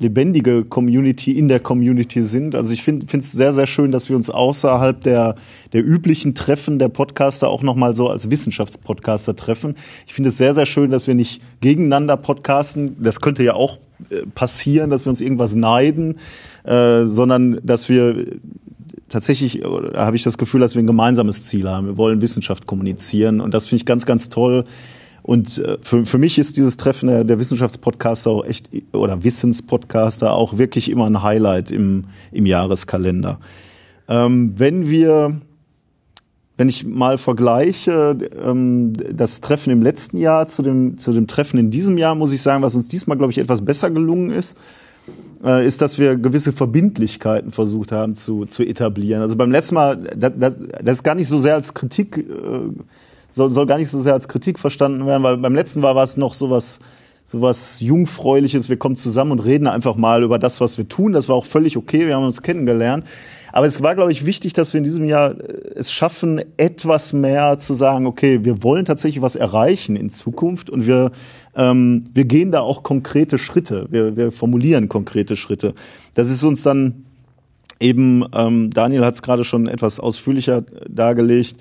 lebendige 0.00 0.64
Community 0.64 1.32
in 1.32 1.48
der 1.48 1.60
Community 1.60 2.22
sind. 2.22 2.54
Also 2.54 2.72
ich 2.72 2.82
finde 2.82 3.06
es 3.12 3.32
sehr, 3.32 3.52
sehr 3.52 3.66
schön, 3.66 3.92
dass 3.92 4.08
wir 4.08 4.16
uns 4.16 4.30
außerhalb 4.30 5.00
der, 5.02 5.36
der 5.74 5.86
üblichen 5.86 6.34
Treffen 6.34 6.78
der 6.78 6.88
Podcaster 6.88 7.48
auch 7.48 7.62
nochmal 7.62 7.94
so 7.94 8.08
als 8.08 8.30
Wissenschaftspodcaster 8.30 9.36
treffen. 9.36 9.76
Ich 10.06 10.14
finde 10.14 10.30
es 10.30 10.38
sehr, 10.38 10.54
sehr 10.54 10.64
schön, 10.64 10.90
dass 10.90 11.06
wir 11.06 11.14
nicht 11.14 11.42
gegeneinander 11.60 12.16
podcasten. 12.16 12.96
Das 13.02 13.20
könnte 13.20 13.44
ja 13.44 13.52
auch 13.52 13.78
äh, 14.08 14.22
passieren, 14.34 14.88
dass 14.88 15.04
wir 15.04 15.10
uns 15.10 15.20
irgendwas 15.20 15.54
neiden, 15.54 16.16
äh, 16.64 17.06
sondern 17.06 17.60
dass 17.62 17.90
wir 17.90 18.24
tatsächlich, 19.10 19.66
oder 19.66 20.00
habe 20.06 20.16
ich 20.16 20.22
das 20.22 20.38
Gefühl, 20.38 20.62
dass 20.62 20.74
wir 20.74 20.82
ein 20.82 20.86
gemeinsames 20.86 21.46
Ziel 21.46 21.68
haben. 21.68 21.86
Wir 21.86 21.96
wollen 21.98 22.22
Wissenschaft 22.22 22.66
kommunizieren 22.66 23.42
und 23.42 23.52
das 23.52 23.66
finde 23.66 23.82
ich 23.82 23.86
ganz, 23.86 24.06
ganz 24.06 24.30
toll. 24.30 24.64
Und 25.22 25.58
äh, 25.58 25.78
für, 25.82 26.06
für 26.06 26.18
mich 26.18 26.38
ist 26.38 26.56
dieses 26.56 26.76
Treffen 26.76 27.08
der, 27.08 27.24
der 27.24 27.38
Wissenschaftspodcaster 27.38 28.30
auch 28.30 28.44
echt, 28.44 28.70
oder 28.92 29.22
Wissenspodcaster 29.22 30.32
auch 30.32 30.58
wirklich 30.58 30.90
immer 30.90 31.06
ein 31.06 31.22
Highlight 31.22 31.70
im, 31.70 32.04
im 32.32 32.46
Jahreskalender. 32.46 33.38
Ähm, 34.08 34.54
wenn 34.56 34.88
wir, 34.88 35.40
wenn 36.56 36.68
ich 36.68 36.84
mal 36.84 37.18
vergleiche, 37.18 38.18
ähm, 38.42 38.92
das 39.12 39.40
Treffen 39.40 39.70
im 39.70 39.82
letzten 39.82 40.16
Jahr 40.16 40.46
zu 40.46 40.62
dem, 40.62 40.98
zu 40.98 41.12
dem 41.12 41.26
Treffen 41.26 41.58
in 41.58 41.70
diesem 41.70 41.96
Jahr, 41.98 42.14
muss 42.14 42.32
ich 42.32 42.42
sagen, 42.42 42.62
was 42.62 42.74
uns 42.74 42.88
diesmal, 42.88 43.16
glaube 43.16 43.32
ich, 43.32 43.38
etwas 43.38 43.64
besser 43.64 43.90
gelungen 43.90 44.30
ist, 44.30 44.56
äh, 45.44 45.66
ist, 45.66 45.80
dass 45.80 45.98
wir 45.98 46.16
gewisse 46.16 46.52
Verbindlichkeiten 46.52 47.50
versucht 47.50 47.92
haben 47.92 48.14
zu, 48.14 48.46
zu 48.46 48.62
etablieren. 48.62 49.22
Also 49.22 49.36
beim 49.36 49.50
letzten 49.50 49.74
Mal, 49.74 49.96
das, 49.96 50.32
das, 50.36 50.58
das 50.82 50.96
ist 50.98 51.02
gar 51.02 51.14
nicht 51.14 51.28
so 51.28 51.38
sehr 51.38 51.54
als 51.54 51.74
Kritik, 51.74 52.18
äh, 52.18 52.22
soll, 53.30 53.50
soll 53.50 53.66
gar 53.66 53.78
nicht 53.78 53.90
so 53.90 54.00
sehr 54.00 54.14
als 54.14 54.28
Kritik 54.28 54.58
verstanden 54.58 55.06
werden, 55.06 55.22
weil 55.22 55.36
beim 55.36 55.54
letzten 55.54 55.80
Mal 55.80 55.94
war 55.94 56.04
es 56.04 56.16
noch 56.16 56.34
sowas, 56.34 56.80
sowas 57.24 57.80
Jungfräuliches. 57.80 58.68
Wir 58.68 58.76
kommen 58.76 58.96
zusammen 58.96 59.32
und 59.32 59.40
reden 59.40 59.66
einfach 59.66 59.96
mal 59.96 60.22
über 60.22 60.38
das, 60.38 60.60
was 60.60 60.78
wir 60.78 60.88
tun. 60.88 61.12
Das 61.12 61.28
war 61.28 61.36
auch 61.36 61.44
völlig 61.44 61.76
okay. 61.76 62.06
Wir 62.06 62.16
haben 62.16 62.24
uns 62.24 62.42
kennengelernt. 62.42 63.04
Aber 63.52 63.66
es 63.66 63.82
war, 63.82 63.94
glaube 63.94 64.12
ich, 64.12 64.26
wichtig, 64.26 64.52
dass 64.52 64.72
wir 64.72 64.78
in 64.78 64.84
diesem 64.84 65.04
Jahr 65.04 65.32
äh, 65.32 65.72
es 65.74 65.90
schaffen, 65.90 66.40
etwas 66.56 67.12
mehr 67.12 67.58
zu 67.58 67.74
sagen, 67.74 68.06
okay, 68.06 68.44
wir 68.44 68.62
wollen 68.62 68.84
tatsächlich 68.84 69.22
was 69.22 69.36
erreichen 69.36 69.96
in 69.96 70.10
Zukunft 70.10 70.70
und 70.70 70.86
wir, 70.86 71.10
ähm, 71.56 72.04
wir 72.14 72.24
gehen 72.24 72.52
da 72.52 72.60
auch 72.60 72.82
konkrete 72.82 73.38
Schritte. 73.38 73.86
Wir, 73.90 74.16
wir 74.16 74.32
formulieren 74.32 74.88
konkrete 74.88 75.36
Schritte. 75.36 75.74
Das 76.14 76.30
ist 76.30 76.44
uns 76.44 76.62
dann 76.62 77.04
eben, 77.80 78.24
ähm, 78.34 78.70
Daniel 78.70 79.04
hat 79.04 79.14
es 79.14 79.22
gerade 79.22 79.42
schon 79.42 79.66
etwas 79.66 79.98
ausführlicher 79.98 80.62
dargelegt, 80.88 81.56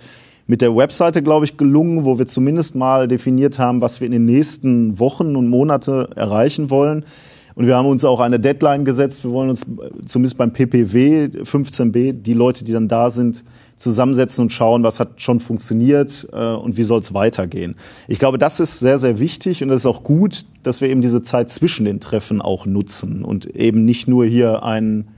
mit 0.49 0.61
der 0.61 0.75
Webseite, 0.75 1.21
glaube 1.21 1.45
ich, 1.45 1.57
gelungen, 1.57 2.05
wo 2.05 2.17
wir 2.17 2.25
zumindest 2.25 2.73
mal 2.73 3.07
definiert 3.07 3.59
haben, 3.59 3.81
was 3.81 4.01
wir 4.01 4.07
in 4.07 4.11
den 4.11 4.25
nächsten 4.25 4.97
Wochen 4.97 5.35
und 5.35 5.47
Monate 5.47 6.09
erreichen 6.15 6.71
wollen. 6.71 7.05
Und 7.53 7.67
wir 7.67 7.77
haben 7.77 7.85
uns 7.85 8.03
auch 8.03 8.19
eine 8.19 8.39
Deadline 8.39 8.83
gesetzt. 8.83 9.23
Wir 9.23 9.29
wollen 9.29 9.51
uns 9.51 9.63
zumindest 10.07 10.37
beim 10.39 10.51
PPW 10.51 11.25
15b, 11.43 12.13
die 12.13 12.33
Leute, 12.33 12.63
die 12.63 12.71
dann 12.71 12.87
da 12.87 13.11
sind, 13.11 13.43
zusammensetzen 13.77 14.45
und 14.45 14.49
schauen, 14.49 14.81
was 14.81 14.99
hat 14.99 15.21
schon 15.21 15.39
funktioniert 15.39 16.27
äh, 16.33 16.53
und 16.53 16.77
wie 16.77 16.83
soll 16.83 17.01
es 17.01 17.13
weitergehen. 17.13 17.75
Ich 18.07 18.17
glaube, 18.17 18.39
das 18.39 18.59
ist 18.59 18.79
sehr, 18.79 18.97
sehr 18.97 19.19
wichtig 19.19 19.61
und 19.61 19.69
es 19.69 19.81
ist 19.81 19.85
auch 19.85 20.01
gut, 20.01 20.47
dass 20.63 20.81
wir 20.81 20.89
eben 20.89 21.03
diese 21.03 21.21
Zeit 21.21 21.51
zwischen 21.51 21.85
den 21.85 21.99
Treffen 21.99 22.41
auch 22.41 22.65
nutzen 22.65 23.23
und 23.23 23.45
eben 23.55 23.85
nicht 23.85 24.07
nur 24.07 24.25
hier 24.25 24.63
ein 24.63 25.09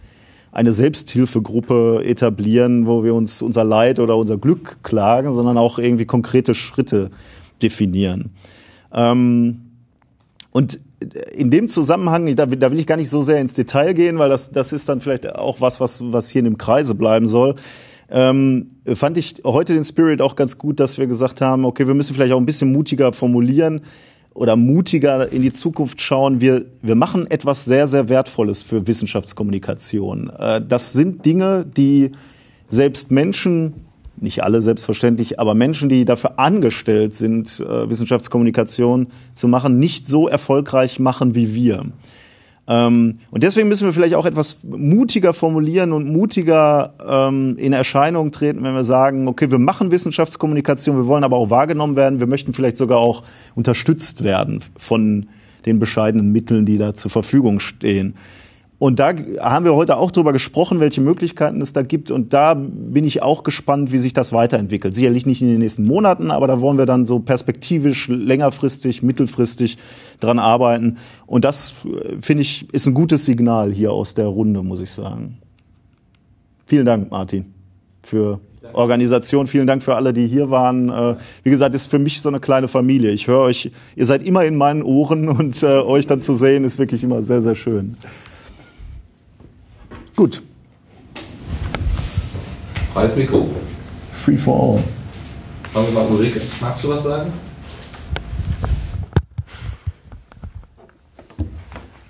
eine 0.52 0.74
Selbsthilfegruppe 0.74 2.04
etablieren, 2.04 2.86
wo 2.86 3.04
wir 3.04 3.14
uns 3.14 3.41
unser 3.41 3.64
Leid 3.64 3.99
oder 3.99 4.18
unser 4.18 4.38
Glück 4.38 4.80
klagen, 4.84 5.34
sondern 5.34 5.58
auch 5.58 5.80
irgendwie 5.80 6.06
konkrete 6.06 6.54
Schritte 6.54 7.10
definieren. 7.62 8.32
Ähm, 8.93 9.62
und 10.52 10.80
in 11.34 11.49
dem 11.49 11.68
Zusammenhang, 11.70 12.36
da, 12.36 12.45
da 12.45 12.72
will 12.72 12.80
ich 12.80 12.86
gar 12.86 12.97
nicht 12.97 13.10
so 13.10 13.22
sehr 13.22 13.39
ins 13.39 13.54
Detail 13.54 13.93
gehen, 13.93 14.20
weil 14.20 14.30
das, 14.30 14.52
das 14.52 14.74
ist 14.74 14.88
dann 14.89 15.02
vielleicht 15.02 15.36
auch 15.36 15.62
was, 15.62 15.80
was, 15.80 16.12
was 16.12 16.30
hier 16.30 16.39
in 16.39 16.45
dem 16.45 16.58
Kreise 16.58 16.95
bleiben 16.95 17.28
soll. 17.28 17.56
Ähm, 18.10 18.72
fand 18.93 19.18
ich 19.18 19.36
heute 19.45 19.74
den 19.74 19.86
Spirit 19.86 20.22
auch 20.22 20.36
ganz 20.36 20.58
gut, 20.58 20.82
dass 20.82 20.97
wir 20.97 21.08
gesagt 21.08 21.39
haben, 21.39 21.64
okay, 21.64 21.88
wir 21.88 21.93
müssen 21.93 22.14
vielleicht 22.14 22.34
auch 22.34 22.39
ein 22.39 22.45
bisschen 22.45 22.72
mutiger 22.72 23.14
formulieren 23.14 23.82
oder 24.34 24.56
mutiger 24.56 25.32
in 25.32 25.42
die 25.42 25.52
Zukunft 25.52 26.02
schauen. 26.02 26.42
Wir, 26.42 26.66
wir 26.82 26.96
machen 26.96 27.30
etwas 27.30 27.66
sehr, 27.66 27.88
sehr 27.88 28.10
Wertvolles 28.10 28.62
für 28.62 28.88
Wissenschaftskommunikation. 28.88 30.30
Äh, 30.30 30.62
das 30.66 30.94
sind 30.94 31.26
Dinge, 31.26 31.66
die 31.66 32.12
selbst 32.68 33.12
Menschen, 33.12 33.74
nicht 34.18 34.44
alle 34.44 34.62
selbstverständlich, 34.62 35.40
aber 35.40 35.56
Menschen, 35.56 35.90
die 35.90 36.06
dafür 36.06 36.40
angestellt 36.40 37.16
sind, 37.16 37.60
äh, 37.60 37.90
Wissenschaftskommunikation 37.90 39.08
zu 39.34 39.48
machen, 39.48 39.80
nicht 39.80 40.08
so 40.08 40.28
erfolgreich 40.28 41.00
machen 41.00 41.36
wie 41.36 41.54
wir. 41.54 41.86
Ähm, 42.72 43.20
und 43.32 43.44
deswegen 43.44 43.68
müssen 43.68 43.86
wir 43.86 43.92
vielleicht 43.92 44.16
auch 44.16 44.26
etwas 44.26 44.60
mutiger 44.64 45.34
formulieren 45.34 45.92
und 45.92 46.10
mutiger 46.10 46.94
ähm, 47.06 47.58
in 47.58 47.74
Erscheinung 47.74 48.32
treten, 48.32 48.64
wenn 48.64 48.74
wir 48.74 48.86
sagen, 48.86 49.28
okay, 49.28 49.52
wir 49.52 49.60
machen 49.60 49.92
Wissenschaftskommunikation, 49.92 50.96
wir 50.96 51.06
wollen 51.06 51.26
aber 51.26 51.36
auch 51.36 51.50
wahrgenommen 51.50 51.98
werden, 51.98 52.22
wir 52.22 52.28
möchten 52.28 52.54
vielleicht 52.54 52.78
sogar 52.78 53.00
auch 53.00 53.24
unterstützt 53.56 54.24
werden 54.24 54.64
von 54.78 55.28
den 55.66 55.80
bescheidenen 55.80 56.32
Mitteln, 56.32 56.66
die 56.66 56.78
da 56.78 56.94
zur 56.94 57.12
Verfügung 57.12 57.60
stehen. 57.60 58.16
Und 58.82 58.98
da 58.98 59.14
haben 59.40 59.64
wir 59.64 59.76
heute 59.76 59.98
auch 59.98 60.10
drüber 60.10 60.34
gesprochen, 60.34 60.80
welche 60.80 61.02
Möglichkeiten 61.02 61.62
es 61.62 61.72
da 61.72 61.84
gibt. 61.84 62.10
Und 62.10 62.34
da 62.34 62.56
bin 62.56 63.06
ich 63.06 63.22
auch 63.22 63.44
gespannt, 63.44 63.92
wie 63.92 64.00
sich 64.00 64.14
das 64.14 64.34
weiterentwickelt. 64.34 64.96
Sicherlich 64.96 65.28
nicht 65.28 65.40
in 65.44 65.50
den 65.50 65.60
nächsten 65.60 65.84
Monaten, 65.84 66.32
aber 66.32 66.48
da 66.48 66.62
wollen 66.62 66.80
wir 66.80 66.88
dann 66.88 67.06
so 67.06 67.20
perspektivisch, 67.20 68.08
längerfristig, 68.08 69.04
mittelfristig 69.04 69.78
dran 70.20 70.40
arbeiten. 70.40 70.98
Und 71.28 71.46
das, 71.46 71.76
äh, 71.86 72.20
finde 72.22 72.42
ich, 72.42 72.74
ist 72.74 72.88
ein 72.88 72.96
gutes 72.96 73.24
Signal 73.24 73.72
hier 73.72 73.92
aus 73.92 74.16
der 74.16 74.26
Runde, 74.26 74.64
muss 74.64 74.80
ich 74.80 74.90
sagen. 74.90 75.38
Vielen 76.66 76.88
Dank, 76.88 77.12
Martin, 77.12 77.54
für 78.02 78.40
Organisation. 78.74 79.46
Vielen 79.46 79.68
Dank 79.68 79.84
für 79.84 79.94
alle, 79.94 80.12
die 80.12 80.26
hier 80.26 80.50
waren. 80.50 80.90
Äh, 80.90 81.18
Wie 81.44 81.52
gesagt, 81.52 81.76
ist 81.76 81.86
für 81.86 82.00
mich 82.00 82.20
so 82.20 82.30
eine 82.30 82.40
kleine 82.40 82.68
Familie. 82.68 83.12
Ich 83.12 83.28
höre 83.28 83.42
euch, 83.42 83.70
ihr 83.96 84.08
seid 84.08 84.24
immer 84.24 84.44
in 84.44 84.56
meinen 84.56 84.82
Ohren 84.82 85.30
und 85.38 85.62
äh, 85.62 85.68
euch 85.68 86.08
dann 86.08 86.22
zu 86.22 86.34
sehen, 86.34 86.64
ist 86.64 86.80
wirklich 86.80 87.04
immer 87.04 87.22
sehr, 87.22 87.42
sehr 87.42 87.54
schön. 87.54 87.96
Gut. 90.16 90.41
Freies 92.93 93.16
Mikro. 93.16 93.49
Free 94.12 94.38
for 94.38 94.76
all. 94.76 94.84
Fangen 95.72 95.88
wir 95.88 95.93
mal 95.93 96.07
Ulrike. 96.12 96.41
Magst 96.59 96.84
du 96.84 96.89
was 96.89 97.03
sagen? 97.03 97.32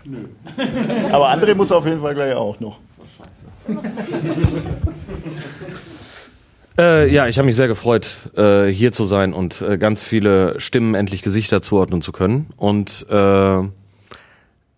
Nö. 0.04 0.26
Aber 1.12 1.30
André 1.30 1.56
muss 1.56 1.72
auf 1.72 1.86
jeden 1.86 2.02
Fall 2.02 2.16
gleich 2.16 2.34
auch 2.34 2.60
noch. 2.60 2.80
Äh, 6.78 7.14
ja, 7.14 7.28
ich 7.28 7.38
habe 7.38 7.46
mich 7.46 7.58
sehr 7.58 7.68
gefreut, 7.68 8.08
äh, 8.36 8.68
hier 8.68 8.94
zu 8.94 9.06
sein 9.06 9.34
und 9.34 9.62
äh, 9.62 9.78
ganz 9.78 10.04
viele 10.04 10.60
Stimmen 10.60 10.96
endlich 10.96 11.22
Gesichter 11.22 11.62
zuordnen 11.62 12.02
zu 12.02 12.12
können. 12.14 12.48
Und 12.56 13.06
äh, 13.10 13.62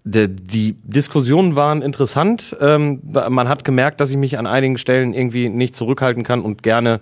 die 0.05 0.75
Diskussionen 0.83 1.55
waren 1.55 1.81
interessant. 1.81 2.55
Ähm, 2.59 3.01
man 3.03 3.47
hat 3.47 3.63
gemerkt, 3.63 4.01
dass 4.01 4.11
ich 4.11 4.17
mich 4.17 4.37
an 4.37 4.47
einigen 4.47 4.77
Stellen 4.77 5.13
irgendwie 5.13 5.47
nicht 5.49 5.75
zurückhalten 5.75 6.23
kann 6.23 6.41
und 6.41 6.61
gerne 6.61 6.99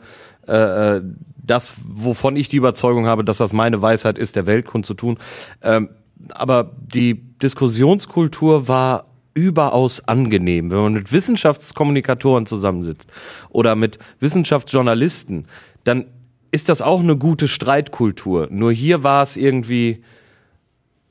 äh, 0.48 0.98
äh, 0.98 1.02
das, 1.44 1.74
wovon 1.88 2.36
ich 2.36 2.50
die 2.50 2.58
Überzeugung 2.58 3.08
habe, 3.08 3.24
dass 3.24 3.38
das 3.40 3.54
meine 3.54 3.82
Weisheit 3.82 4.18
ist, 4.20 4.36
der 4.36 4.46
Weltkund 4.46 4.86
zu 4.86 4.94
tun. 4.94 5.18
Ähm, 5.64 5.90
aber 6.30 6.72
die 6.80 7.16
Diskussionskultur 7.42 8.68
war 8.68 9.06
überaus 9.34 10.08
angenehm, 10.08 10.70
wenn 10.70 10.78
man 10.78 10.94
mit 10.94 11.12
Wissenschaftskommunikatoren 11.12 12.46
zusammensitzt 12.46 13.10
oder 13.50 13.76
mit 13.76 13.98
Wissenschaftsjournalisten, 14.20 15.46
dann 15.84 16.06
ist 16.52 16.70
das 16.70 16.82
auch 16.82 17.00
eine 17.00 17.16
gute 17.16 17.48
Streitkultur. 17.48 18.48
Nur 18.52 18.72
hier 18.72 19.04
war 19.04 19.22
es 19.22 19.38
irgendwie 19.38 20.04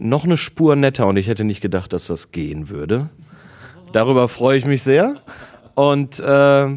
noch 0.00 0.24
eine 0.24 0.36
Spur 0.36 0.74
netter 0.76 1.06
und 1.06 1.16
ich 1.16 1.28
hätte 1.28 1.44
nicht 1.44 1.60
gedacht, 1.60 1.92
dass 1.92 2.06
das 2.06 2.32
gehen 2.32 2.70
würde. 2.70 3.10
Darüber 3.92 4.28
freue 4.28 4.56
ich 4.56 4.64
mich 4.64 4.82
sehr. 4.82 5.16
Und 5.74 6.18
äh, 6.20 6.68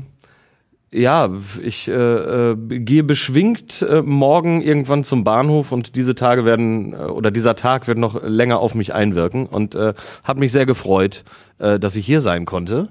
ja, 0.92 1.30
ich 1.62 1.88
äh, 1.88 1.92
äh, 1.92 2.56
gehe 2.56 3.04
beschwingt 3.04 3.82
äh, 3.82 4.02
morgen 4.02 4.62
irgendwann 4.62 5.04
zum 5.04 5.24
Bahnhof 5.24 5.72
und 5.72 5.96
diese 5.96 6.16
Tage 6.16 6.46
werden 6.46 6.94
äh, 6.94 6.98
oder 6.98 7.32
dieser 7.32 7.56
Tag 7.56 7.88
wird 7.88 7.98
noch 7.98 8.22
länger 8.22 8.60
auf 8.60 8.76
mich 8.76 8.94
einwirken 8.94 9.48
und 9.48 9.74
äh, 9.74 9.94
habe 10.24 10.40
mich 10.40 10.52
sehr 10.52 10.66
gefreut, 10.66 11.24
äh, 11.58 11.80
dass 11.80 11.96
ich 11.96 12.06
hier 12.06 12.22
sein 12.22 12.46
konnte 12.46 12.90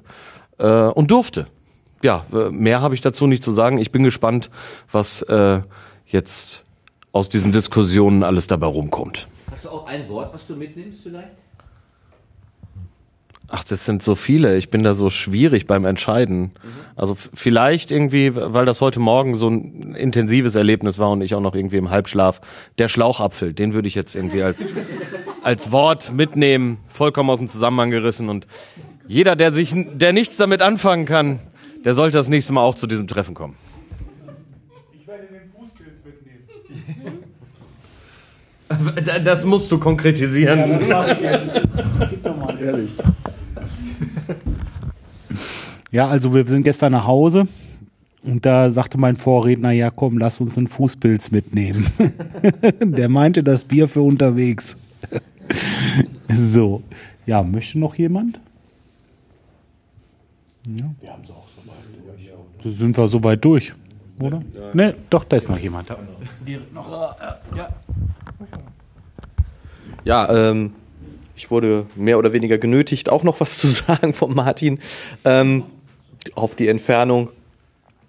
äh, 0.58 0.66
und 0.66 1.10
durfte. 1.10 1.46
ja, 2.02 2.26
mehr 2.50 2.80
habe 2.80 2.94
ich 2.94 3.00
dazu 3.00 3.28
nicht 3.28 3.44
zu 3.44 3.52
sagen. 3.52 3.78
Ich 3.78 3.92
bin 3.92 4.02
gespannt, 4.02 4.50
was 4.90 5.22
äh, 5.22 5.60
jetzt 6.06 6.64
aus 7.12 7.28
diesen 7.28 7.52
Diskussionen 7.52 8.24
alles 8.24 8.48
dabei 8.48 8.66
rumkommt. 8.66 9.28
Hast 9.62 9.70
du 9.70 9.76
auch 9.76 9.86
ein 9.86 10.08
Wort, 10.08 10.34
was 10.34 10.44
du 10.48 10.56
mitnimmst 10.56 11.04
vielleicht? 11.04 11.28
Ach, 13.46 13.62
das 13.62 13.84
sind 13.84 14.02
so 14.02 14.16
viele. 14.16 14.56
Ich 14.56 14.70
bin 14.70 14.82
da 14.82 14.92
so 14.92 15.08
schwierig 15.08 15.68
beim 15.68 15.84
Entscheiden. 15.84 16.50
Also 16.96 17.12
f- 17.12 17.30
vielleicht 17.32 17.92
irgendwie, 17.92 18.34
weil 18.34 18.66
das 18.66 18.80
heute 18.80 18.98
Morgen 18.98 19.36
so 19.36 19.48
ein 19.48 19.94
intensives 19.94 20.56
Erlebnis 20.56 20.98
war 20.98 21.12
und 21.12 21.20
ich 21.22 21.36
auch 21.36 21.40
noch 21.40 21.54
irgendwie 21.54 21.76
im 21.76 21.90
Halbschlaf. 21.90 22.40
Der 22.78 22.88
Schlauchapfel, 22.88 23.52
den 23.54 23.72
würde 23.72 23.86
ich 23.86 23.94
jetzt 23.94 24.16
irgendwie 24.16 24.42
als, 24.42 24.66
als 25.44 25.70
Wort 25.70 26.12
mitnehmen, 26.12 26.78
vollkommen 26.88 27.30
aus 27.30 27.38
dem 27.38 27.46
Zusammenhang 27.46 27.92
gerissen. 27.92 28.28
Und 28.30 28.48
jeder, 29.06 29.36
der 29.36 29.52
sich, 29.52 29.72
der 29.76 30.12
nichts 30.12 30.36
damit 30.38 30.60
anfangen 30.60 31.06
kann, 31.06 31.38
der 31.84 31.94
sollte 31.94 32.16
das 32.18 32.28
nächste 32.28 32.52
Mal 32.52 32.62
auch 32.62 32.74
zu 32.74 32.88
diesem 32.88 33.06
Treffen 33.06 33.36
kommen. 33.36 33.54
Ich 34.92 35.06
werde 35.06 35.22
den 35.28 35.52
Fußpilz 35.52 36.02
mitnehmen. 36.04 37.18
Das 39.24 39.44
musst 39.44 39.70
du 39.70 39.78
konkretisieren. 39.78 40.58
Ja, 40.58 40.78
das 40.78 40.88
mache 40.88 41.12
ich 41.12 41.20
jetzt. 41.20 41.52
Gib 42.10 42.24
doch 42.24 42.36
mal 42.36 42.58
ehrlich. 42.60 42.90
Ja, 45.90 46.08
also 46.08 46.34
wir 46.34 46.46
sind 46.46 46.62
gestern 46.62 46.92
nach 46.92 47.06
Hause 47.06 47.44
und 48.22 48.46
da 48.46 48.70
sagte 48.70 48.96
mein 48.98 49.16
Vorredner, 49.16 49.72
ja 49.72 49.90
komm, 49.90 50.16
lass 50.16 50.40
uns 50.40 50.56
einen 50.56 50.68
Fußpilz 50.68 51.30
mitnehmen. 51.30 51.86
Der 52.82 53.08
meinte 53.08 53.42
das 53.42 53.64
Bier 53.64 53.88
für 53.88 54.02
unterwegs. 54.02 54.76
So, 56.34 56.82
ja, 57.26 57.42
möchte 57.42 57.78
noch 57.78 57.94
jemand? 57.96 58.40
Ja. 60.66 60.86
Wir 61.00 61.12
haben 61.12 61.24
es 61.24 61.30
auch 61.30 61.46
so 61.54 61.68
weit 61.68 61.76
durch. 62.06 62.30
Da 62.62 62.70
sind 62.70 62.96
wir 62.96 63.08
soweit 63.08 63.44
durch, 63.44 63.72
oder? 64.18 64.40
Ne, 64.72 64.94
doch, 65.10 65.24
da 65.24 65.36
ist 65.36 65.50
noch 65.50 65.58
jemand. 65.58 65.90
Da. 65.90 65.98
Ja, 70.04 70.50
ähm, 70.50 70.72
ich 71.36 71.50
wurde 71.50 71.86
mehr 71.96 72.18
oder 72.18 72.32
weniger 72.32 72.58
genötigt, 72.58 73.08
auch 73.08 73.22
noch 73.22 73.40
was 73.40 73.58
zu 73.58 73.66
sagen 73.68 74.14
von 74.14 74.34
Martin 74.34 74.78
ähm, 75.24 75.64
auf 76.34 76.54
die 76.54 76.68
Entfernung. 76.68 77.30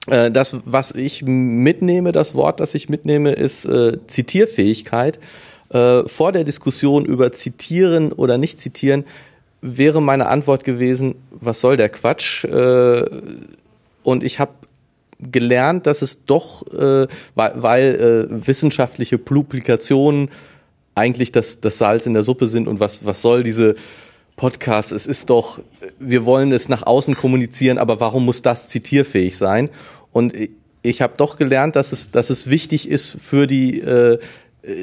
Äh, 0.08 0.32
das, 0.32 0.58
was 0.66 0.92
ich 0.92 1.24
mitnehme, 1.24 2.12
das 2.12 2.36
Wort, 2.36 2.60
das 2.60 2.76
ich 2.76 2.90
mitnehme, 2.90 3.32
ist 3.32 3.66
äh, 3.66 3.98
Zitierfähigkeit. 4.08 5.20
Äh, 5.70 6.08
vor 6.08 6.32
der 6.32 6.44
Diskussion 6.44 7.06
über 7.06 7.32
Zitieren 7.32 8.12
oder 8.12 8.38
nicht 8.38 8.60
zitieren 8.60 9.06
wäre 9.62 10.02
meine 10.02 10.28
Antwort 10.28 10.66
gewesen, 10.66 11.16
was 11.32 11.62
soll 11.62 11.78
der 11.78 11.88
Quatsch? 11.90 12.44
Äh, 12.44 13.06
und 14.04 14.24
ich 14.24 14.40
habe 14.40 14.52
gelernt, 15.32 15.88
dass 15.88 16.02
es 16.02 16.26
doch, 16.26 16.66
äh, 16.74 17.08
weil, 17.36 17.54
weil 17.56 18.30
äh, 18.32 18.48
wissenschaftliche 18.48 19.18
Publikationen 19.18 20.30
eigentlich 20.96 21.32
das, 21.32 21.60
das 21.60 21.78
Salz 21.78 22.06
in 22.06 22.14
der 22.14 22.24
Suppe 22.24 22.48
sind 22.48 22.68
und 22.68 22.80
was, 22.80 23.06
was 23.06 23.22
soll 23.22 23.44
diese 23.44 23.76
Podcast? 24.36 24.92
Es 24.92 25.06
ist 25.06 25.30
doch, 25.30 25.60
wir 26.00 26.26
wollen 26.26 26.52
es 26.52 26.70
nach 26.70 26.84
außen 26.84 27.16
kommunizieren, 27.16 27.78
aber 27.78 28.00
warum 28.00 28.26
muss 28.26 28.42
das 28.42 28.70
zitierfähig 28.70 29.38
sein? 29.38 29.70
Und 30.12 30.34
ich 30.82 31.02
habe 31.02 31.14
doch 31.18 31.38
gelernt, 31.38 31.76
dass 31.76 31.92
es, 31.92 32.12
dass 32.12 32.30
es 32.30 32.50
wichtig 32.50 32.90
ist 32.90 33.18
für 33.22 33.48
die, 33.48 33.80
äh, 33.82 34.20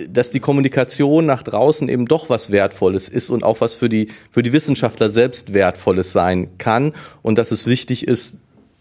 dass 0.08 0.30
die 0.30 0.40
Kommunikation 0.40 1.24
nach 1.26 1.42
draußen 1.42 1.88
eben 1.88 2.06
doch 2.06 2.28
was 2.28 2.50
Wertvolles 2.50 3.08
ist 3.08 3.30
und 3.30 3.42
auch 3.42 3.60
was 3.60 3.74
für 3.74 3.88
die, 3.88 4.08
für 4.30 4.42
die 4.42 4.52
Wissenschaftler 4.52 5.08
selbst 5.08 5.54
Wertvolles 5.54 6.12
sein 6.12 6.48
kann 6.58 6.92
und 7.22 7.38
dass 7.38 7.50
es 7.50 7.66
wichtig 7.66 8.06
ist, 8.06 8.38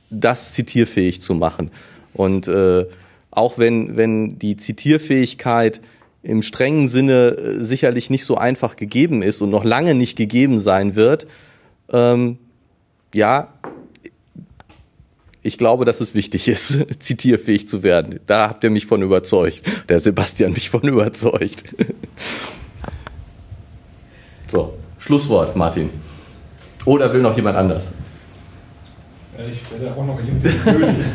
das 0.10 0.54
zitierfähig 0.54 1.22
zu 1.22 1.34
machen. 1.34 1.72
Und 2.14 2.48
äh, 2.48 2.86
auch 3.32 3.58
wenn, 3.58 3.96
wenn 3.96 4.40
die 4.40 4.58
Zitierfähigkeit 4.58 5.82
im 6.24 6.42
strengen 6.42 6.88
Sinne 6.88 7.30
äh, 7.30 7.64
sicherlich 7.64 8.10
nicht 8.10 8.26
so 8.26 8.36
einfach 8.36 8.76
gegeben 8.76 9.22
ist 9.22 9.42
und 9.42 9.50
noch 9.50 9.64
lange 9.64 9.96
nicht 9.96 10.16
gegeben 10.16 10.60
sein 10.60 10.96
wird, 10.96 11.28
ähm, 11.92 12.38
ja, 13.14 13.54
ich 15.42 15.58
glaube, 15.58 15.86
dass 15.86 16.02
es 16.02 16.14
wichtig 16.14 16.48
ist, 16.48 16.78
zitierfähig 17.00 17.68
zu 17.68 17.84
werden. 17.84 18.20
Da 18.28 18.50
habt 18.50 18.64
ihr 18.64 18.70
mich 18.70 18.86
von 18.86 19.02
überzeugt. 19.02 19.62
Der 19.88 20.00
Sebastian 20.00 20.54
mich 20.54 20.70
von 20.70 20.82
überzeugt. 20.82 21.76
So, 24.52 24.74
Schlusswort, 24.98 25.56
Martin. 25.56 25.92
Oder 26.86 27.14
will 27.14 27.22
noch 27.22 27.36
jemand 27.36 27.56
anders? 27.56 27.90
Ich 29.48 29.72
werde 29.72 29.96
auch 29.96 30.06
noch 30.06 30.20
irgendwie 30.20 30.50
nötig. 30.72 31.06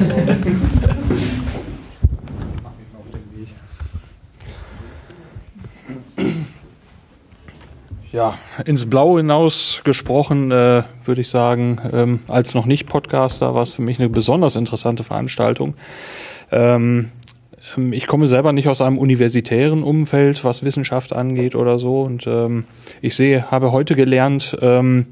Ja, 8.13 8.39
ins 8.65 8.89
Blaue 8.89 9.19
hinaus 9.19 9.81
gesprochen, 9.85 10.53
äh, 10.53 10.85
würde 11.05 11.21
ich 11.21 11.29
sagen, 11.29 11.81
ähm, 11.93 12.21
als 12.29 12.55
noch 12.55 12.65
nicht 12.65 12.87
Podcaster 12.87 13.55
war 13.55 13.63
es 13.63 13.73
für 13.73 13.83
mich 13.83 13.99
eine 13.99 14.09
besonders 14.09 14.55
interessante 14.55 15.03
Veranstaltung. 15.03 15.75
Ähm, 16.53 17.11
ich 17.93 18.07
komme 18.07 18.27
selber 18.27 18.53
nicht 18.53 18.69
aus 18.69 18.81
einem 18.81 18.99
universitären 18.99 19.83
Umfeld, 19.83 20.45
was 20.45 20.65
Wissenschaft 20.65 21.13
angeht 21.13 21.55
oder 21.55 21.79
so. 21.79 22.03
Und 22.03 22.27
ähm, 22.27 22.65
ich 23.01 23.17
sehe, 23.17 23.51
habe 23.51 23.73
heute 23.73 23.95
gelernt, 23.95 24.57
ähm, 24.61 25.07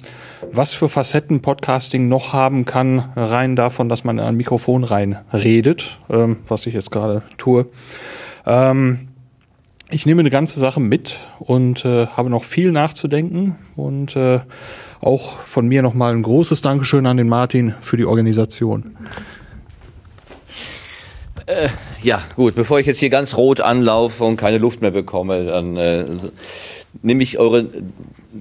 was 0.51 0.75
für 0.75 0.89
Facetten 0.89 1.41
Podcasting 1.41 2.09
noch 2.09 2.33
haben 2.33 2.65
kann, 2.65 3.13
rein 3.17 3.57
davon, 3.57 3.89
dass 3.89 4.05
man 4.05 4.19
in 4.19 4.25
ein 4.25 4.37
Mikrofon 4.37 4.85
rein 4.85 5.19
redet, 5.33 5.99
ähm, 6.11 6.39
was 6.47 6.67
ich 6.67 6.75
jetzt 6.75 6.91
gerade 6.91 7.23
tue. 7.39 7.67
Ähm, 8.47 9.09
ich 9.91 10.07
nehme 10.07 10.21
eine 10.21 10.31
ganze 10.31 10.59
Sache 10.59 10.81
mit 10.81 11.19
und 11.39 11.85
äh, 11.85 12.07
habe 12.07 12.31
noch 12.31 12.45
viel 12.45 12.73
nachzudenken 12.73 13.57
und 13.77 14.17
äh, 14.17 14.41
auch 15.01 15.41
von 15.41 15.67
mir 15.69 15.83
nochmal 15.83 16.15
ein 16.15 16.23
großes 16.23 16.63
Dankeschön 16.63 17.07
an 17.07 17.17
den 17.17 17.29
Martin 17.29 17.75
für 17.81 17.97
die 17.97 18.05
Organisation. 18.07 18.97
Äh, 21.47 21.68
ja, 22.03 22.22
gut, 22.36 22.55
bevor 22.55 22.78
ich 22.80 22.86
jetzt 22.86 23.01
hier 23.01 23.11
ganz 23.11 23.36
rot 23.36 23.61
anlaufe 23.61 24.24
und 24.24 24.36
keine 24.36 24.59
Luft 24.59 24.80
mehr 24.80 24.90
bekomme, 24.90 25.45
dann 25.45 25.76
äh, 25.76 26.05
nehme 27.03 27.22
ich 27.22 27.38
eure 27.38 27.66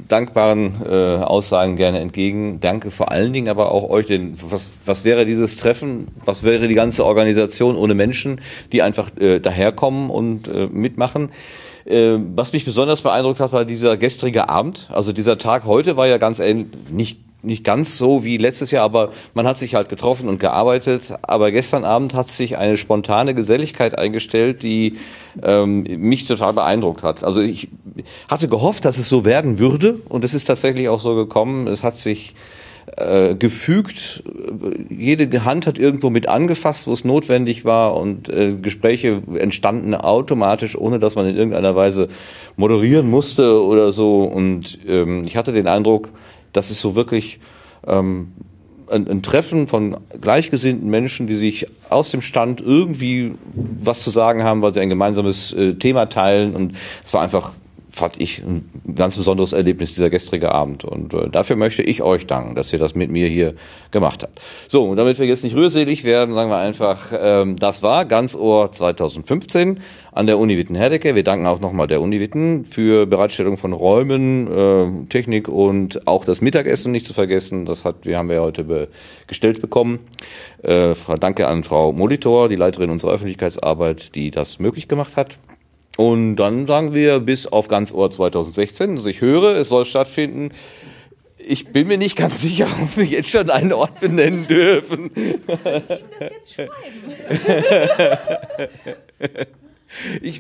dankbaren 0.07 0.81
äh, 0.85 1.17
Aussagen 1.17 1.75
gerne 1.75 1.99
entgegen. 1.99 2.59
Danke 2.59 2.91
vor 2.91 3.11
allen 3.11 3.33
Dingen 3.33 3.49
aber 3.49 3.71
auch 3.71 3.89
euch, 3.89 4.05
denn 4.05 4.37
was, 4.41 4.69
was 4.85 5.03
wäre 5.03 5.25
dieses 5.25 5.57
Treffen, 5.57 6.07
was 6.23 6.43
wäre 6.43 6.67
die 6.67 6.75
ganze 6.75 7.05
Organisation 7.05 7.75
ohne 7.75 7.93
Menschen, 7.93 8.41
die 8.71 8.81
einfach 8.81 9.09
äh, 9.17 9.39
daherkommen 9.39 10.09
und 10.09 10.47
äh, 10.47 10.67
mitmachen. 10.67 11.31
Äh, 11.85 12.17
was 12.35 12.53
mich 12.53 12.65
besonders 12.65 13.01
beeindruckt 13.01 13.39
hat, 13.39 13.51
war 13.51 13.65
dieser 13.65 13.97
gestrige 13.97 14.47
Abend. 14.47 14.87
Also 14.91 15.11
dieser 15.11 15.37
Tag 15.37 15.65
heute 15.65 15.97
war 15.97 16.07
ja 16.07 16.17
ganz 16.17 16.39
ähnlich, 16.39 16.67
nicht 16.89 17.17
nicht 17.43 17.63
ganz 17.63 17.97
so 17.97 18.23
wie 18.23 18.37
letztes 18.37 18.71
Jahr, 18.71 18.83
aber 18.83 19.11
man 19.33 19.47
hat 19.47 19.57
sich 19.57 19.75
halt 19.75 19.89
getroffen 19.89 20.29
und 20.29 20.39
gearbeitet. 20.39 21.13
Aber 21.21 21.51
gestern 21.51 21.83
Abend 21.83 22.13
hat 22.13 22.29
sich 22.29 22.57
eine 22.57 22.77
spontane 22.77 23.33
Geselligkeit 23.33 23.97
eingestellt, 23.97 24.63
die 24.63 24.97
ähm, 25.41 25.83
mich 25.83 26.25
total 26.25 26.53
beeindruckt 26.53 27.03
hat. 27.03 27.23
Also 27.23 27.41
ich 27.41 27.69
hatte 28.29 28.47
gehofft, 28.47 28.85
dass 28.85 28.97
es 28.97 29.09
so 29.09 29.25
werden 29.25 29.59
würde 29.59 29.99
und 30.09 30.23
es 30.23 30.33
ist 30.33 30.45
tatsächlich 30.45 30.89
auch 30.89 30.99
so 30.99 31.15
gekommen. 31.15 31.67
Es 31.67 31.83
hat 31.83 31.97
sich 31.97 32.35
äh, 32.97 33.35
gefügt. 33.35 34.23
Jede 34.89 35.45
Hand 35.45 35.67
hat 35.67 35.77
irgendwo 35.77 36.09
mit 36.09 36.27
angefasst, 36.27 36.87
wo 36.87 36.93
es 36.93 37.05
notwendig 37.05 37.63
war 37.63 37.95
und 37.95 38.27
äh, 38.29 38.53
Gespräche 38.53 39.21
entstanden 39.35 39.95
automatisch, 39.95 40.77
ohne 40.77 40.99
dass 40.99 41.15
man 41.15 41.25
in 41.25 41.35
irgendeiner 41.35 41.75
Weise 41.75 42.09
moderieren 42.57 43.09
musste 43.09 43.63
oder 43.63 43.91
so. 43.91 44.23
Und 44.23 44.79
ähm, 44.87 45.23
ich 45.25 45.37
hatte 45.37 45.53
den 45.53 45.67
Eindruck, 45.67 46.09
das 46.53 46.71
ist 46.71 46.81
so 46.81 46.95
wirklich 46.95 47.39
ähm, 47.87 48.33
ein, 48.91 49.07
ein 49.07 49.23
Treffen 49.23 49.67
von 49.67 49.97
gleichgesinnten 50.19 50.89
Menschen, 50.89 51.27
die 51.27 51.35
sich 51.35 51.67
aus 51.89 52.11
dem 52.11 52.21
Stand 52.21 52.61
irgendwie 52.61 53.33
was 53.53 54.03
zu 54.03 54.11
sagen 54.11 54.43
haben, 54.43 54.61
weil 54.61 54.73
sie 54.73 54.81
ein 54.81 54.89
gemeinsames 54.89 55.53
äh, 55.53 55.73
Thema 55.75 56.07
teilen. 56.07 56.55
Und 56.55 56.75
es 57.03 57.13
war 57.13 57.21
einfach, 57.21 57.53
fand 57.91 58.19
ich, 58.19 58.39
ein 58.39 58.69
ganz 58.95 59.17
besonderes 59.17 59.53
Erlebnis 59.53 59.93
dieser 59.93 60.09
gestrige 60.09 60.51
Abend. 60.51 60.83
Und 60.83 61.13
äh, 61.13 61.29
dafür 61.29 61.55
möchte 61.55 61.83
ich 61.83 62.03
euch 62.03 62.27
danken, 62.27 62.55
dass 62.55 62.71
ihr 62.73 62.79
das 62.79 62.93
mit 62.95 63.09
mir 63.09 63.27
hier 63.27 63.55
gemacht 63.91 64.23
habt. 64.23 64.39
So, 64.67 64.83
und 64.83 64.97
damit 64.97 65.19
wir 65.19 65.25
jetzt 65.25 65.43
nicht 65.43 65.55
rührselig 65.55 66.03
werden, 66.03 66.35
sagen 66.35 66.49
wir 66.49 66.57
einfach, 66.57 67.13
ähm, 67.17 67.57
das 67.57 67.83
war 67.83 68.05
Ganzohr 68.05 68.71
2015 68.71 69.79
an 70.14 70.28
der 70.28 70.39
Uni 70.39 70.57
Witten-Herdecke. 70.57 71.16
Wir 71.16 71.24
danken 71.24 71.45
auch 71.45 71.59
nochmal 71.59 71.88
der 71.88 72.01
Uni 72.01 72.20
Witten 72.20 72.66
für 72.66 73.05
Bereitstellung 73.05 73.55
von 73.57 73.72
Räumen, 73.72 74.47
äh, 74.47 75.07
Technik 75.07 75.47
und 75.47 76.05
auch 76.05 76.26
das 76.26 76.41
Mittagessen 76.41 76.91
nicht 76.91 77.05
zu 77.05 77.14
vergessen. 77.14 77.66
Das 77.66 77.86
hat, 77.86 78.05
wir 78.05 78.18
haben 78.18 78.30
wir 78.30 78.41
heute 78.41 78.64
be 78.66 78.89
gestellt 79.28 79.62
bekommen. 79.62 79.99
Äh, 80.64 80.93
danke 81.20 81.47
an 81.47 81.64
Frau 81.64 81.93
Molitor, 81.93 82.49
die 82.49 82.57
Leiterin 82.57 82.89
unserer 82.89 83.12
Öffentlichkeitsarbeit, 83.12 84.14
die 84.14 84.32
das 84.32 84.59
möglich 84.59 84.89
gemacht 84.89 85.16
hat. 85.16 85.38
Und 85.97 86.36
dann 86.36 86.66
sagen 86.66 86.93
wir 86.93 87.20
bis 87.20 87.47
auf 87.47 87.70
Ganzohr 87.70 88.12
2016. 88.12 88.97
Also 88.97 89.09
ich 89.09 89.22
höre, 89.22 89.55
es 89.55 89.70
soll 89.70 89.86
stattfinden 89.86 90.49
Ich 91.38 91.68
bin 91.68 91.88
mir 91.88 91.97
nicht 91.97 92.18
ganz 92.18 92.41
sicher, 92.41 92.68
ob 92.82 92.97
wir 92.97 93.05
jetzt 93.05 93.30
schon 93.30 93.49
einen 93.49 93.72
Ort 93.72 94.01
benennen 94.01 94.45
dürfen. 94.45 95.09
Ich 96.43 96.57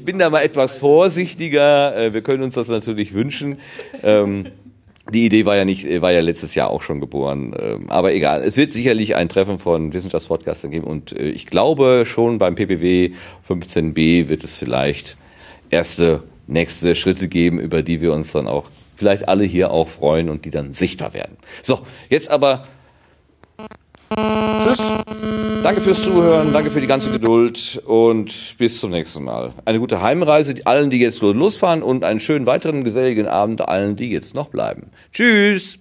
bin 0.05 0.19
da 0.19 0.29
mal 0.29 0.41
etwas 0.41 0.77
vorsichtiger. 0.77 1.95
Äh, 1.95 2.13
Wir 2.13 2.21
können 2.21 2.43
uns 2.43 2.55
das 2.55 2.67
natürlich 2.67 3.13
wünschen. 3.13 3.57
Ähm, 4.03 4.47
Die 5.11 5.25
Idee 5.25 5.45
war 5.45 5.57
ja 5.57 5.65
nicht, 5.65 5.85
war 6.01 6.11
ja 6.11 6.21
letztes 6.21 6.53
Jahr 6.55 6.69
auch 6.69 6.81
schon 6.83 6.99
geboren. 6.99 7.53
Ähm, 7.59 7.89
Aber 7.89 8.13
egal. 8.13 8.43
Es 8.43 8.55
wird 8.55 8.71
sicherlich 8.71 9.15
ein 9.15 9.29
Treffen 9.29 9.59
von 9.59 9.93
Wissenschaftspodcastern 9.93 10.71
geben 10.71 10.85
und 10.85 11.11
äh, 11.11 11.29
ich 11.29 11.47
glaube 11.47 12.03
schon 12.05 12.37
beim 12.37 12.55
PPW 12.55 13.11
15b 13.49 14.29
wird 14.29 14.43
es 14.43 14.55
vielleicht 14.55 15.17
erste, 15.69 16.23
nächste 16.47 16.95
Schritte 16.95 17.27
geben, 17.27 17.59
über 17.59 17.81
die 17.81 17.99
wir 17.99 18.13
uns 18.13 18.31
dann 18.31 18.47
auch 18.47 18.69
vielleicht 18.95 19.27
alle 19.27 19.43
hier 19.43 19.71
auch 19.71 19.87
freuen 19.87 20.29
und 20.29 20.45
die 20.45 20.51
dann 20.51 20.73
sichtbar 20.73 21.13
werden. 21.13 21.35
So, 21.63 21.79
jetzt 22.09 22.29
aber 22.29 22.67
Tschüss. 24.63 24.79
Danke 25.63 25.81
fürs 25.81 26.01
Zuhören, 26.01 26.51
danke 26.53 26.71
für 26.71 26.81
die 26.81 26.87
ganze 26.87 27.11
Geduld 27.11 27.81
und 27.85 28.57
bis 28.57 28.79
zum 28.79 28.91
nächsten 28.91 29.23
Mal. 29.23 29.53
Eine 29.65 29.79
gute 29.79 30.01
Heimreise 30.01 30.55
allen, 30.65 30.89
die 30.89 30.99
jetzt 30.99 31.21
losfahren 31.21 31.83
und 31.83 32.03
einen 32.03 32.19
schönen 32.19 32.45
weiteren 32.45 32.83
geselligen 32.83 33.27
Abend 33.27 33.67
allen, 33.67 33.95
die 33.95 34.09
jetzt 34.09 34.33
noch 34.33 34.49
bleiben. 34.49 34.91
Tschüss. 35.11 35.77